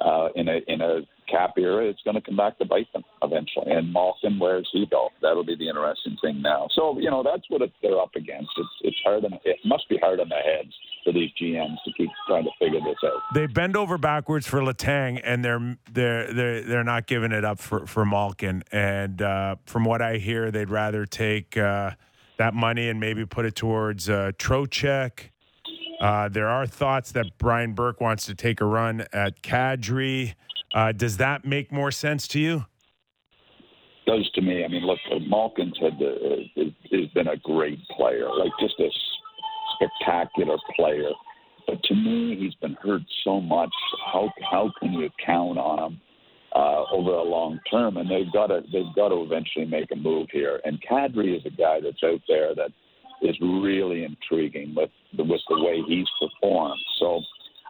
uh, 0.05 0.29
in 0.35 0.47
a 0.47 0.59
in 0.67 0.79
a 0.79 1.01
cap 1.29 1.51
era, 1.57 1.85
it's 1.85 2.01
going 2.03 2.15
to 2.15 2.21
come 2.21 2.35
back 2.35 2.57
to 2.59 2.65
bite 2.65 2.91
them 2.93 3.03
eventually. 3.23 3.71
And 3.71 3.91
Malkin, 3.93 4.39
where's 4.39 4.69
he 4.73 4.85
go? 4.89 5.09
That'll 5.21 5.45
be 5.45 5.55
the 5.55 5.69
interesting 5.69 6.17
thing 6.21 6.41
now. 6.41 6.67
So 6.73 6.97
you 6.99 7.09
know 7.09 7.23
that's 7.23 7.43
what 7.49 7.61
it, 7.61 7.71
they're 7.81 7.99
up 7.99 8.15
against. 8.15 8.51
It's 8.57 8.69
it's 8.81 8.97
hard 9.03 9.25
on 9.25 9.33
it 9.43 9.57
must 9.65 9.87
be 9.89 9.97
hard 9.97 10.19
on 10.19 10.29
the 10.29 10.35
heads 10.35 10.73
for 11.03 11.13
these 11.13 11.29
GMs 11.41 11.77
to 11.85 11.91
keep 11.97 12.09
trying 12.27 12.43
to 12.43 12.51
figure 12.59 12.79
this 12.79 12.97
out. 13.05 13.21
They 13.33 13.47
bend 13.47 13.75
over 13.75 13.97
backwards 13.97 14.47
for 14.47 14.59
Letang, 14.61 15.21
and 15.23 15.43
they're 15.43 15.77
they're 15.91 16.33
they're 16.33 16.61
they're 16.61 16.83
not 16.83 17.07
giving 17.07 17.31
it 17.31 17.45
up 17.45 17.59
for 17.59 17.85
for 17.85 18.05
Malkin. 18.05 18.63
And 18.71 19.21
uh, 19.21 19.55
from 19.65 19.85
what 19.85 20.01
I 20.01 20.17
hear, 20.17 20.51
they'd 20.51 20.69
rather 20.69 21.05
take 21.05 21.57
uh, 21.57 21.91
that 22.37 22.53
money 22.53 22.89
and 22.89 22.99
maybe 22.99 23.25
put 23.25 23.45
it 23.45 23.55
towards 23.55 24.09
uh, 24.09 24.31
Trocheck. 24.37 25.29
Uh, 25.99 26.29
there 26.29 26.47
are 26.47 26.65
thoughts 26.65 27.11
that 27.11 27.37
Brian 27.37 27.73
Burke 27.73 27.99
wants 27.99 28.25
to 28.27 28.35
take 28.35 28.61
a 28.61 28.65
run 28.65 29.05
at 29.11 29.41
Kadri. 29.41 30.35
Uh, 30.73 30.91
does 30.91 31.17
that 31.17 31.45
make 31.45 31.71
more 31.71 31.91
sense 31.91 32.27
to 32.29 32.39
you? 32.39 32.65
Does 34.05 34.29
to 34.35 34.41
me. 34.41 34.63
I 34.63 34.67
mean, 34.67 34.85
look, 34.85 34.99
Malkin's 35.27 35.77
had 35.79 35.93
uh, 36.01 36.63
has 36.91 37.07
been 37.13 37.27
a 37.27 37.37
great 37.37 37.79
player, 37.95 38.27
like 38.37 38.51
just 38.59 38.79
a 38.79 38.89
spectacular 39.75 40.57
player. 40.75 41.11
But 41.67 41.83
to 41.83 41.93
me, 41.93 42.35
he's 42.39 42.55
been 42.55 42.75
hurt 42.81 43.03
so 43.23 43.39
much. 43.39 43.69
How 44.11 44.31
how 44.49 44.71
can 44.79 44.93
you 44.93 45.09
count 45.23 45.59
on 45.59 45.91
him 45.91 46.01
uh, 46.55 46.85
over 46.91 47.11
a 47.11 47.23
long 47.23 47.59
term? 47.69 47.97
And 47.97 48.09
they've 48.09 48.31
got 48.33 48.47
to 48.47 48.61
they've 48.73 48.95
got 48.95 49.09
to 49.09 49.21
eventually 49.21 49.65
make 49.65 49.91
a 49.91 49.95
move 49.95 50.27
here. 50.31 50.59
And 50.63 50.81
Kadri 50.81 51.37
is 51.37 51.45
a 51.45 51.51
guy 51.51 51.79
that's 51.81 52.03
out 52.03 52.21
there 52.27 52.55
that 52.55 52.71
is 53.21 53.35
really 53.41 54.05
intriguing 54.05 54.73
with 54.75 54.89
the, 55.15 55.23
with 55.23 55.41
the 55.49 55.59
way 55.59 55.83
he's 55.87 56.07
performed. 56.19 56.79
So 56.99 57.21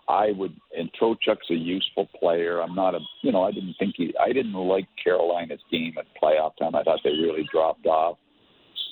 I 0.09 0.31
would, 0.31 0.59
and 0.75 0.89
Trocheck's 0.99 1.49
a 1.51 1.53
useful 1.53 2.09
player. 2.19 2.61
I'm 2.61 2.73
not 2.73 2.95
a, 2.95 2.99
you 3.21 3.31
know, 3.31 3.43
I 3.43 3.51
didn't 3.51 3.75
think 3.77 3.93
he, 3.95 4.11
I 4.19 4.33
didn't 4.33 4.53
like 4.53 4.87
Carolina's 5.01 5.61
game 5.71 5.93
at 5.99 6.05
playoff 6.21 6.57
time. 6.57 6.73
I 6.73 6.81
thought 6.81 6.99
they 7.03 7.11
really 7.11 7.47
dropped 7.51 7.85
off. 7.85 8.17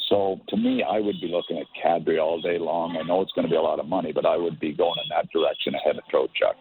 So 0.10 0.39
to 0.49 0.58
me, 0.58 0.84
I 0.84 0.99
would 0.99 1.19
be 1.19 1.27
looking 1.27 1.58
at 1.58 1.65
Kadri 1.84 2.21
all 2.21 2.39
day 2.39 2.60
long. 2.60 2.97
I 2.97 3.06
know 3.06 3.21
it's 3.21 3.32
going 3.32 3.45
to 3.45 3.49
be 3.49 3.58
a 3.58 3.62
lot 3.62 3.80
of 3.80 3.88
money, 3.88 4.13
but 4.13 4.27
I 4.27 4.38
would 4.38 4.60
be 4.60 4.73
going 4.73 4.95
in 5.03 5.10
that 5.10 5.27
direction 5.32 5.73
ahead 5.73 5.97
of 5.97 6.03
Trocheck. 6.13 6.53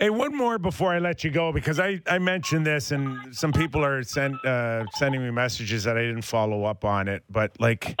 Hey, 0.00 0.10
one 0.10 0.34
more 0.34 0.58
before 0.58 0.92
I 0.92 0.98
let 0.98 1.22
you 1.22 1.30
go 1.30 1.52
because 1.52 1.78
I, 1.78 2.00
I 2.08 2.18
mentioned 2.18 2.66
this 2.66 2.90
and 2.90 3.34
some 3.34 3.52
people 3.52 3.84
are 3.84 4.02
send, 4.02 4.34
uh, 4.44 4.84
sending 4.94 5.22
me 5.22 5.30
messages 5.30 5.84
that 5.84 5.96
I 5.96 6.02
didn't 6.02 6.22
follow 6.22 6.64
up 6.64 6.84
on 6.84 7.06
it. 7.06 7.22
But 7.30 7.58
like, 7.60 7.98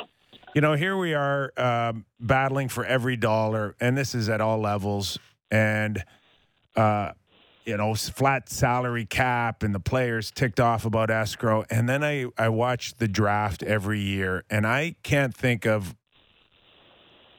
you 0.54 0.60
know, 0.60 0.74
here 0.74 0.96
we 0.96 1.14
are 1.14 1.52
um, 1.56 2.04
battling 2.18 2.68
for 2.68 2.84
every 2.84 3.16
dollar, 3.16 3.76
and 3.80 3.96
this 3.96 4.16
is 4.16 4.28
at 4.28 4.40
all 4.40 4.58
levels 4.58 5.18
and 5.50 6.02
uh, 6.76 7.12
you 7.64 7.76
know 7.76 7.94
flat 7.94 8.48
salary 8.48 9.06
cap 9.06 9.62
and 9.62 9.74
the 9.74 9.80
players 9.80 10.30
ticked 10.30 10.60
off 10.60 10.84
about 10.84 11.10
escrow. 11.10 11.64
And 11.70 11.88
then 11.88 12.02
i 12.02 12.26
i 12.38 12.48
watch 12.48 12.94
the 12.94 13.08
draft 13.08 13.62
every 13.62 14.00
year 14.00 14.44
and 14.50 14.66
i 14.66 14.96
can't 15.02 15.34
think 15.34 15.66
of 15.66 15.94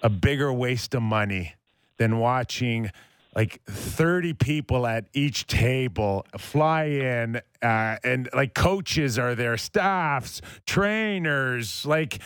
a 0.01 0.09
bigger 0.09 0.51
waste 0.51 0.95
of 0.95 1.01
money 1.01 1.55
than 1.97 2.17
watching 2.17 2.91
like 3.35 3.61
30 3.65 4.33
people 4.33 4.85
at 4.85 5.05
each 5.13 5.47
table 5.47 6.25
fly 6.37 6.85
in 6.85 7.41
uh, 7.61 7.97
and 8.03 8.29
like 8.33 8.53
coaches 8.53 9.17
are 9.17 9.35
there 9.35 9.57
staffs 9.57 10.41
trainers 10.65 11.85
like 11.85 12.19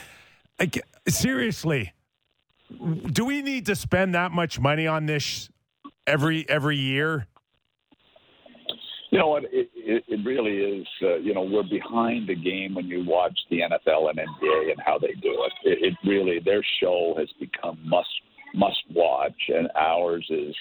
like 0.59 0.81
seriously 1.07 1.93
do 3.11 3.25
we 3.25 3.41
need 3.41 3.65
to 3.67 3.75
spend 3.75 4.15
that 4.15 4.31
much 4.31 4.59
money 4.59 4.87
on 4.87 5.05
this 5.05 5.49
every 6.07 6.47
every 6.49 6.77
year? 6.77 7.27
You 9.11 9.19
know 9.19 9.27
what? 9.27 9.43
It, 9.45 9.69
it, 9.75 10.03
it 10.07 10.25
really 10.25 10.57
is. 10.57 10.87
Uh, 11.01 11.15
you 11.15 11.33
know, 11.33 11.43
we're 11.43 11.63
behind 11.63 12.27
the 12.27 12.35
game 12.35 12.75
when 12.75 12.87
you 12.87 13.05
watch 13.05 13.37
the 13.49 13.59
NFL 13.59 14.09
and 14.09 14.19
NBA 14.19 14.71
and 14.71 14.81
how 14.85 14.97
they 14.97 15.13
do 15.21 15.45
it. 15.45 15.53
it. 15.63 15.77
It 15.81 16.09
really 16.09 16.39
their 16.43 16.65
show 16.81 17.15
has 17.17 17.29
become 17.39 17.79
must 17.85 18.09
must 18.53 18.81
watch, 18.93 19.49
and 19.49 19.69
ours 19.75 20.25
is 20.29 20.55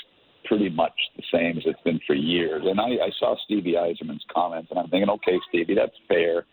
pretty 0.44 0.68
much 0.68 0.92
the 1.16 1.22
same 1.32 1.56
as 1.58 1.64
it's 1.66 1.80
been 1.82 2.00
for 2.06 2.14
years. 2.14 2.62
And 2.64 2.80
I, 2.80 3.06
I 3.06 3.10
saw 3.18 3.34
Stevie 3.44 3.72
Yzerman's 3.72 4.24
comments, 4.32 4.68
and 4.70 4.78
I'm 4.78 4.88
thinking, 4.88 5.10
okay, 5.10 5.38
Stevie, 5.48 5.74
that's 5.74 5.96
fair. 6.06 6.44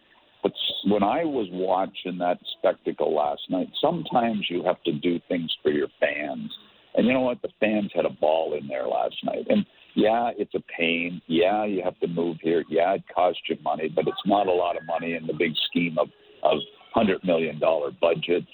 But 0.41 0.53
when 0.87 1.03
I 1.03 1.23
was 1.23 1.47
watching 1.51 2.17
that 2.17 2.39
spectacle 2.57 3.13
last 3.13 3.41
night, 3.49 3.69
sometimes 3.79 4.47
you 4.49 4.63
have 4.63 4.81
to 4.83 4.93
do 4.93 5.19
things 5.27 5.53
for 5.61 5.71
your 5.71 5.87
fans 5.99 6.51
and 6.95 7.07
you 7.07 7.13
know 7.13 7.21
what? 7.21 7.41
The 7.41 7.49
fans 7.59 7.91
had 7.95 8.05
a 8.05 8.09
ball 8.09 8.57
in 8.59 8.67
there 8.67 8.87
last 8.87 9.15
night. 9.23 9.45
And 9.49 9.65
yeah, 9.95 10.31
it's 10.37 10.53
a 10.55 10.63
pain. 10.77 11.21
Yeah, 11.27 11.65
you 11.65 11.81
have 11.83 11.99
to 11.99 12.07
move 12.07 12.37
here. 12.41 12.63
Yeah, 12.69 12.93
it 12.93 13.03
costs 13.13 13.41
you 13.49 13.57
money, 13.63 13.89
but 13.93 14.07
it's 14.07 14.25
not 14.25 14.47
a 14.47 14.51
lot 14.51 14.77
of 14.77 14.85
money 14.85 15.15
in 15.15 15.27
the 15.27 15.33
big 15.33 15.53
scheme 15.69 15.97
of 15.97 16.09
of 16.43 16.59
hundred 16.93 17.23
million 17.23 17.59
dollar 17.59 17.91
budgets. 18.01 18.47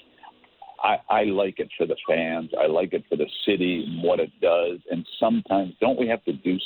I, 0.84 0.97
I 1.09 1.24
like 1.24 1.59
it 1.59 1.70
for 1.78 1.88
the 1.88 1.95
fans. 2.07 2.51
I 2.59 2.68
like 2.68 2.93
it 2.93 3.03
for 3.09 3.16
the 3.16 3.30
city 3.45 3.86
and 3.88 4.03
what 4.03 4.20
it 4.20 4.30
does. 4.41 4.80
And 4.91 5.07
sometimes, 5.20 5.74
don't 5.82 5.99
we 5.99 6.07
have 6.07 6.24
to 6.26 6.34
do 6.34 6.57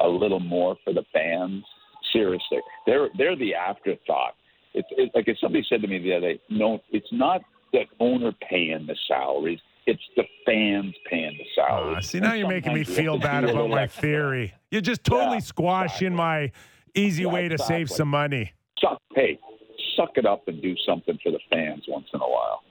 a 0.00 0.08
little 0.08 0.40
more 0.40 0.76
for 0.82 0.94
the 0.94 1.04
fans? 1.12 1.64
Seriously, 2.12 2.58
they're 2.86 3.08
they're 3.18 3.36
the 3.36 3.54
afterthought. 3.54 4.34
It's, 4.72 4.88
it's 4.92 5.14
like 5.14 5.28
if 5.28 5.38
somebody 5.38 5.64
said 5.68 5.82
to 5.82 5.88
me 5.88 5.98
the 5.98 6.14
other 6.14 6.34
day, 6.34 6.40
no, 6.48 6.80
it's 6.90 7.12
not 7.12 7.42
the 7.72 7.82
owner 7.98 8.32
paying 8.48 8.86
the 8.86 8.96
salaries 9.08 9.58
it's 9.86 10.02
the 10.16 10.24
fans 10.46 10.94
paying 11.08 11.36
the 11.38 11.44
salary. 11.54 11.96
Uh, 11.96 12.00
see, 12.00 12.20
now 12.20 12.34
you're 12.34 12.48
making 12.48 12.74
me 12.74 12.84
feel 12.84 13.18
bad 13.18 13.44
about 13.44 13.70
my 13.70 13.86
theory. 13.86 14.54
You're 14.70 14.80
just 14.80 15.04
totally 15.04 15.36
yeah, 15.36 15.40
squashing 15.40 16.08
exactly. 16.08 16.16
my 16.16 16.52
easy 16.94 17.22
yeah, 17.22 17.28
way 17.28 17.48
to 17.48 17.54
exactly. 17.54 17.76
save 17.76 17.90
some 17.90 18.08
money. 18.08 18.52
So, 18.78 18.96
hey, 19.14 19.38
suck 19.96 20.10
it 20.16 20.26
up 20.26 20.48
and 20.48 20.60
do 20.62 20.74
something 20.86 21.18
for 21.22 21.32
the 21.32 21.40
fans 21.50 21.84
once 21.88 22.06
in 22.12 22.20
a 22.20 22.28
while. 22.28 22.62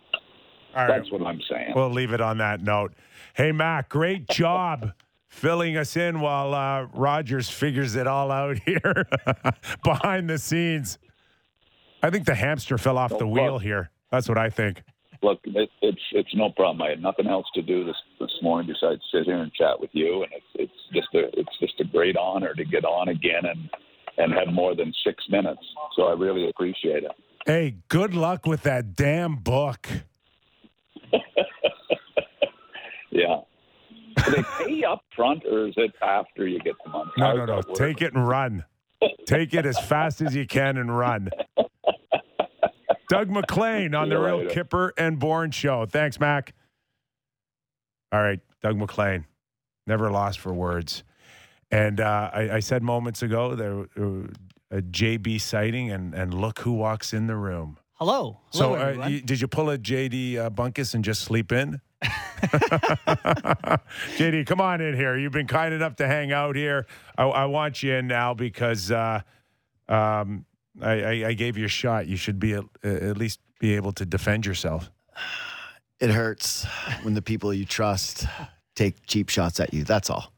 All 0.76 0.88
right. 0.88 0.88
That's 0.88 1.12
what 1.12 1.22
I'm 1.24 1.42
saying. 1.50 1.74
We'll 1.76 1.90
leave 1.90 2.14
it 2.14 2.22
on 2.22 2.38
that 2.38 2.62
note. 2.62 2.94
Hey, 3.34 3.52
Mac, 3.52 3.90
great 3.90 4.28
job 4.30 4.94
filling 5.28 5.78
us 5.78 5.96
in 5.96 6.20
while 6.20 6.54
uh, 6.54 6.88
Rogers 6.94 7.50
figures 7.50 7.96
it 7.96 8.08
all 8.08 8.32
out 8.32 8.58
here 8.66 9.08
behind 9.84 10.30
the 10.30 10.38
scenes. 10.38 11.00
I 12.02 12.10
think 12.10 12.26
the 12.26 12.36
hamster 12.36 12.78
fell 12.78 12.98
off 12.98 13.18
the 13.18 13.28
wheel 13.28 13.54
look. 13.54 13.62
here. 13.62 13.92
That's 14.12 14.30
what 14.30 14.38
I 14.38 14.50
think. 14.50 14.84
Look, 15.22 15.40
it, 15.44 15.70
it's 15.82 16.02
it's 16.14 16.34
no 16.36 16.50
problem. 16.50 16.82
I 16.82 16.90
had 16.92 17.02
nothing 17.02 17.28
else 17.28 17.46
to 17.56 17.62
do 17.62 17.84
this 17.86 17.96
this 18.20 18.32
morning 18.42 18.68
besides 18.68 19.02
sit 19.12 19.26
here 19.26 19.38
and 19.42 19.54
chat 19.54 19.80
with 19.80 19.90
you, 19.94 20.24
and 20.24 20.32
it's 20.32 20.46
it's 20.56 20.94
just 20.94 21.14
a 21.14 21.28
it's 21.40 21.60
just 21.60 21.80
a 21.80 21.84
great 21.84 22.16
honor 22.16 22.54
to 22.54 22.66
get 22.66 22.86
on 22.86 23.10
again 23.10 23.44
and 23.44 23.70
and 24.18 24.34
have 24.34 24.54
more 24.54 24.76
than 24.76 24.94
six 25.06 25.24
minutes. 25.30 25.62
So 25.96 26.04
I 26.04 26.14
really 26.14 26.50
appreciate 26.50 27.04
it. 27.04 27.12
Hey, 27.46 27.78
good 27.88 28.14
luck 28.14 28.46
with 28.46 28.64
that 28.64 28.96
damn 28.96 29.36
book. 29.36 29.88
Yeah. 33.12 33.42
Do 34.18 34.32
they 34.32 34.44
pay 34.58 34.74
you 34.74 34.88
up 34.88 35.04
front, 35.16 35.44
or 35.46 35.68
is 35.68 35.74
it 35.78 35.92
after 36.02 36.48
you 36.48 36.60
get 36.60 36.76
the 36.84 36.90
money? 36.90 37.12
No, 37.18 37.36
no, 37.36 37.46
no. 37.46 37.62
Take 37.74 38.02
it 38.02 38.14
and 38.14 38.28
run. 38.28 38.66
Take 39.26 39.54
it 39.54 39.66
as 39.66 39.80
fast 39.80 40.22
as 40.22 40.36
you 40.36 40.46
can 40.46 40.78
and 40.78 40.96
run. 40.96 41.30
Doug 43.10 43.30
MacLean 43.30 43.94
on 43.96 44.08
the 44.10 44.16
you 44.16 44.26
Real 44.26 44.38
later. 44.38 44.64
Kyper 44.64 44.92
and 44.98 45.20
Bourne 45.20 45.52
Show. 45.52 45.86
Thanks, 45.86 46.20
Mac. 46.20 46.54
All 48.12 48.22
right, 48.22 48.40
Doug 48.62 48.78
MacLean, 48.78 49.26
never 49.86 50.10
lost 50.10 50.40
for 50.40 50.54
words. 50.54 51.04
And 51.72 52.00
uh, 52.00 52.32
I, 52.34 52.50
I 52.56 52.60
said 52.60 52.82
moments 52.82 53.22
ago 53.22 53.56
there 53.56 53.80
uh, 53.82 54.28
a 54.72 54.82
JB 54.82 55.42
sighting, 55.42 55.92
and 55.92 56.14
and 56.14 56.34
look 56.34 56.60
who 56.60 56.72
walks 56.72 57.14
in 57.14 57.28
the 57.28 57.36
room. 57.36 57.78
Hello. 57.96 58.40
So, 58.52 58.76
uh, 58.76 59.08
you, 59.10 59.20
did 59.20 59.42
you 59.42 59.48
pull 59.50 59.70
a 59.70 59.78
JD 59.78 60.38
uh, 60.38 60.50
Bunkis 60.50 60.96
and 60.96 61.04
just 61.04 61.22
sleep 61.22 61.52
in? 61.52 61.82
JD, 64.16 64.46
come 64.48 64.62
on 64.62 64.80
in 64.80 64.96
here. 64.96 65.18
You've 65.18 65.34
been 65.34 65.48
kind 65.48 65.74
enough 65.74 65.98
to 65.98 66.08
hang 66.08 66.32
out 66.32 66.56
here. 66.56 66.88
I, 67.18 67.26
I 67.26 67.46
want 67.46 67.84
you 67.84 67.96
in 67.96 68.08
now 68.08 68.34
because 68.34 68.90
uh, 68.90 69.20
um, 69.90 70.46
I, 70.82 70.92
I, 71.02 71.28
I 71.30 71.34
gave 71.34 71.58
you 71.58 71.66
a 71.66 71.70
shot. 71.70 72.08
You 72.08 72.18
should 72.18 72.40
be 72.40 72.54
at, 72.54 72.64
at 72.84 73.18
least 73.18 73.40
be 73.60 73.76
able 73.76 73.92
to 73.94 74.06
defend 74.06 74.46
yourself. 74.46 74.90
It 76.00 76.10
hurts 76.12 76.66
when 77.02 77.14
the 77.14 77.22
people 77.22 77.54
you 77.54 77.66
trust 77.66 78.26
take 78.76 79.06
cheap 79.06 79.30
shots 79.30 79.60
at 79.60 79.74
you. 79.74 79.84
That's 79.84 80.10
all. 80.10 80.32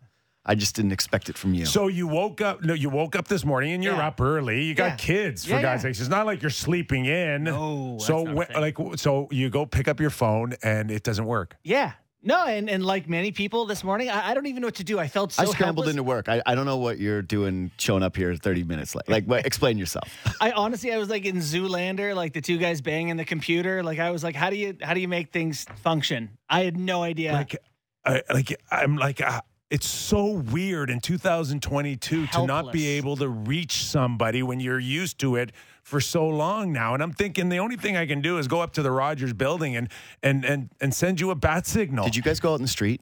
I 0.44 0.56
just 0.56 0.76
didn't 0.76 0.92
expect 0.92 1.30
it 1.30 1.38
from 1.38 1.54
you. 1.54 1.68
So 1.68 1.88
you 1.88 2.08
woke 2.08 2.42
up. 2.42 2.64
No, 2.64 2.74
you 2.74 2.90
woke 2.90 3.16
up 3.16 3.28
this 3.28 3.46
morning 3.46 3.74
and 3.74 3.84
you're 3.84 3.94
Yeah. 3.96 4.08
up 4.08 4.20
early. 4.20 4.64
You 4.64 4.74
got 4.74 4.92
Yeah. 4.94 4.96
kids 4.96 5.46
for 5.46 5.52
Yeah, 5.52 5.62
God's 5.62 5.84
yeah. 5.84 5.90
sakes. 5.90 6.00
It's 6.00 6.10
not 6.10 6.26
like 6.26 6.42
you're 6.42 6.50
sleeping 6.50 7.06
in. 7.06 7.44
No, 7.44 7.92
that's 7.94 8.08
So 8.08 8.24
not 8.24 8.32
a 8.32 8.36
when, 8.36 8.48
thing. 8.48 8.62
like 8.62 8.78
so 9.00 9.28
you 9.30 9.52
go 9.52 9.68
pick 9.68 9.88
up 9.88 10.00
your 10.00 10.10
phone 10.10 10.56
and 10.64 10.90
it 10.90 11.04
doesn't 11.04 11.26
work. 11.26 11.56
yeah. 11.64 11.92
No, 12.24 12.46
and, 12.46 12.70
and 12.70 12.86
like 12.86 13.10
many 13.10 13.32
people 13.32 13.66
this 13.66 13.84
morning, 13.84 14.10
I, 14.10 14.30
I 14.30 14.34
don't 14.36 14.46
even 14.46 14.62
know 14.62 14.68
what 14.68 14.76
to 14.76 14.84
do. 14.84 15.00
I 15.00 15.08
felt 15.08 15.32
so 15.32 15.42
I 15.42 15.46
scrambled 15.46 15.86
helpless. 15.86 15.90
into 15.90 16.04
work. 16.04 16.30
I, 16.30 16.42
I 16.46 16.54
don't 16.54 16.66
know 16.66 16.78
what 16.78 17.00
you're 17.00 17.24
doing 17.24 17.72
showing 17.78 18.04
up 18.04 18.16
here 18.16 18.36
30 18.36 18.64
minutes 18.64 18.94
late. 18.94 19.10
Like, 19.10 19.26
what, 19.26 19.46
explain 19.46 19.80
yourself. 19.80 20.08
I 20.42 20.52
honestly, 20.52 20.94
I 20.94 20.98
was 20.98 21.10
like 21.10 21.26
in 21.26 21.38
Zoolander, 21.38 22.16
like 22.16 22.34
the 22.34 22.42
two 22.42 22.60
guys 22.60 22.80
banging 22.82 23.18
the 23.18 23.26
computer. 23.26 23.82
Like 23.82 23.98
I 23.98 24.12
was 24.12 24.24
like, 24.24 24.36
how 24.36 24.52
do 24.52 24.56
you 24.56 24.78
how 24.82 24.94
do 24.94 25.00
you 25.00 25.08
make 25.08 25.32
things 25.32 25.66
function? 25.78 26.38
I 26.48 26.64
had 26.64 26.78
no 26.78 27.02
idea. 27.02 27.34
like 27.34 27.58
I, 28.06 28.22
like 28.32 28.62
I'm 28.70 28.98
like 28.98 29.20
uh, 29.20 29.42
it's 29.72 29.88
so 29.88 30.26
weird 30.26 30.90
in 30.90 31.00
2022 31.00 32.28
to 32.28 32.46
not 32.46 32.72
be 32.72 32.88
able 32.88 33.16
to 33.16 33.30
reach 33.30 33.86
somebody 33.86 34.44
when 34.44 34.60
you're 34.60 34.80
used 34.80 35.18
to 35.20 35.38
it 35.38 35.54
for 35.92 36.00
so 36.00 36.26
long 36.26 36.72
now 36.72 36.94
and 36.94 37.04
I'm 37.04 37.12
thinking 37.12 37.50
the 37.50 37.58
only 37.60 37.76
thing 37.76 37.98
I 37.98 38.06
can 38.06 38.22
do 38.22 38.38
is 38.38 38.48
go 38.48 38.62
up 38.62 38.72
to 38.74 38.82
the 38.82 38.90
Rogers 38.90 39.34
building 39.34 39.76
and 39.76 39.90
and 40.24 40.46
and 40.46 40.70
and 40.80 40.94
send 40.94 41.20
you 41.20 41.32
a 41.32 41.36
bat 41.36 41.68
signal. 41.68 42.06
Did 42.06 42.16
you 42.16 42.22
guys 42.22 42.40
go 42.40 42.54
out 42.54 42.56
in 42.56 42.62
the 42.62 42.70
street? 42.70 43.02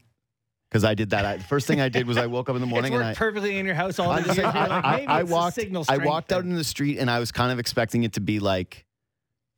Because 0.70 0.84
I 0.84 0.96
did 0.96 1.12
that. 1.12 1.24
I, 1.24 1.38
the 1.38 1.44
first 1.44 1.68
thing 1.68 1.80
I 1.80 1.90
did 1.90 2.08
was 2.08 2.18
I 2.18 2.26
woke 2.26 2.50
up 2.50 2.56
in 2.56 2.62
the 2.62 2.68
morning 2.68 2.92
worked 2.92 3.06
and 3.06 3.12
I. 3.12 3.14
perfectly 3.14 3.60
in 3.60 3.66
your 3.68 3.76
house 3.76 4.00
all 4.00 4.10
I, 4.10 4.22
these 4.22 4.38
like, 4.40 4.54
maybe 4.56 5.08
I 5.08 5.24
walked. 5.24 5.56
signal 5.56 5.82
I 5.82 5.96
strength 5.96 6.06
walked 6.06 6.32
out 6.32 6.44
in 6.44 6.56
the 6.56 6.64
street 6.64 6.98
and 6.98 7.12
I 7.12 7.20
was 7.20 7.32
kind 7.32 7.52
of 7.52 7.60
expecting 7.60 8.04
it 8.04 8.14
to 8.14 8.22
be 8.22 8.40
like, 8.40 8.86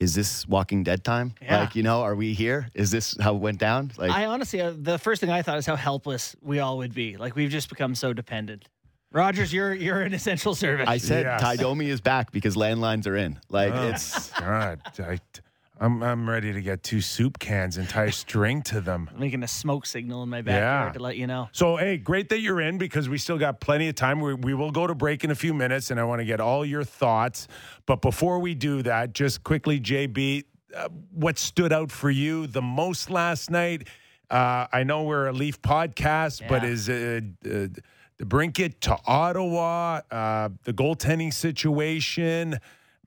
"Is 0.02 0.14
this 0.14 0.46
Walking 0.46 0.84
Dead 0.84 1.04
time? 1.06 1.34
Yeah. 1.42 1.62
Like, 1.62 1.76
you 1.76 1.84
know, 1.84 2.02
are 2.02 2.16
we 2.16 2.34
here? 2.34 2.68
Is 2.74 2.92
this 2.92 3.16
how 3.18 3.36
it 3.36 3.40
went 3.40 3.60
down? 3.60 3.92
Like, 3.98 4.12
I 4.12 4.26
honestly, 4.26 4.60
uh, 4.60 4.74
the 4.78 4.98
first 4.98 5.22
thing 5.22 5.32
I 5.32 5.42
thought 5.42 5.58
is 5.58 5.66
how 5.66 5.78
helpless 5.78 6.36
we 6.42 6.60
all 6.60 6.78
would 6.80 6.94
be. 6.94 7.16
Like 7.16 7.36
we've 7.36 7.50
just 7.50 7.70
become 7.70 7.96
so 7.96 8.12
dependent. 8.12 8.68
Rogers, 9.14 9.52
you're 9.52 9.74
you're 9.74 10.02
an 10.02 10.14
essential 10.14 10.56
service. 10.56 10.88
I 10.88 10.98
said 10.98 11.26
Yes. 11.26 11.42
Tie 11.42 11.58
Domi 11.58 11.90
is 11.90 12.00
back 12.02 12.32
because 12.32 12.56
landlines 12.56 13.08
are 13.08 13.16
in. 13.18 13.40
Like, 13.50 13.74
Oh, 13.74 13.90
it's 13.90 14.30
God, 14.32 14.80
I, 15.00 15.20
I'm 15.82 16.02
I'm 16.02 16.30
ready 16.30 16.54
to 16.54 16.62
get 16.62 16.82
two 16.84 17.02
soup 17.02 17.38
cans 17.38 17.76
and 17.76 17.90
tie 17.90 18.06
a 18.06 18.12
string 18.12 18.62
to 18.64 18.80
them. 18.80 19.10
making 19.18 19.44
a 19.44 19.48
smoke 19.50 19.86
signal 19.86 20.24
in 20.24 20.30
my 20.30 20.42
backyard 20.42 20.90
Yeah. 20.90 20.94
to 20.94 21.00
let 21.00 21.18
you 21.18 21.28
know. 21.28 21.50
So, 21.52 21.76
hey, 21.76 21.98
great 21.98 22.30
that 22.30 22.40
you're 22.40 22.62
in 22.62 22.78
because 22.78 23.10
we 23.10 23.18
still 23.18 23.38
got 23.38 23.60
plenty 23.60 23.90
of 23.90 23.96
time. 23.96 24.22
We, 24.22 24.34
we 24.34 24.54
will 24.54 24.72
go 24.72 24.88
to 24.88 24.96
break 24.96 25.26
in 25.26 25.32
a 25.32 25.36
few 25.36 25.54
minutes, 25.54 25.92
and 25.92 26.00
I 26.00 26.06
want 26.06 26.20
to 26.20 26.26
get 26.26 26.40
all 26.40 26.64
your 26.66 26.84
thoughts. 26.86 27.50
But 27.86 28.02
before 28.02 28.40
we 28.40 28.54
do 28.56 28.82
that, 28.84 29.14
just 29.14 29.44
quickly, 29.44 29.80
JB, 29.82 30.46
uh, 30.74 30.88
what 31.14 31.38
stood 31.38 31.74
out 31.74 31.92
for 31.92 32.10
you 32.10 32.48
the 32.48 32.62
most 32.62 33.10
last 33.10 33.50
night? 33.52 33.90
Uh, 34.30 34.68
I 34.72 34.84
know 34.84 35.04
we're 35.04 35.28
a 35.28 35.34
Leaf 35.34 35.62
podcast, 35.62 36.48
but 36.48 36.64
Yeah. 36.64 36.70
is 36.70 36.90
uh, 36.90 37.20
uh, 37.46 37.68
DeBrincat 38.22 38.80
to 38.82 38.98
Ottawa, 39.08 40.02
uh, 40.12 40.50
the 40.64 40.74
goaltending 40.74 41.34
situation, 41.34 42.60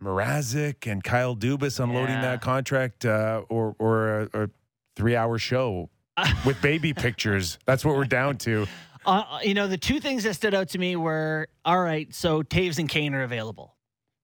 Mrazek 0.03 0.91
and 0.91 1.03
Kyle 1.05 1.37
Dubas 1.37 1.79
unloading 1.79 2.17
Yeah. 2.17 2.23
that 2.23 2.41
contract, 2.43 3.05
uh, 3.05 3.43
or 3.49 3.77
or 3.79 4.21
a, 4.23 4.43
a 4.45 4.51
three-hour 4.97 5.39
show 5.39 5.89
with 6.45 6.61
baby 6.61 6.93
pictures. 6.93 7.59
That's 7.65 7.85
what 7.85 7.97
we're 7.97 8.05
down 8.05 8.39
to. 8.39 8.67
Uh, 9.07 9.39
you 9.43 9.53
know, 9.53 9.69
the 9.69 9.77
two 9.77 10.01
things 10.01 10.23
that 10.25 10.33
stood 10.33 10.55
out 10.55 10.71
to 10.71 10.79
me 10.79 10.97
were 10.97 11.47
all 11.67 11.79
right, 11.79 12.15
so 12.15 12.43
Toews 12.43 12.79
and 12.79 12.89
Kane 12.89 13.13
are 13.13 13.23
available, 13.23 13.75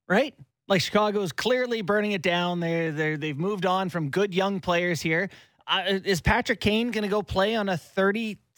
right? 0.09 0.35
Like 0.69 0.81
Chicago's 0.81 1.33
clearly 1.33 1.83
burning 1.83 2.13
it 2.13 2.23
down. 2.23 2.61
They're, 2.61 2.91
they're, 2.91 3.17
they've 3.19 3.37
moved 3.37 3.67
on 3.67 3.91
from 3.91 4.09
good 4.09 4.33
young 4.35 4.59
players 4.59 5.03
here. 5.03 5.29
Uh, 5.67 5.83
is 6.03 6.23
Patrick 6.23 6.61
Kane 6.61 6.93
going 6.93 7.03
to 7.03 7.11
go 7.11 7.21
play 7.23 7.57
on 7.57 7.69
a 7.69 7.77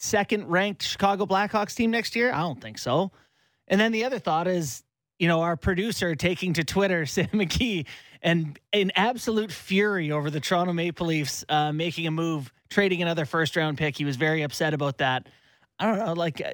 32nd 0.03 0.45
ranked 0.47 0.83
Chicago 0.83 1.25
Blackhawks 1.25 1.75
team 1.75 1.91
next 1.91 2.15
year? 2.15 2.31
I 2.31 2.39
don't 2.41 2.61
think 2.61 2.77
so. 2.77 3.11
And 3.67 3.79
then 3.79 3.91
the 3.91 4.03
other 4.03 4.19
thought 4.19 4.47
is, 4.47 4.83
you 5.19 5.27
know, 5.27 5.41
our 5.41 5.55
producer 5.55 6.15
taking 6.15 6.53
to 6.53 6.63
Twitter, 6.63 7.05
Sam 7.07 7.27
McKee, 7.27 7.85
and 8.21 8.59
in 8.71 8.91
absolute 8.95 9.51
fury 9.51 10.11
over 10.11 10.29
the 10.29 10.39
Toronto 10.39 10.73
Maple 10.73 11.07
Leafs 11.07 11.43
uh, 11.49 11.71
making 11.71 12.07
a 12.07 12.11
move, 12.11 12.51
trading 12.69 13.01
another 13.01 13.25
first 13.25 13.55
round 13.55 13.77
pick. 13.77 13.97
He 13.97 14.05
was 14.05 14.15
very 14.17 14.41
upset 14.43 14.73
about 14.73 14.97
that. 14.99 15.27
I 15.79 15.85
don't 15.87 15.97
know, 15.99 16.13
like 16.13 16.41
uh, 16.41 16.51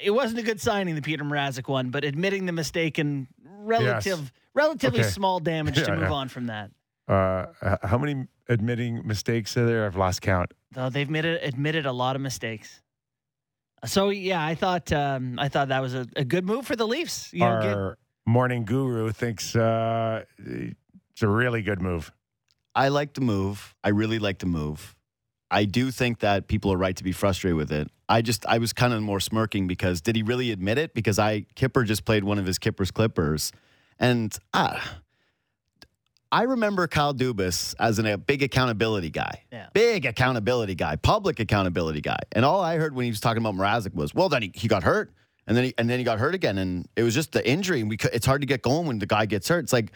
it 0.00 0.10
wasn't 0.10 0.40
a 0.40 0.42
good 0.42 0.60
signing 0.60 0.94
the 0.94 1.02
Peter 1.02 1.24
Mrazek 1.24 1.68
one, 1.68 1.90
but 1.90 2.04
admitting 2.04 2.46
the 2.46 2.52
mistake 2.52 2.98
and 2.98 3.26
relative, 3.44 4.32
relatively 4.54 5.00
Okay. 5.00 5.08
small 5.08 5.40
damage 5.40 5.74
to 5.76 5.80
Yeah, 5.82 5.94
move 5.94 6.02
yeah. 6.04 6.12
on 6.12 6.28
from 6.28 6.46
that. 6.46 6.70
Uh, 7.08 7.46
how 7.82 7.96
many 7.98 8.26
admitting 8.48 9.06
mistakes 9.06 9.56
are 9.56 9.64
there? 9.64 9.86
I've 9.86 9.96
lost 9.96 10.20
count. 10.20 10.52
Though 10.72 10.90
they've 10.90 11.06
admitted, 11.06 11.42
admitted 11.42 11.86
a 11.86 11.92
lot 11.92 12.14
of 12.16 12.22
mistakes. 12.22 12.82
So 13.86 14.10
yeah, 14.10 14.44
I 14.44 14.54
thought 14.54 14.92
um, 14.92 15.38
I 15.38 15.48
thought 15.48 15.68
that 15.68 15.80
was 15.80 15.94
a, 15.94 16.06
a 16.16 16.24
good 16.24 16.44
move 16.44 16.66
for 16.66 16.76
the 16.76 16.86
Leafs. 16.86 17.32
You 17.32 17.40
know, 17.40 17.60
get- 17.62 17.74
Our 17.76 17.98
morning 18.26 18.64
guru 18.64 19.10
thinks 19.12 19.54
uh, 19.56 20.24
it's 20.38 21.22
a 21.22 21.28
really 21.28 21.62
good 21.62 21.80
move. 21.80 22.10
I 22.74 22.88
like 22.88 23.14
the 23.14 23.20
move. 23.20 23.74
I 23.82 23.88
really 23.90 24.18
like 24.18 24.38
the 24.38 24.46
move. 24.46 24.94
I 25.50 25.64
do 25.64 25.90
think 25.90 26.20
that 26.20 26.46
people 26.46 26.72
are 26.72 26.76
right 26.76 26.94
to 26.96 27.02
be 27.04 27.12
frustrated 27.12 27.56
with 27.56 27.72
it. 27.72 27.88
I 28.08 28.20
just 28.22 28.44
I 28.46 28.58
was 28.58 28.72
kind 28.72 28.92
of 28.92 29.02
more 29.02 29.20
smirking 29.20 29.66
because 29.66 30.00
did 30.00 30.14
he 30.16 30.22
really 30.22 30.50
admit 30.52 30.78
it? 30.78 30.92
Because 30.94 31.18
I 31.18 31.46
Kyper 31.56 31.86
just 31.86 32.04
played 32.04 32.24
one 32.24 32.38
of 32.38 32.46
his 32.46 32.58
Kyper's 32.58 32.90
Clippers, 32.90 33.52
and 33.98 34.36
ah, 34.52 34.98
I 36.30 36.42
remember 36.42 36.86
Kyle 36.86 37.14
Dubas 37.14 37.74
as 37.78 37.98
an, 37.98 38.06
a 38.06 38.18
big 38.18 38.42
accountability 38.42 39.08
guy, 39.10 39.44
Yeah. 39.50 39.68
big 39.72 40.04
accountability 40.04 40.74
guy, 40.74 40.96
public 40.96 41.40
accountability 41.40 42.00
guy. 42.02 42.18
And 42.32 42.44
all 42.44 42.60
I 42.60 42.76
heard 42.76 42.94
when 42.94 43.04
he 43.04 43.10
was 43.10 43.20
talking 43.20 43.42
about 43.42 43.54
Mrazek 43.54 43.94
was, 43.94 44.14
well, 44.14 44.28
then 44.28 44.42
he, 44.42 44.52
he 44.54 44.68
got 44.68 44.82
hurt, 44.82 45.10
and 45.46 45.56
then 45.56 45.64
he, 45.64 45.74
and 45.78 45.88
then 45.88 45.98
he 45.98 46.04
got 46.04 46.18
hurt 46.18 46.34
again, 46.34 46.58
and 46.58 46.86
it 46.96 47.02
was 47.02 47.14
just 47.14 47.32
the 47.32 47.48
injury, 47.48 47.80
and 47.80 47.88
we 47.88 47.96
it's 48.12 48.26
hard 48.26 48.42
to 48.42 48.46
get 48.46 48.60
going 48.62 48.86
when 48.86 48.98
the 48.98 49.06
guy 49.06 49.24
gets 49.24 49.48
hurt. 49.48 49.60
It's 49.64 49.72
like 49.72 49.92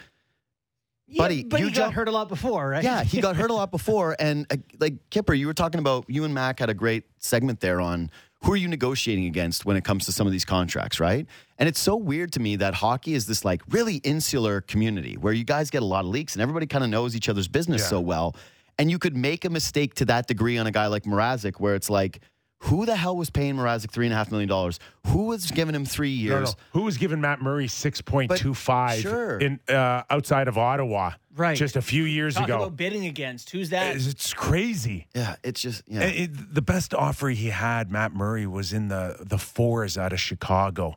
yeah, 1.07 1.19
buddy, 1.23 1.45
but 1.45 1.61
you 1.61 1.67
he 1.67 1.73
got 1.73 1.77
jump- 1.77 1.95
hurt 1.95 2.09
a 2.09 2.13
lot 2.13 2.31
before, 2.31 2.67
right? 2.71 2.83
yeah, 2.83 3.05
he 3.05 3.21
got 3.21 3.37
hurt 3.37 3.51
a 3.51 3.55
lot 3.61 3.71
before. 3.71 4.17
And 4.19 4.47
uh, 4.51 4.57
like 4.81 4.95
Kyper, 5.11 5.39
you 5.39 5.47
were 5.47 5.53
talking 5.53 5.79
about, 5.81 6.07
you 6.09 6.25
and 6.25 6.33
Mac 6.33 6.61
had 6.61 6.71
a 6.71 6.75
great 6.75 7.05
segment 7.19 7.61
there 7.61 7.83
on 7.83 8.11
who 8.45 8.53
are 8.53 8.57
you 8.57 8.69
negotiating 8.69 9.27
against 9.27 9.65
when 9.65 9.77
it 9.77 9.85
comes 9.85 10.05
to 10.07 10.13
some 10.13 10.27
of 10.27 10.33
these 10.33 10.45
contracts, 10.45 10.99
right? 10.99 11.27
And 11.59 11.69
it's 11.69 11.79
so 11.81 11.95
weird 11.97 12.33
to 12.33 12.41
me 12.41 12.57
that 12.57 12.75
hockey 12.75 13.15
is 13.15 13.27
this 13.27 13.45
like 13.45 13.63
really 13.69 13.97
insular 13.97 14.61
community 14.61 15.17
where 15.17 15.33
you 15.33 15.45
guys 15.45 15.71
get 15.71 15.83
a 15.83 15.87
lot 15.87 16.01
of 16.05 16.11
leaks 16.11 16.35
and 16.35 16.43
everybody 16.43 16.67
kind 16.67 16.83
of 16.83 16.91
knows 16.91 17.15
each 17.15 17.29
other's 17.29 17.49
business 17.49 17.83
Yeah. 17.83 17.89
so 17.89 18.01
well. 18.01 18.35
And 18.79 18.91
you 18.91 18.99
could 18.99 19.17
make 19.17 19.45
a 19.45 19.51
mistake 19.51 19.95
to 19.97 20.05
that 20.07 20.27
degree 20.27 20.59
on 20.59 20.67
a 20.67 20.73
guy 20.73 20.87
like 20.87 21.05
Mrazek 21.05 21.61
where 21.61 21.75
it's 21.75 21.91
like, 21.91 22.21
Who 22.67 22.87
the 22.87 22.95
hell 22.97 23.17
was 23.17 23.29
paying 23.29 23.57
Mrazek 23.57 23.91
three 23.91 24.07
and 24.07 24.13
a 24.15 24.17
half 24.17 24.31
million 24.31 24.49
dollars? 24.49 24.79
Who 25.09 25.25
was 25.27 25.51
giving 25.51 25.75
him 25.75 25.85
three 25.85 26.25
No, 26.25 26.31
no. 26.35 26.39
years? 26.41 26.57
Who 26.73 26.83
was 26.83 26.97
giving 26.97 27.21
Matt 27.21 27.43
Murray 27.43 27.67
six 27.69 28.01
point 28.01 28.35
two 28.37 28.55
five 28.55 29.01
sure. 29.01 29.39
in 29.39 29.59
uh, 29.69 30.03
outside 30.09 30.47
of 30.49 30.57
Ottawa? 30.57 31.13
Right. 31.35 31.57
Just 31.57 31.77
a 31.77 31.83
few 31.83 32.05
years 32.05 32.35
Talk 32.35 32.45
ago. 32.45 32.57
about 32.59 32.77
bidding 32.77 33.07
against. 33.07 33.51
Who's 33.51 33.71
that? 33.71 33.97
It's, 33.97 34.07
it's 34.07 34.35
crazy. 34.35 35.07
Yeah, 35.15 35.37
it's 35.43 35.61
just 35.61 35.83
yeah. 35.87 36.03
It- 36.03 36.31
it- 36.31 36.55
the 36.55 36.63
best 36.63 36.95
offer 36.95 37.31
he 37.31 37.49
had, 37.49 37.91
Matt 37.91 38.13
Murray, 38.15 38.47
was 38.47 38.73
in 38.73 38.89
the 38.89 39.17
the 39.21 39.39
fours 39.39 39.97
out 39.99 40.13
of 40.13 40.21
Chicago. 40.21 40.97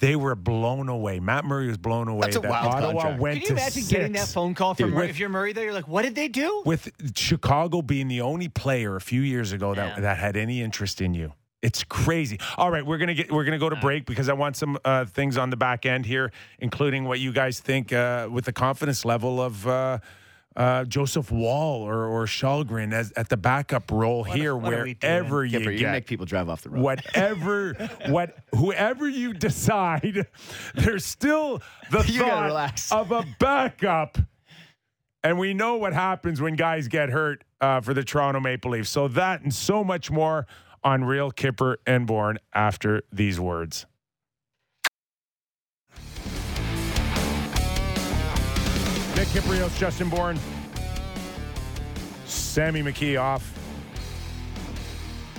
They 0.00 0.14
were 0.16 0.34
blown 0.34 0.88
away. 0.88 1.18
Matt 1.20 1.44
Murray 1.44 1.66
was 1.66 1.76
blown 1.78 2.08
away. 2.08 2.22
That's 2.26 2.36
a 2.36 2.40
that 2.40 2.50
wild 2.50 2.74
Ottawa 2.74 2.92
contract. 2.92 3.20
went 3.20 3.34
Can 3.34 3.40
you 3.42 3.46
to 3.48 3.52
imagine 3.54 3.72
six. 3.82 3.88
getting 3.88 4.12
that 4.12 4.28
phone 4.28 4.54
call 4.54 4.74
from 4.74 4.86
Dude, 4.86 4.94
Murray? 4.94 5.02
with- 5.06 5.10
If 5.10 5.18
you're 5.18 5.28
Murray, 5.28 5.52
though, 5.52 5.62
you're 5.62 5.72
like, 5.72 5.88
what 5.88 6.02
did 6.02 6.14
they 6.14 6.28
do? 6.28 6.62
with 6.64 6.90
Chicago 7.16 7.82
being 7.82 8.08
the 8.08 8.20
only 8.20 8.48
player 8.48 8.96
a 8.96 9.00
few 9.00 9.20
years 9.22 9.52
ago 9.52 9.74
that, 9.74 9.96
Yeah. 9.96 10.00
that 10.02 10.18
had 10.18 10.36
any 10.36 10.62
interest 10.62 11.00
in 11.00 11.14
you. 11.14 11.32
It's 11.60 11.82
crazy. 11.82 12.38
All 12.56 12.70
right, 12.70 12.86
we're 12.86 12.98
gonna 12.98 13.14
get 13.14 13.32
we're 13.32 13.42
gonna 13.42 13.58
go 13.58 13.68
to 13.68 13.74
break 13.74 14.06
because 14.06 14.28
I 14.28 14.32
want 14.32 14.56
some 14.56 14.78
uh, 14.84 15.06
things 15.06 15.36
on 15.36 15.50
the 15.50 15.56
back 15.56 15.84
end 15.86 16.06
here, 16.06 16.30
including 16.60 17.02
what 17.04 17.18
you 17.18 17.32
guys 17.32 17.58
think 17.58 17.92
uh, 17.92 18.28
with 18.30 18.44
the 18.44 18.52
confidence 18.52 19.04
level 19.04 19.40
of 19.42 19.66
uh, 19.66 19.98
uh, 20.58 20.84
Joseph 20.84 21.30
Woll 21.30 21.82
or 21.82 22.04
or 22.04 22.26
Källgren 22.26 22.92
as 22.92 23.12
at 23.12 23.28
the 23.28 23.36
backup 23.36 23.90
role 23.92 24.24
here, 24.24 24.56
what 24.56 24.74
are 24.74 24.82
we 24.82 24.96
wherever 25.00 25.44
you 25.44 25.60
Kyper, 25.60 25.78
you 25.78 25.86
make 25.86 26.06
people 26.06 26.26
drive 26.26 26.48
off 26.48 26.62
the 26.62 26.70
road. 26.70 26.82
whatever 26.82 27.74
what 28.08 28.36
whoever 28.54 29.08
you 29.08 29.32
decide 29.32 30.26
there's 30.74 31.04
still 31.04 31.62
the 31.92 32.04
You 32.08 32.20
thought 32.22 32.82
of 32.90 33.12
a 33.12 33.24
backup. 33.38 34.18
And 35.24 35.38
we 35.38 35.52
know 35.52 35.76
what 35.76 35.92
happens 35.92 36.40
when 36.40 36.54
guys 36.54 36.88
get 36.88 37.10
hurt 37.10 37.44
uh, 37.60 37.80
for 37.80 37.92
the 37.92 38.04
Toronto 38.04 38.40
Maple 38.40 38.70
Leafs. 38.70 38.88
So 38.88 39.08
that 39.08 39.42
and 39.42 39.52
so 39.52 39.82
much 39.82 40.10
more 40.10 40.46
on 40.84 41.04
Real 41.04 41.32
Kyper 41.32 41.76
and 41.86 42.06
Bourne 42.06 42.38
after 42.54 43.02
these 43.12 43.38
words 43.38 43.86
Nick 49.18 49.26
Kypreos, 49.30 49.76
Justin 49.76 50.08
Bourne, 50.08 50.38
Sammy 52.24 52.84
McKee 52.84 53.20
off, 53.20 53.52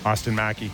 Austin 0.05 0.35
Mackey, 0.35 0.69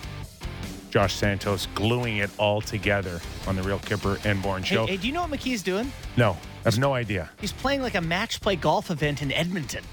Josh 0.89 1.13
Santos 1.13 1.67
gluing 1.75 2.17
it 2.17 2.31
all 2.39 2.61
together 2.61 3.21
on 3.45 3.55
the 3.55 3.61
Real 3.61 3.77
Kyper 3.77 4.25
and 4.25 4.41
Bourne 4.41 4.63
show. 4.63 4.87
Hey, 4.87 4.93
hey, 4.93 4.97
do 4.97 5.05
you 5.05 5.13
know 5.13 5.21
what 5.21 5.29
McKee's 5.29 5.61
doing? 5.61 5.91
No, 6.17 6.31
I 6.31 6.63
have 6.63 6.79
no 6.79 6.95
idea 6.95 7.29
He's 7.39 7.51
playing 7.51 7.83
like 7.83 7.93
a 7.93 8.01
match 8.01 8.41
play 8.41 8.55
golf 8.55 8.89
event 8.89 9.21
in 9.21 9.31
Edmonton. 9.31 9.83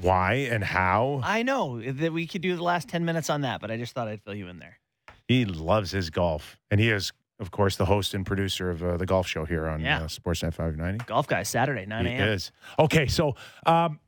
why 0.00 0.48
and 0.50 0.64
how. 0.64 1.20
I 1.22 1.42
know 1.42 1.78
that 1.78 2.14
we 2.14 2.26
could 2.26 2.40
do 2.40 2.56
the 2.56 2.62
last 2.62 2.88
10 2.88 3.04
minutes 3.04 3.28
on 3.28 3.42
that, 3.42 3.60
but 3.60 3.70
I 3.70 3.76
just 3.76 3.92
thought 3.92 4.08
I'd 4.08 4.22
fill 4.22 4.34
you 4.34 4.48
in 4.48 4.60
there. 4.60 4.78
He 5.28 5.44
loves 5.44 5.90
his 5.90 6.08
golf, 6.08 6.56
and 6.70 6.80
he 6.80 6.90
is, 6.90 7.12
of 7.40 7.50
course, 7.50 7.76
the 7.76 7.84
host 7.86 8.14
and 8.14 8.24
producer 8.24 8.70
of 8.70 8.82
uh, 8.82 8.96
the 8.96 9.06
golf 9.06 9.26
show 9.26 9.44
here 9.44 9.66
on 9.66 9.80
Yeah. 9.80 10.00
uh, 10.02 10.08
Sportsnet 10.08 10.54
590. 10.54 11.04
Golf 11.06 11.26
guys, 11.26 11.48
Saturday, 11.48 11.84
9 11.86 12.06
He 12.06 12.12
a.m. 12.12 12.28
is 12.28 12.52
okay. 12.78 13.06
So, 13.06 13.34
um, 13.66 13.98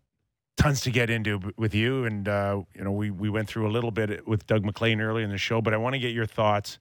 tons 0.56 0.80
to 0.82 0.90
get 0.90 1.10
into 1.10 1.52
with 1.58 1.74
you, 1.74 2.04
and 2.04 2.28
uh, 2.28 2.62
you 2.74 2.84
know, 2.84 2.92
we 2.92 3.10
we 3.10 3.28
went 3.28 3.48
through 3.48 3.68
a 3.68 3.72
little 3.72 3.90
bit 3.90 4.26
with 4.26 4.46
Doug 4.46 4.64
MacLean 4.64 5.00
early 5.00 5.22
in 5.22 5.30
the 5.30 5.38
show, 5.38 5.60
but 5.60 5.74
I 5.74 5.76
want 5.76 5.94
to 5.94 5.98
get 5.98 6.14
your 6.14 6.26
thoughts 6.26 6.78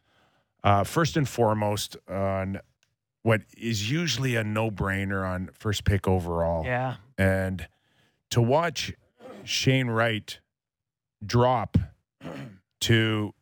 uh, 0.64 0.84
first 0.84 1.18
and 1.18 1.28
foremost 1.28 1.98
on 2.10 2.60
what 3.24 3.42
is 3.58 3.90
usually 3.92 4.36
a 4.36 4.44
no-brainer 4.44 5.28
on 5.28 5.50
first 5.54 5.84
pick 5.84 6.08
overall. 6.08 6.64
Yeah. 6.64 6.96
and 7.18 7.68
to 8.30 8.42
watch 8.42 8.94
Shane 9.44 9.88
Wright 9.88 10.40
drop 11.26 11.78
to 12.82 13.34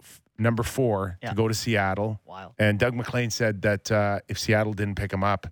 number 0.44 0.62
four 0.64 1.18
Yeah. 1.24 1.30
to 1.30 1.36
go 1.36 1.48
to 1.48 1.54
Seattle. 1.54 2.20
Wild. 2.26 2.54
And 2.60 2.78
Doug 2.78 2.94
MacLean 2.94 3.32
said 3.32 3.62
that 3.64 3.92
uh, 3.92 4.20
if 4.28 4.38
Seattle 4.38 4.74
didn't 4.74 4.96
pick 4.96 5.12
him 5.12 5.24
up, 5.24 5.48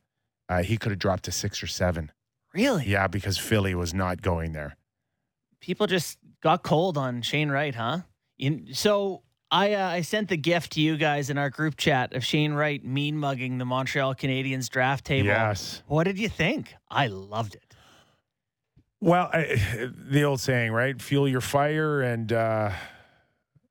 uh, 0.50 0.62
he 0.62 0.78
could 0.78 0.92
have 0.92 1.00
dropped 1.00 1.24
to 1.24 1.32
six 1.32 1.64
or 1.64 1.68
seven. 1.68 2.12
Really? 2.54 2.86
Yeah, 2.86 3.08
because 3.08 3.38
Philly 3.38 3.74
was 3.74 3.94
not 3.94 4.22
going 4.22 4.52
there. 4.52 4.76
People 5.62 5.88
just 5.88 6.18
got 6.42 6.64
cold 6.64 6.98
on 6.98 7.22
Shane 7.22 7.50
Wright, 7.50 7.74
huh? 7.74 8.00
In, 8.38 8.68
so 8.74 9.22
I 9.50 9.74
uh, 9.74 9.88
I 9.90 10.02
sent 10.02 10.28
the 10.30 10.38
gift 10.38 10.74
to 10.74 10.82
you 10.82 10.98
guys 10.98 11.30
in 11.30 11.38
our 11.38 11.50
group 11.50 11.78
chat 11.78 12.14
of 12.14 12.26
Shane 12.26 12.54
Wright 12.54 12.84
mean 12.84 13.18
mugging 13.18 13.58
the 13.58 13.66
Montreal 13.66 14.16
Canadiens 14.16 14.70
draft 14.70 15.06
table. 15.06 15.28
Yes. 15.28 15.84
What 15.88 16.04
did 16.06 16.18
you 16.18 16.28
think? 16.30 16.74
I 16.90 17.08
loved 17.08 17.56
it. 17.56 17.76
Well, 19.00 19.30
I, 19.32 19.90
the 20.10 20.24
old 20.24 20.40
saying, 20.40 20.72
right? 20.72 21.00
Fuel 21.02 21.28
your 21.28 21.42
fire, 21.42 22.02
and 22.02 22.32
uh, 22.34 22.72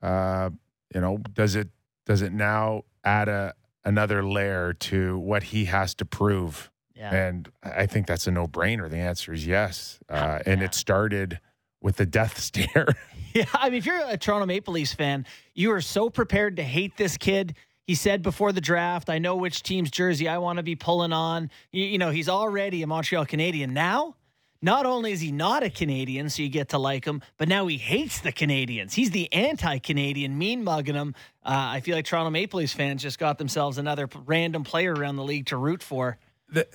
uh, 0.03 0.51
you 0.95 1.01
know, 1.01 1.18
does 1.34 1.55
it 1.57 1.68
does 2.07 2.22
it 2.22 2.32
now 2.32 2.82
add 3.05 3.28
a 3.28 3.55
another 3.84 4.22
layer 4.24 4.72
to 4.74 5.18
what 5.18 5.43
he 5.45 5.66
has 5.66 5.95
to 5.97 6.05
prove? 6.05 6.70
Yeah. 6.95 7.14
And 7.14 7.49
I 7.62 7.86
think 7.86 8.07
that's 8.07 8.26
a 8.26 8.30
no 8.30 8.47
brainer. 8.47 8.91
The 8.91 8.99
answer 8.99 9.32
is 9.32 9.47
yes. 9.47 10.01
Uh, 10.09 10.41
and 10.45 10.61
Yeah. 10.61 10.66
it 10.66 10.74
started 10.74 11.41
with 11.80 11.97
the 11.97 12.07
death 12.07 12.38
stare. 12.49 12.88
Yeah, 13.32 13.45
I 13.55 13.70
mean, 13.70 13.78
if 13.78 13.86
you're 13.86 14.03
a 14.09 14.16
Toronto 14.16 14.45
Maple 14.45 14.74
Leafs 14.74 14.93
fan, 14.93 15.24
you 15.55 15.70
are 15.70 15.80
so 15.80 16.11
prepared 16.11 16.57
to 16.57 16.64
hate 16.64 16.97
this 16.97 17.16
kid. 17.16 17.55
He 17.86 17.95
said 17.95 18.22
before 18.22 18.51
the 18.51 18.61
draft, 18.61 19.09
I 19.09 19.18
know 19.18 19.36
which 19.36 19.62
team's 19.62 19.88
jersey 19.93 20.26
I 20.28 20.38
want 20.38 20.57
to 20.57 20.64
be 20.64 20.74
pulling 20.74 21.12
on. 21.12 21.49
You, 21.70 21.84
you 21.84 21.99
know, 21.99 22.11
he's 22.11 22.28
already 22.28 22.82
a 22.82 22.88
Montreal 22.88 23.24
Canadian. 23.26 23.72
Now, 23.72 24.16
not 24.63 24.85
only 24.87 25.13
is 25.13 25.21
he 25.21 25.33
not 25.33 25.63
a 25.63 25.71
Canadian, 25.71 26.29
so 26.29 26.43
you 26.43 26.49
get 26.49 26.69
to 26.71 26.79
like 26.79 27.05
him, 27.05 27.23
but 27.39 27.49
now 27.49 27.67
he 27.67 27.79
hates 27.79 28.21
the 28.21 28.33
Canadians. 28.33 28.93
He's 28.95 29.11
the 29.11 29.33
anti 29.33 29.79
Canadian, 29.79 30.37
mean 30.37 30.63
mugging 30.65 30.95
them. 30.95 31.15
Uh, 31.45 31.49
I 31.77 31.81
feel 31.81 31.97
like 31.97 32.05
Toronto 32.05 32.31
Maple 32.31 32.59
Leafs 32.59 32.73
fans 32.75 33.03
just 33.03 33.19
got 33.19 33.39
themselves 33.39 33.79
another 33.79 34.09
random 34.27 34.63
player 34.65 34.93
around 34.95 35.17
the 35.17 35.25
league 35.25 35.47
to 35.47 35.57
root 35.57 35.83
for. 35.83 36.19
the 36.49 36.67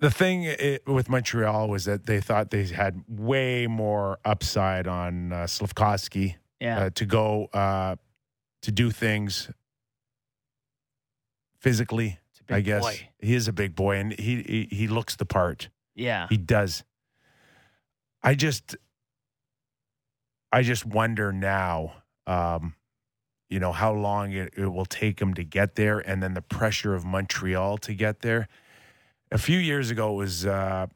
the 0.00 0.10
thing 0.10 0.48
i 0.48 0.80
with 0.86 1.08
Montreal 1.08 1.68
was 1.68 1.84
that 1.84 2.06
they 2.06 2.20
thought 2.20 2.50
they 2.50 2.64
had 2.64 3.04
way 3.08 3.68
more 3.68 4.18
upside 4.24 4.88
on 4.88 5.32
uh, 5.32 5.46
Slavkovsky 5.46 6.36
Yeah. 6.60 6.78
uh, 6.86 6.90
to 6.90 7.06
go 7.06 7.46
uh, 7.54 7.94
to 8.62 8.72
do 8.72 8.90
things 8.90 9.48
physically. 11.58 12.18
I 12.50 12.60
guess 12.60 12.82
boy. 12.82 13.08
he 13.20 13.34
is 13.34 13.48
a 13.48 13.52
big 13.52 13.74
boy, 13.74 13.96
and 13.96 14.12
he, 14.18 14.42
he 14.42 14.76
he 14.76 14.88
looks 14.88 15.16
the 15.16 15.24
part. 15.24 15.68
Yeah. 15.94 16.26
He 16.30 16.36
does. 16.36 16.84
I 18.22 18.34
just, 18.34 18.76
I 20.52 20.62
just 20.62 20.84
wonder 20.86 21.32
now, 21.32 21.94
um, 22.26 22.74
you 23.48 23.58
know, 23.60 23.72
how 23.72 23.92
long 23.92 24.32
it, 24.32 24.54
it 24.56 24.66
will 24.66 24.86
take 24.86 25.20
him 25.20 25.34
to 25.34 25.44
get 25.44 25.74
there, 25.74 25.98
and 25.98 26.22
then 26.22 26.34
the 26.34 26.42
pressure 26.42 26.94
of 26.94 27.04
Montreal 27.04 27.78
to 27.78 27.94
get 27.94 28.20
there. 28.20 28.48
A 29.30 29.38
few 29.38 29.58
years 29.58 29.90
ago, 29.90 30.12
it 30.12 30.16
was 30.16 30.46
uh, 30.46 30.86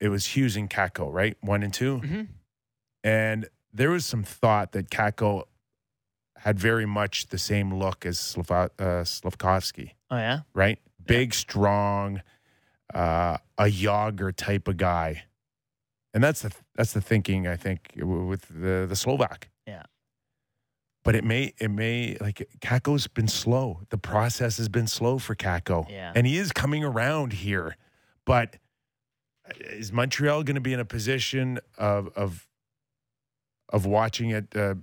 it 0.00 0.08
was 0.08 0.26
Hughes 0.26 0.56
and 0.56 0.68
Kakko, 0.68 1.12
right, 1.12 1.36
one 1.40 1.62
and 1.62 1.72
2 1.72 2.00
Mhm. 2.00 2.28
and 3.04 3.48
there 3.72 3.90
was 3.90 4.04
some 4.04 4.22
thought 4.24 4.72
that 4.72 4.90
Kakko 4.90 5.44
had 6.38 6.58
very 6.58 6.86
much 6.86 7.28
the 7.28 7.38
same 7.38 7.72
look 7.72 8.04
as 8.04 8.18
Slav- 8.18 8.70
uh, 8.78 9.04
Slavkovsky 9.04 9.94
Oh, 10.10 10.16
yeah. 10.18 10.40
right? 10.54 10.78
Big, 11.04 11.32
strong, 11.34 12.20
uh, 12.94 13.38
a 13.58 13.64
Jagr 13.64 14.34
type 14.34 14.68
of 14.68 14.76
guy, 14.76 15.24
and 16.14 16.22
that's 16.22 16.42
the 16.42 16.52
that's 16.74 16.92
the 16.92 17.00
thinking 17.00 17.46
I 17.46 17.56
think 17.56 17.92
with 17.96 18.42
the 18.48 18.86
the 18.88 18.96
Slovak. 18.96 19.48
Yeah. 19.66 19.84
But 21.04 21.14
it 21.16 21.24
may 21.24 21.52
it 21.58 21.70
may 21.70 22.16
like 22.20 22.48
Kakko's 22.60 23.06
been 23.08 23.28
slow. 23.28 23.80
The 23.90 23.98
process 23.98 24.58
has 24.58 24.68
been 24.68 24.86
slow 24.86 25.18
for 25.18 25.34
Kakko, 25.34 25.88
Yeah. 25.90 26.12
and 26.14 26.26
he 26.26 26.36
is 26.38 26.52
coming 26.52 26.84
around 26.84 27.32
here. 27.32 27.76
But 28.24 28.56
is 29.58 29.92
Montreal 29.92 30.44
going 30.44 30.54
to 30.54 30.60
be 30.60 30.72
in 30.72 30.80
a 30.80 30.84
position 30.84 31.58
of 31.76 32.08
of 32.16 32.46
of 33.68 33.84
watching 33.86 34.30
it 34.30 34.54
uh, 34.54 34.74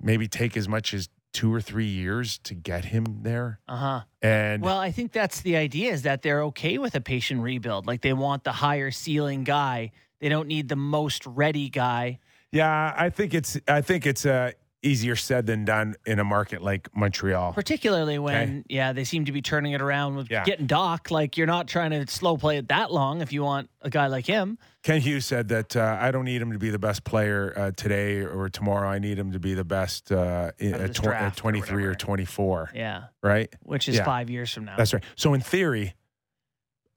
maybe 0.00 0.26
take 0.28 0.56
as 0.56 0.66
much 0.68 0.92
as 0.94 1.08
two 1.32 1.52
or 1.52 1.60
three 1.60 1.86
years 1.86 2.38
to 2.38 2.54
get 2.54 2.86
him 2.86 3.22
there? 3.22 3.60
Uh 3.68 3.76
huh. 3.76 4.00
And 4.22 4.62
Well, 4.62 4.78
I 4.78 4.90
think 4.90 5.12
that's 5.12 5.40
the 5.40 5.56
idea 5.56 5.92
is 5.92 6.02
that 6.02 6.22
they're 6.22 6.42
okay 6.44 6.78
with 6.78 6.94
a 6.94 7.00
patient 7.00 7.42
rebuild. 7.42 7.86
Like 7.86 8.00
they 8.02 8.12
want 8.12 8.44
the 8.44 8.52
higher 8.52 8.90
ceiling 8.90 9.44
guy. 9.44 9.92
They 10.20 10.28
don't 10.28 10.48
need 10.48 10.68
the 10.68 10.76
most 10.76 11.24
ready 11.26 11.68
guy. 11.68 12.18
Yeah, 12.50 12.94
I 12.96 13.10
think 13.10 13.34
it's 13.34 13.58
I 13.68 13.82
think 13.82 14.06
it's 14.06 14.24
uh, 14.26 14.52
easier 14.82 15.16
said 15.16 15.46
than 15.46 15.64
done 15.64 15.94
in 16.06 16.18
a 16.18 16.24
market 16.24 16.62
like 16.62 16.88
Montreal. 16.96 17.52
Particularly 17.52 18.18
when, 18.18 18.64
yeah, 18.68 18.92
they 18.92 19.04
seem 19.04 19.24
to 19.26 19.32
be 19.32 19.42
turning 19.42 19.72
it 19.72 19.82
around 19.82 20.16
with 20.16 20.30
Yeah. 20.30 20.44
getting 20.44 20.66
Doc. 20.66 21.10
Like 21.10 21.36
you're 21.36 21.46
not 21.48 21.68
trying 21.68 21.90
to 21.90 22.06
slow 22.06 22.36
play 22.36 22.56
it 22.58 22.68
that 22.68 22.90
long 22.92 23.20
if 23.20 23.32
you 23.32 23.42
want 23.42 23.68
a 23.82 23.90
guy 23.90 24.06
like 24.06 24.24
him. 24.26 24.56
Kent 24.88 25.04
Hughes 25.04 25.26
said 25.26 25.48
that 25.48 25.76
uh, 25.76 25.98
I 26.00 26.10
don't 26.10 26.24
need 26.24 26.40
him 26.40 26.50
to 26.52 26.58
be 26.58 26.70
the 26.70 26.78
best 26.78 27.04
player 27.04 27.52
uh, 27.54 27.72
today 27.76 28.22
or 28.22 28.48
tomorrow. 28.48 28.88
I 28.88 28.98
need 28.98 29.18
him 29.18 29.32
to 29.32 29.38
be 29.38 29.52
the 29.52 29.62
best 29.62 30.10
uh, 30.10 30.50
at, 30.58 30.94
tw- 30.94 31.08
at 31.08 31.36
23 31.36 31.74
or, 31.74 31.88
whatever. 31.88 31.94
24, 31.94 32.70
Yeah, 32.74 33.02
right? 33.22 33.54
which 33.64 33.86
is 33.90 33.96
Yeah. 33.96 34.04
five 34.06 34.30
years 34.30 34.50
from 34.50 34.64
now. 34.64 34.76
That's 34.78 34.94
right. 34.94 35.04
So 35.14 35.34
in 35.34 35.42
theory, 35.42 35.92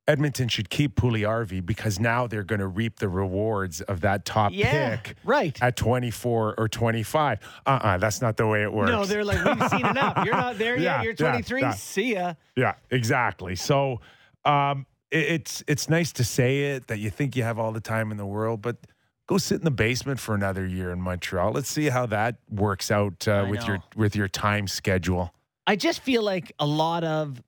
Edmonton 0.07 0.47
should 0.47 0.69
keep 0.69 0.95
Puljujarvi 0.95 1.65
because 1.65 1.99
now 1.99 2.27
they're 2.27 2.45
going 2.45 2.61
to 2.61 2.67
reap 2.67 2.99
the 2.99 3.09
rewards 3.09 3.81
of 3.81 3.99
that 3.99 4.23
top 4.23 4.53
Yeah, 4.53 4.95
pick 4.95 5.17
right. 5.25 5.61
at 5.61 5.75
24 5.75 6.55
or 6.57 6.69
25. 6.69 7.39
Uh-uh, 7.65 7.97
that's 7.97 8.21
not 8.21 8.37
the 8.37 8.47
way 8.47 8.63
it 8.63 8.71
works. 8.71 8.89
No, 8.89 9.03
they're 9.03 9.25
like, 9.25 9.43
we've 9.43 9.69
seen 9.69 9.85
enough. 9.85 10.23
You're 10.23 10.37
not 10.37 10.57
there 10.57 10.77
Yeah, 10.79 10.99
yet. 10.99 11.03
You're 11.03 11.13
23. 11.13 11.59
yeah. 11.59 11.71
See 11.71 12.13
ya. 12.13 12.33
Yeah, 12.55 12.75
exactly. 12.89 13.57
So 13.57 13.99
um, 14.45 14.85
it's 15.11 15.63
it's 15.67 15.89
nice 15.89 16.11
to 16.13 16.23
say 16.23 16.75
it 16.75 16.87
that 16.87 16.99
you 16.99 17.09
think 17.09 17.35
you 17.35 17.43
have 17.43 17.59
all 17.59 17.71
the 17.71 17.81
time 17.81 18.11
in 18.11 18.17
the 18.17 18.25
world, 18.25 18.61
but 18.61 18.77
go 19.27 19.37
sit 19.37 19.59
in 19.59 19.63
the 19.63 19.71
basement 19.71 20.19
for 20.19 20.35
another 20.35 20.65
year 20.65 20.91
in 20.91 21.01
Montreal. 21.01 21.51
Let's 21.51 21.69
see 21.69 21.89
how 21.89 22.05
that 22.07 22.37
works 22.49 22.91
out 22.91 23.27
uh, 23.27 23.45
with 23.49 23.65
your 23.67 23.79
with 23.95 24.15
your 24.15 24.27
time 24.27 24.67
schedule. 24.67 25.33
I 25.67 25.75
just 25.75 26.01
feel 26.01 26.23
like 26.23 26.51
a 26.59 26.65
lot 26.65 27.03
of, 27.03 27.41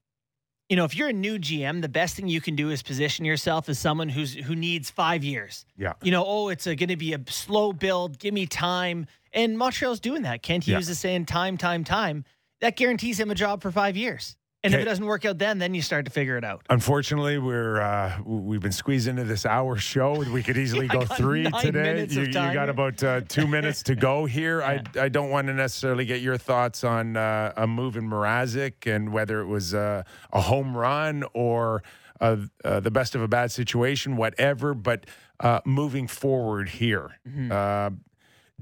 you 0.70 0.76
know, 0.76 0.86
if 0.86 0.95
you're 0.95 1.09
a 1.09 1.14
new 1.14 1.39
GM, 1.39 1.82
the 1.82 1.89
best 1.89 2.16
thing 2.16 2.28
you 2.28 2.41
can 2.41 2.55
do 2.55 2.70
is 2.70 2.84
position 2.84 3.26
yourself 3.26 3.70
as 3.70 3.80
someone 3.80 4.09
who's 4.09 4.34
who 4.34 4.55
needs 4.55 4.89
five 4.89 5.24
years. 5.24 5.66
Yeah. 5.78 5.93
You 6.01 6.11
know, 6.11 6.24
oh, 6.26 6.49
it's 6.49 6.66
going 6.66 6.78
to 6.78 6.95
be 6.95 7.14
a 7.14 7.20
slow 7.28 7.74
build. 7.74 8.20
Give 8.20 8.34
me 8.34 8.45
time. 8.45 9.07
And 9.34 9.57
Montreal's 9.57 9.99
doing 9.99 10.22
that. 10.24 10.43
Kent 10.43 10.68
Yeah. 10.68 10.78
Hughes 10.78 10.89
is 10.89 10.99
saying 10.99 11.26
time, 11.26 11.57
time, 11.57 11.84
time. 11.84 12.24
That 12.61 12.78
guarantees 12.78 13.20
him 13.20 13.32
a 13.32 13.36
job 13.36 13.61
for 13.61 13.72
five 13.72 13.97
years. 13.97 14.38
And 14.64 14.74
if 14.74 14.80
it 14.80 14.86
doesn't 14.86 15.05
work 15.05 15.26
out 15.26 15.38
then, 15.39 15.57
then 15.59 15.74
you 15.74 15.82
start 15.82 16.05
to 16.05 16.11
figure 16.11 16.38
it 16.38 16.43
out. 16.45 16.61
Unfortunately, 16.70 17.38
we're 17.38 17.82
uh, 17.82 18.22
we've 18.26 18.61
been 18.61 18.72
squeezed 18.72 19.09
into 19.09 19.26
this 19.26 19.45
hour 19.45 19.76
show. 19.76 20.14
We 20.32 20.41
could 20.41 20.57
easily 20.57 20.88
go 20.97 21.01
three 21.05 21.43
today. 21.59 22.07
You, 22.09 22.22
you 22.22 22.32
got 22.32 22.70
about 22.70 23.03
uh, 23.03 23.22
two 23.28 23.45
minutes 23.45 23.84
to 23.84 23.95
go 23.95 24.26
here. 24.38 24.64
I 24.64 24.82
I 24.99 25.09
don't 25.09 25.30
want 25.30 25.47
to 25.47 25.53
necessarily 25.53 26.05
get 26.05 26.22
your 26.22 26.38
thoughts 26.38 26.84
on 26.86 27.18
uh, 27.18 27.51
a 27.57 27.68
move 27.68 27.97
in 27.97 28.09
Mrazek 28.09 28.88
and 28.93 29.11
whether 29.11 29.41
it 29.41 29.47
was 29.47 29.74
uh, 29.74 30.03
a 30.32 30.39
home 30.41 30.78
run 30.78 31.26
or 31.34 31.84
uh, 32.22 32.38
uh, 32.64 32.80
the 32.80 32.91
best 32.91 33.16
of 33.16 33.22
a 33.22 33.28
bad 33.28 33.51
situation, 33.51 34.16
whatever. 34.16 34.74
But 34.74 35.05
uh, 35.41 35.59
moving 35.66 36.07
forward 36.07 36.70
here, 36.70 37.18
Mm-hmm. 37.28 37.51
uh, 37.51 37.89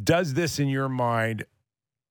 does 0.02 0.34
this 0.34 0.58
in 0.58 0.68
your 0.68 0.90
mind 0.90 1.46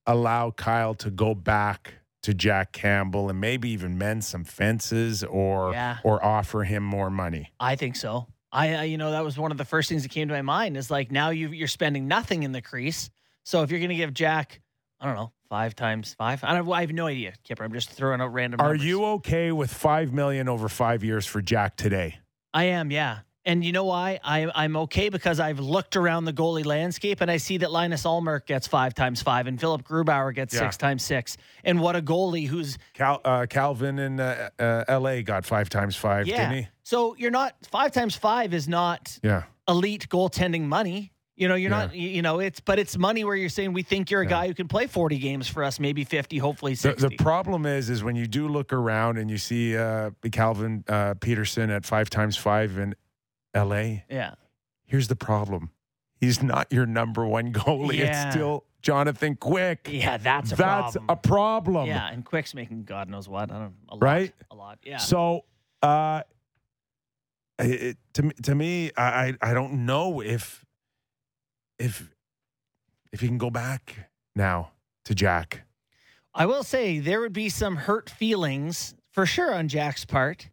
allow 0.06 0.52
Kyle 0.52 0.94
to 0.94 1.10
go 1.10 1.34
back? 1.34 1.94
To 2.24 2.34
Jack 2.34 2.72
Campbell 2.72 3.30
and 3.30 3.40
maybe 3.40 3.70
even 3.70 3.96
mend 3.96 4.24
some 4.24 4.44
fences 4.44 5.24
or 5.24 5.72
Yeah. 5.72 5.98
or 6.04 6.22
offer 6.24 6.64
him 6.64 6.82
more 6.82 7.08
money. 7.10 7.50
I 7.58 7.76
think 7.76 7.96
so. 7.96 8.26
I, 8.52 8.74
uh, 8.74 8.82
you 8.82 8.98
know, 8.98 9.12
that 9.12 9.24
was 9.24 9.38
one 9.38 9.52
of 9.52 9.58
the 9.58 9.64
first 9.64 9.88
things 9.88 10.02
that 10.02 10.10
came 10.10 10.28
to 10.28 10.34
my 10.34 10.42
mind 10.42 10.76
is 10.76 10.90
like 10.90 11.10
now 11.10 11.30
you 11.30 11.48
you're 11.48 11.68
spending 11.68 12.08
nothing 12.08 12.42
in 12.42 12.52
the 12.52 12.60
crease. 12.60 13.08
So 13.44 13.62
if 13.62 13.70
you're 13.70 13.80
going 13.80 13.88
to 13.90 13.94
give 13.96 14.12
Jack, 14.12 14.60
I 15.00 15.06
don't 15.06 15.14
know, 15.16 15.32
five 15.48 15.74
times 15.74 16.12
five, 16.14 16.44
I 16.44 16.54
don't. 16.54 16.70
I 16.70 16.82
have 16.82 16.92
no 16.92 17.06
idea, 17.06 17.32
Kyper. 17.48 17.64
I'm 17.64 17.72
just 17.72 17.90
throwing 17.90 18.20
out 18.20 18.34
random. 18.34 18.60
Are 18.60 18.68
numbers. 18.74 18.84
you 18.84 19.04
okay 19.04 19.50
with 19.50 19.72
five 19.72 20.12
million 20.12 20.46
over 20.48 20.68
five 20.68 21.02
years 21.02 21.24
for 21.26 21.40
Jack 21.40 21.76
today? 21.76 22.18
I 22.52 22.64
am, 22.64 22.90
yeah. 22.90 23.20
And 23.46 23.64
you 23.64 23.72
know 23.72 23.84
why? 23.84 24.20
I, 24.22 24.50
I'm 24.54 24.76
okay 24.76 25.08
because 25.08 25.40
I've 25.40 25.60
looked 25.60 25.96
around 25.96 26.26
the 26.26 26.32
goalie 26.32 26.64
landscape 26.66 27.22
and 27.22 27.30
I 27.30 27.38
see 27.38 27.56
that 27.58 27.70
Linus 27.72 28.02
Ullmark 28.04 28.44
gets 28.46 28.66
five 28.68 28.92
times 28.94 29.22
five 29.22 29.46
and 29.46 29.58
Philipp 29.58 29.82
Grubauer 29.82 30.34
gets 30.34 30.52
Yeah. 30.52 30.60
six 30.60 30.76
times 30.76 31.02
six. 31.02 31.38
And 31.64 31.80
what 31.80 31.96
a 31.96 32.02
goalie 32.02 32.46
who's 32.46 32.76
Cal, 32.92 33.20
uh, 33.24 33.46
Calvin 33.48 33.98
in 33.98 34.20
uh, 34.20 34.50
uh, 34.58 34.84
L.A. 34.88 35.22
got 35.22 35.46
five 35.46 35.70
times 35.70 35.96
five, 35.96 36.26
yeah. 36.26 36.36
didn't 36.50 36.64
he? 36.64 36.68
So 36.82 37.14
you're 37.16 37.30
not 37.30 37.54
five 37.70 37.92
times 37.92 38.14
five 38.14 38.52
is 38.52 38.68
not 38.68 39.18
Yeah. 39.22 39.44
elite 39.66 40.08
goaltending 40.10 40.62
money. 40.64 41.12
You 41.36 41.48
know, 41.48 41.54
you're 41.54 41.70
Yeah. 41.70 41.86
not. 41.86 41.94
You 41.94 42.20
know, 42.20 42.40
it's 42.40 42.60
but 42.60 42.78
it's 42.78 42.98
money 42.98 43.24
where 43.24 43.34
you're 43.36 43.48
saying 43.48 43.72
we 43.72 43.82
think 43.82 44.10
you're 44.10 44.20
a 44.20 44.24
Yeah. 44.26 44.30
guy 44.30 44.48
who 44.48 44.54
can 44.54 44.68
play 44.68 44.86
40 44.86 45.16
games 45.18 45.48
for 45.48 45.64
us, 45.64 45.80
maybe 45.80 46.04
50, 46.04 46.36
hopefully 46.36 46.72
The, 46.72 46.78
60. 46.78 47.08
the 47.08 47.16
problem 47.16 47.64
is, 47.64 47.88
is 47.88 48.04
when 48.04 48.16
you 48.16 48.26
do 48.26 48.48
look 48.48 48.74
around 48.74 49.16
and 49.16 49.30
you 49.30 49.38
see 49.38 49.78
uh, 49.78 50.10
Calvin 50.30 50.84
uh, 50.88 51.14
Petersen 51.14 51.70
at 51.70 51.86
five 51.86 52.10
times 52.10 52.36
five 52.36 52.76
in 52.76 52.94
L.A. 53.54 54.04
yeah, 54.10 54.34
Here's 54.86 55.08
the 55.08 55.16
problem: 55.16 55.70
he's 56.20 56.42
not 56.42 56.72
your 56.72 56.86
number 56.86 57.26
one 57.26 57.52
goalie. 57.52 57.98
Yeah. 57.98 58.24
It's 58.26 58.34
still 58.34 58.64
Jonathan 58.82 59.36
Quick. 59.36 59.88
yeah, 59.90 60.16
that's 60.16 60.52
a 60.52 60.56
That's 60.56 60.92
problem. 60.94 61.04
a 61.08 61.16
problem. 61.16 61.86
yeah, 61.88 62.08
and 62.10 62.24
Quick's 62.24 62.54
making 62.54 62.84
God 62.84 63.08
knows 63.08 63.28
what. 63.28 63.50
I 63.50 63.58
don't 63.58 63.74
a 63.88 63.94
lot, 63.96 64.02
Right? 64.02 64.34
a 64.50 64.54
lot. 64.54 64.78
Yeah. 64.82 64.96
So, 64.98 65.44
uh, 65.82 66.22
it, 67.58 67.98
to 68.14 68.22
me, 68.22 68.32
to 68.42 68.54
me, 68.54 68.90
I 68.96 69.02
I 69.42 69.50
I 69.50 69.54
don't 69.54 69.84
know 69.86 70.20
if 70.22 70.64
if 71.78 72.10
if 73.12 73.20
he 73.20 73.26
can 73.28 73.38
go 73.38 73.50
back 73.50 74.10
now 74.34 74.70
to 75.04 75.14
Jack. 75.14 75.62
I 76.34 76.46
will 76.46 76.62
say 76.62 77.00
there 77.00 77.20
would 77.20 77.32
be 77.32 77.48
some 77.48 77.74
hurt 77.76 78.08
feelings 78.08 78.94
for 79.10 79.26
sure 79.26 79.52
on 79.52 79.66
Jack's 79.68 80.04
part, 80.04 80.48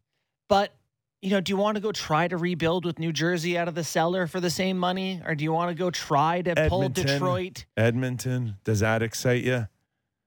but 0.49 0.73
you 1.21 1.31
know, 1.31 1.41
do 1.41 1.51
you 1.51 1.57
want 1.57 1.75
to 1.75 1.81
go 1.81 1.91
try 1.91 2.27
to 2.27 2.37
rebuild 2.37 2.85
with 2.85 2.99
New 2.99 3.11
Jersey 3.11 3.57
out 3.57 3.67
of 3.67 3.75
the 3.75 3.83
cellar 3.83 4.27
for 4.27 4.39
the 4.39 4.49
same 4.49 4.77
money, 4.77 5.21
or 5.25 5.33
do 5.35 5.43
you 5.43 5.51
want 5.51 5.69
to 5.69 5.75
go 5.75 5.89
try 5.89 6.41
to 6.43 6.67
pull 6.69 6.89
Detroit? 6.89 7.65
Edmonton, 7.75 8.57
does 8.63 8.81
that 8.81 9.01
excite 9.01 9.43
you? 9.43 9.67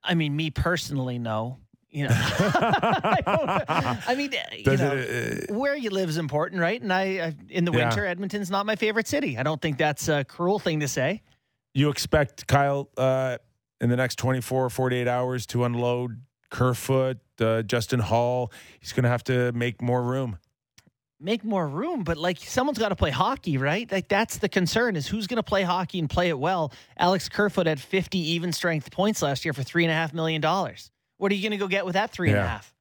I 0.03 0.15
mean, 0.15 0.35
me 0.35 0.51
personally, 0.51 1.19
no. 1.19 1.59
You 1.93 2.05
know, 2.07 2.15
I, 2.15 3.99
I 4.07 4.15
mean, 4.15 4.33
you 4.57 4.77
know, 4.77 4.97
it? 4.97 5.51
Uh, 5.51 5.55
where 5.55 5.77
you 5.77 5.91
live 5.91 6.09
is 6.09 6.19
important, 6.19 6.61
right? 6.61 6.81
And 6.81 6.93
I, 6.93 7.03
I 7.03 7.35
in 7.49 7.65
the 7.65 7.73
Yeah. 7.73 7.87
winter, 7.89 8.07
Edmonton's 8.07 8.51
not 8.51 8.65
my 8.65 8.77
favorite 8.77 9.09
city. 9.09 9.37
I 9.37 9.43
don't 9.43 9.61
think 9.61 9.77
that's 9.79 10.09
a 10.09 10.25
cruel 10.25 10.59
thing 10.61 10.81
to 10.81 10.89
say. 10.89 11.23
you 11.75 11.89
expect 11.91 12.47
Kyle 12.47 12.89
uh, 12.97 13.39
in 13.81 13.91
the 13.91 13.97
next 13.97 14.17
24 14.21 14.67
or 14.67 14.71
48 14.71 15.09
hours 15.09 15.47
to 15.47 15.65
unload 15.65 16.21
Kerfoot, 16.51 17.19
uh, 17.41 17.63
Justin 17.63 18.01
Holl. 18.01 18.53
He's 18.81 18.93
going 18.93 19.05
to 19.05 19.09
have 19.11 19.25
to 19.25 19.51
make 19.53 19.81
more 19.83 20.03
room. 20.03 20.39
Make 21.21 21.45
more 21.45 21.67
room, 21.69 22.03
but 22.05 22.17
like 22.17 22.39
someone's 22.39 22.79
got 22.79 22.89
to 22.91 22.97
play 22.97 23.11
hockey, 23.11 23.59
right? 23.59 23.91
Like 23.91 24.09
that's 24.09 24.39
the 24.39 24.49
concern 24.49 24.97
is 24.97 25.07
who's 25.07 25.27
going 25.27 25.37
to 25.37 25.43
play 25.43 25.63
hockey 25.63 25.99
and 25.99 26.09
play 26.09 26.29
it 26.31 26.39
well. 26.39 26.73
Alex 26.97 27.29
Kerfoot 27.29 27.67
had 27.67 27.79
50 27.81 28.19
even 28.19 28.53
strength 28.53 28.91
points 28.91 29.21
last 29.23 29.45
year 29.45 29.53
for 29.53 29.63
three 29.63 29.85
and 29.85 29.91
a 29.91 29.95
half 29.95 30.15
million 30.15 30.41
dollars. 30.41 30.91
What 31.19 31.31
are 31.31 31.35
you 31.35 31.43
going 31.43 31.59
to 31.59 31.63
go 31.63 31.69
get 31.69 31.85
with 31.85 31.95
that 31.95 32.11
three 32.11 32.31
and 32.31 32.39
a 32.39 32.47
half? 32.47 32.75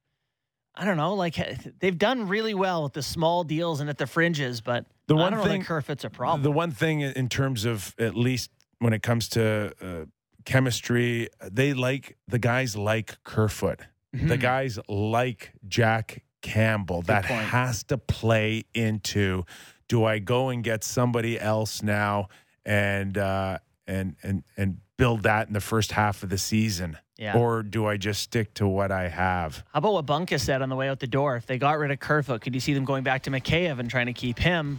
I 0.74 0.84
don't 0.86 0.96
know. 0.96 1.14
Like 1.14 1.36
they've 1.80 1.98
done 1.98 2.28
really 2.28 2.54
well 2.54 2.84
with 2.84 2.94
the 2.94 3.02
small 3.02 3.44
deals 3.44 3.80
and 3.80 3.90
at 3.90 3.98
the 3.98 4.06
fringes, 4.06 4.60
but 4.62 4.86
The 5.08 5.16
I 5.16 5.28
one 5.30 5.42
thing- 5.42 5.62
Kerfoot's 5.62 6.04
a 6.04 6.10
problem. 6.10 6.42
The 6.42 6.50
one 6.52 6.70
thing 6.70 7.00
in 7.02 7.28
terms 7.28 7.64
of 7.66 7.94
at 7.98 8.14
least 8.14 8.50
when 8.78 8.92
it 8.94 9.02
comes 9.02 9.28
to 9.30 9.74
uh, 9.82 10.06
chemistry, 10.46 11.28
they 11.50 11.74
like 11.74 12.16
the 12.28 12.38
guys 12.38 12.76
like 12.76 13.22
Kerfoot. 13.24 13.80
The 14.12 14.36
Mhm. 14.36 14.40
guys 14.40 14.78
like 14.88 15.52
Jack 15.68 16.22
Campbell. 16.42 17.02
that 17.02 17.24
point. 17.24 17.40
has 17.42 17.84
to 17.84 17.98
play 17.98 18.64
into 18.74 19.44
do 19.88 20.04
I 20.04 20.20
go 20.20 20.50
and 20.50 20.62
get 20.62 20.84
somebody 20.84 21.38
else 21.38 21.82
now 21.82 22.28
and 22.64 23.18
uh, 23.18 23.58
and 23.86 24.16
and 24.22 24.44
and 24.56 24.78
build 24.96 25.24
that 25.24 25.48
in 25.48 25.52
the 25.52 25.60
first 25.60 25.92
half 25.92 26.22
of 26.22 26.30
the 26.30 26.38
season? 26.38 26.96
Yeah. 27.18 27.36
Or 27.36 27.62
do 27.62 27.86
I 27.86 27.98
just 27.98 28.22
stick 28.22 28.54
to 28.54 28.66
what 28.66 28.90
I 28.90 29.08
have? 29.08 29.62
How 29.72 29.78
about 29.78 29.92
what 29.92 30.06
Bunka 30.06 30.40
said 30.40 30.62
on 30.62 30.70
the 30.70 30.76
way 30.76 30.88
out 30.88 31.00
the 31.00 31.06
door? 31.06 31.36
If 31.36 31.44
they 31.44 31.58
got 31.58 31.78
rid 31.78 31.90
of 31.90 32.00
Kerfoot, 32.00 32.40
could 32.40 32.54
you 32.54 32.60
see 32.60 32.72
them 32.72 32.86
going 32.86 33.02
back 33.02 33.24
to 33.24 33.30
Mikheyev 33.30 33.78
and 33.78 33.90
trying 33.90 34.06
to 34.06 34.14
keep 34.14 34.38
him? 34.38 34.78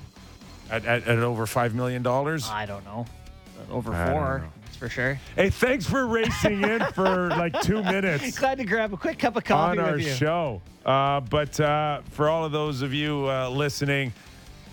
At, 0.72 0.84
at, 0.86 1.08
at 1.08 1.20
over 1.20 1.46
$5 1.46 1.74
million? 1.76 2.06
I 2.08 2.66
don't 2.66 2.84
know. 2.84 3.06
Over 3.70 3.94
I 3.94 4.12
four, 4.12 4.50
for 4.82 4.90
sure. 4.90 5.20
Hey, 5.36 5.52
thanks 5.52 5.86
for 5.86 6.08
racing 6.08 6.64
in 6.64 6.84
for 6.94 7.30
like 7.30 7.62
two 7.62 7.84
minutes. 7.96 8.40
Glad 8.40 8.58
to 8.58 8.66
grab 8.66 8.92
a 8.92 8.98
quick 8.98 9.20
cup 9.20 9.36
of 9.36 9.44
coffee 9.44 9.78
on 9.78 9.86
our 9.86 9.92
with 9.94 10.08
you. 10.08 10.14
show. 10.16 10.60
Uh, 10.84 11.20
but 11.20 11.60
uh, 11.60 12.02
for 12.10 12.28
all 12.30 12.44
of 12.46 12.52
those 12.52 12.82
of 12.82 12.92
you 12.92 13.30
uh, 13.30 13.48
listening, 13.50 14.12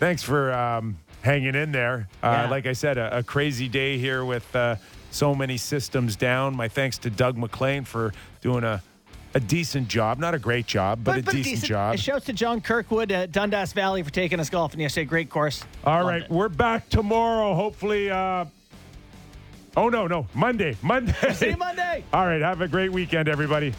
thanks 0.00 0.22
for 0.22 0.50
um, 0.54 0.96
hanging 1.20 1.54
in 1.54 1.72
there. 1.72 2.08
Uh, 2.22 2.28
Yeah. 2.44 2.50
Like 2.50 2.64
I 2.66 2.72
said, 2.72 2.96
a, 2.96 3.18
a 3.18 3.22
crazy 3.22 3.68
day 3.68 3.98
here 3.98 4.24
with 4.24 4.56
uh, 4.56 4.76
so 5.10 5.34
many 5.34 5.58
systems 5.58 6.16
down. 6.16 6.56
My 6.56 6.68
thanks 6.68 6.96
to 6.98 7.10
Doug 7.10 7.36
MacLean 7.36 7.84
for 7.84 8.14
doing 8.40 8.64
a, 8.64 8.82
a 9.34 9.40
decent 9.40 9.88
job. 9.88 10.18
Not 10.18 10.32
a 10.32 10.38
great 10.38 10.66
job, 10.66 11.00
but, 11.04 11.18
a 11.18 11.22
decent, 11.22 11.64
job. 11.64 11.92
And 11.92 12.00
shouts 12.00 12.24
to 12.24 12.32
John 12.32 12.62
Kirkwood 12.62 13.12
at 13.12 13.30
Dundas 13.30 13.74
Valley 13.74 14.02
for 14.02 14.10
taking 14.10 14.40
us 14.40 14.48
golfing 14.48 14.80
yesterday. 14.80 15.04
Great 15.04 15.28
course. 15.28 15.62
All 15.84 15.96
Loved 15.96 16.08
right, 16.08 16.22
it. 16.22 16.30
we're 16.30 16.48
back 16.48 16.88
tomorrow. 16.88 17.54
Hopefully. 17.54 18.10
Uh, 18.10 18.46
oh, 19.76 19.88
no, 19.88 20.06
no. 20.06 20.26
Monday. 20.34 20.76
Monday. 20.82 21.12
See 21.34 21.50
you 21.50 21.56
Monday. 21.56 22.04
All 22.12 22.26
right, 22.26 22.40
have 22.40 22.60
a 22.60 22.68
great 22.68 22.92
weekend, 22.92 23.28
everybody. 23.28 23.74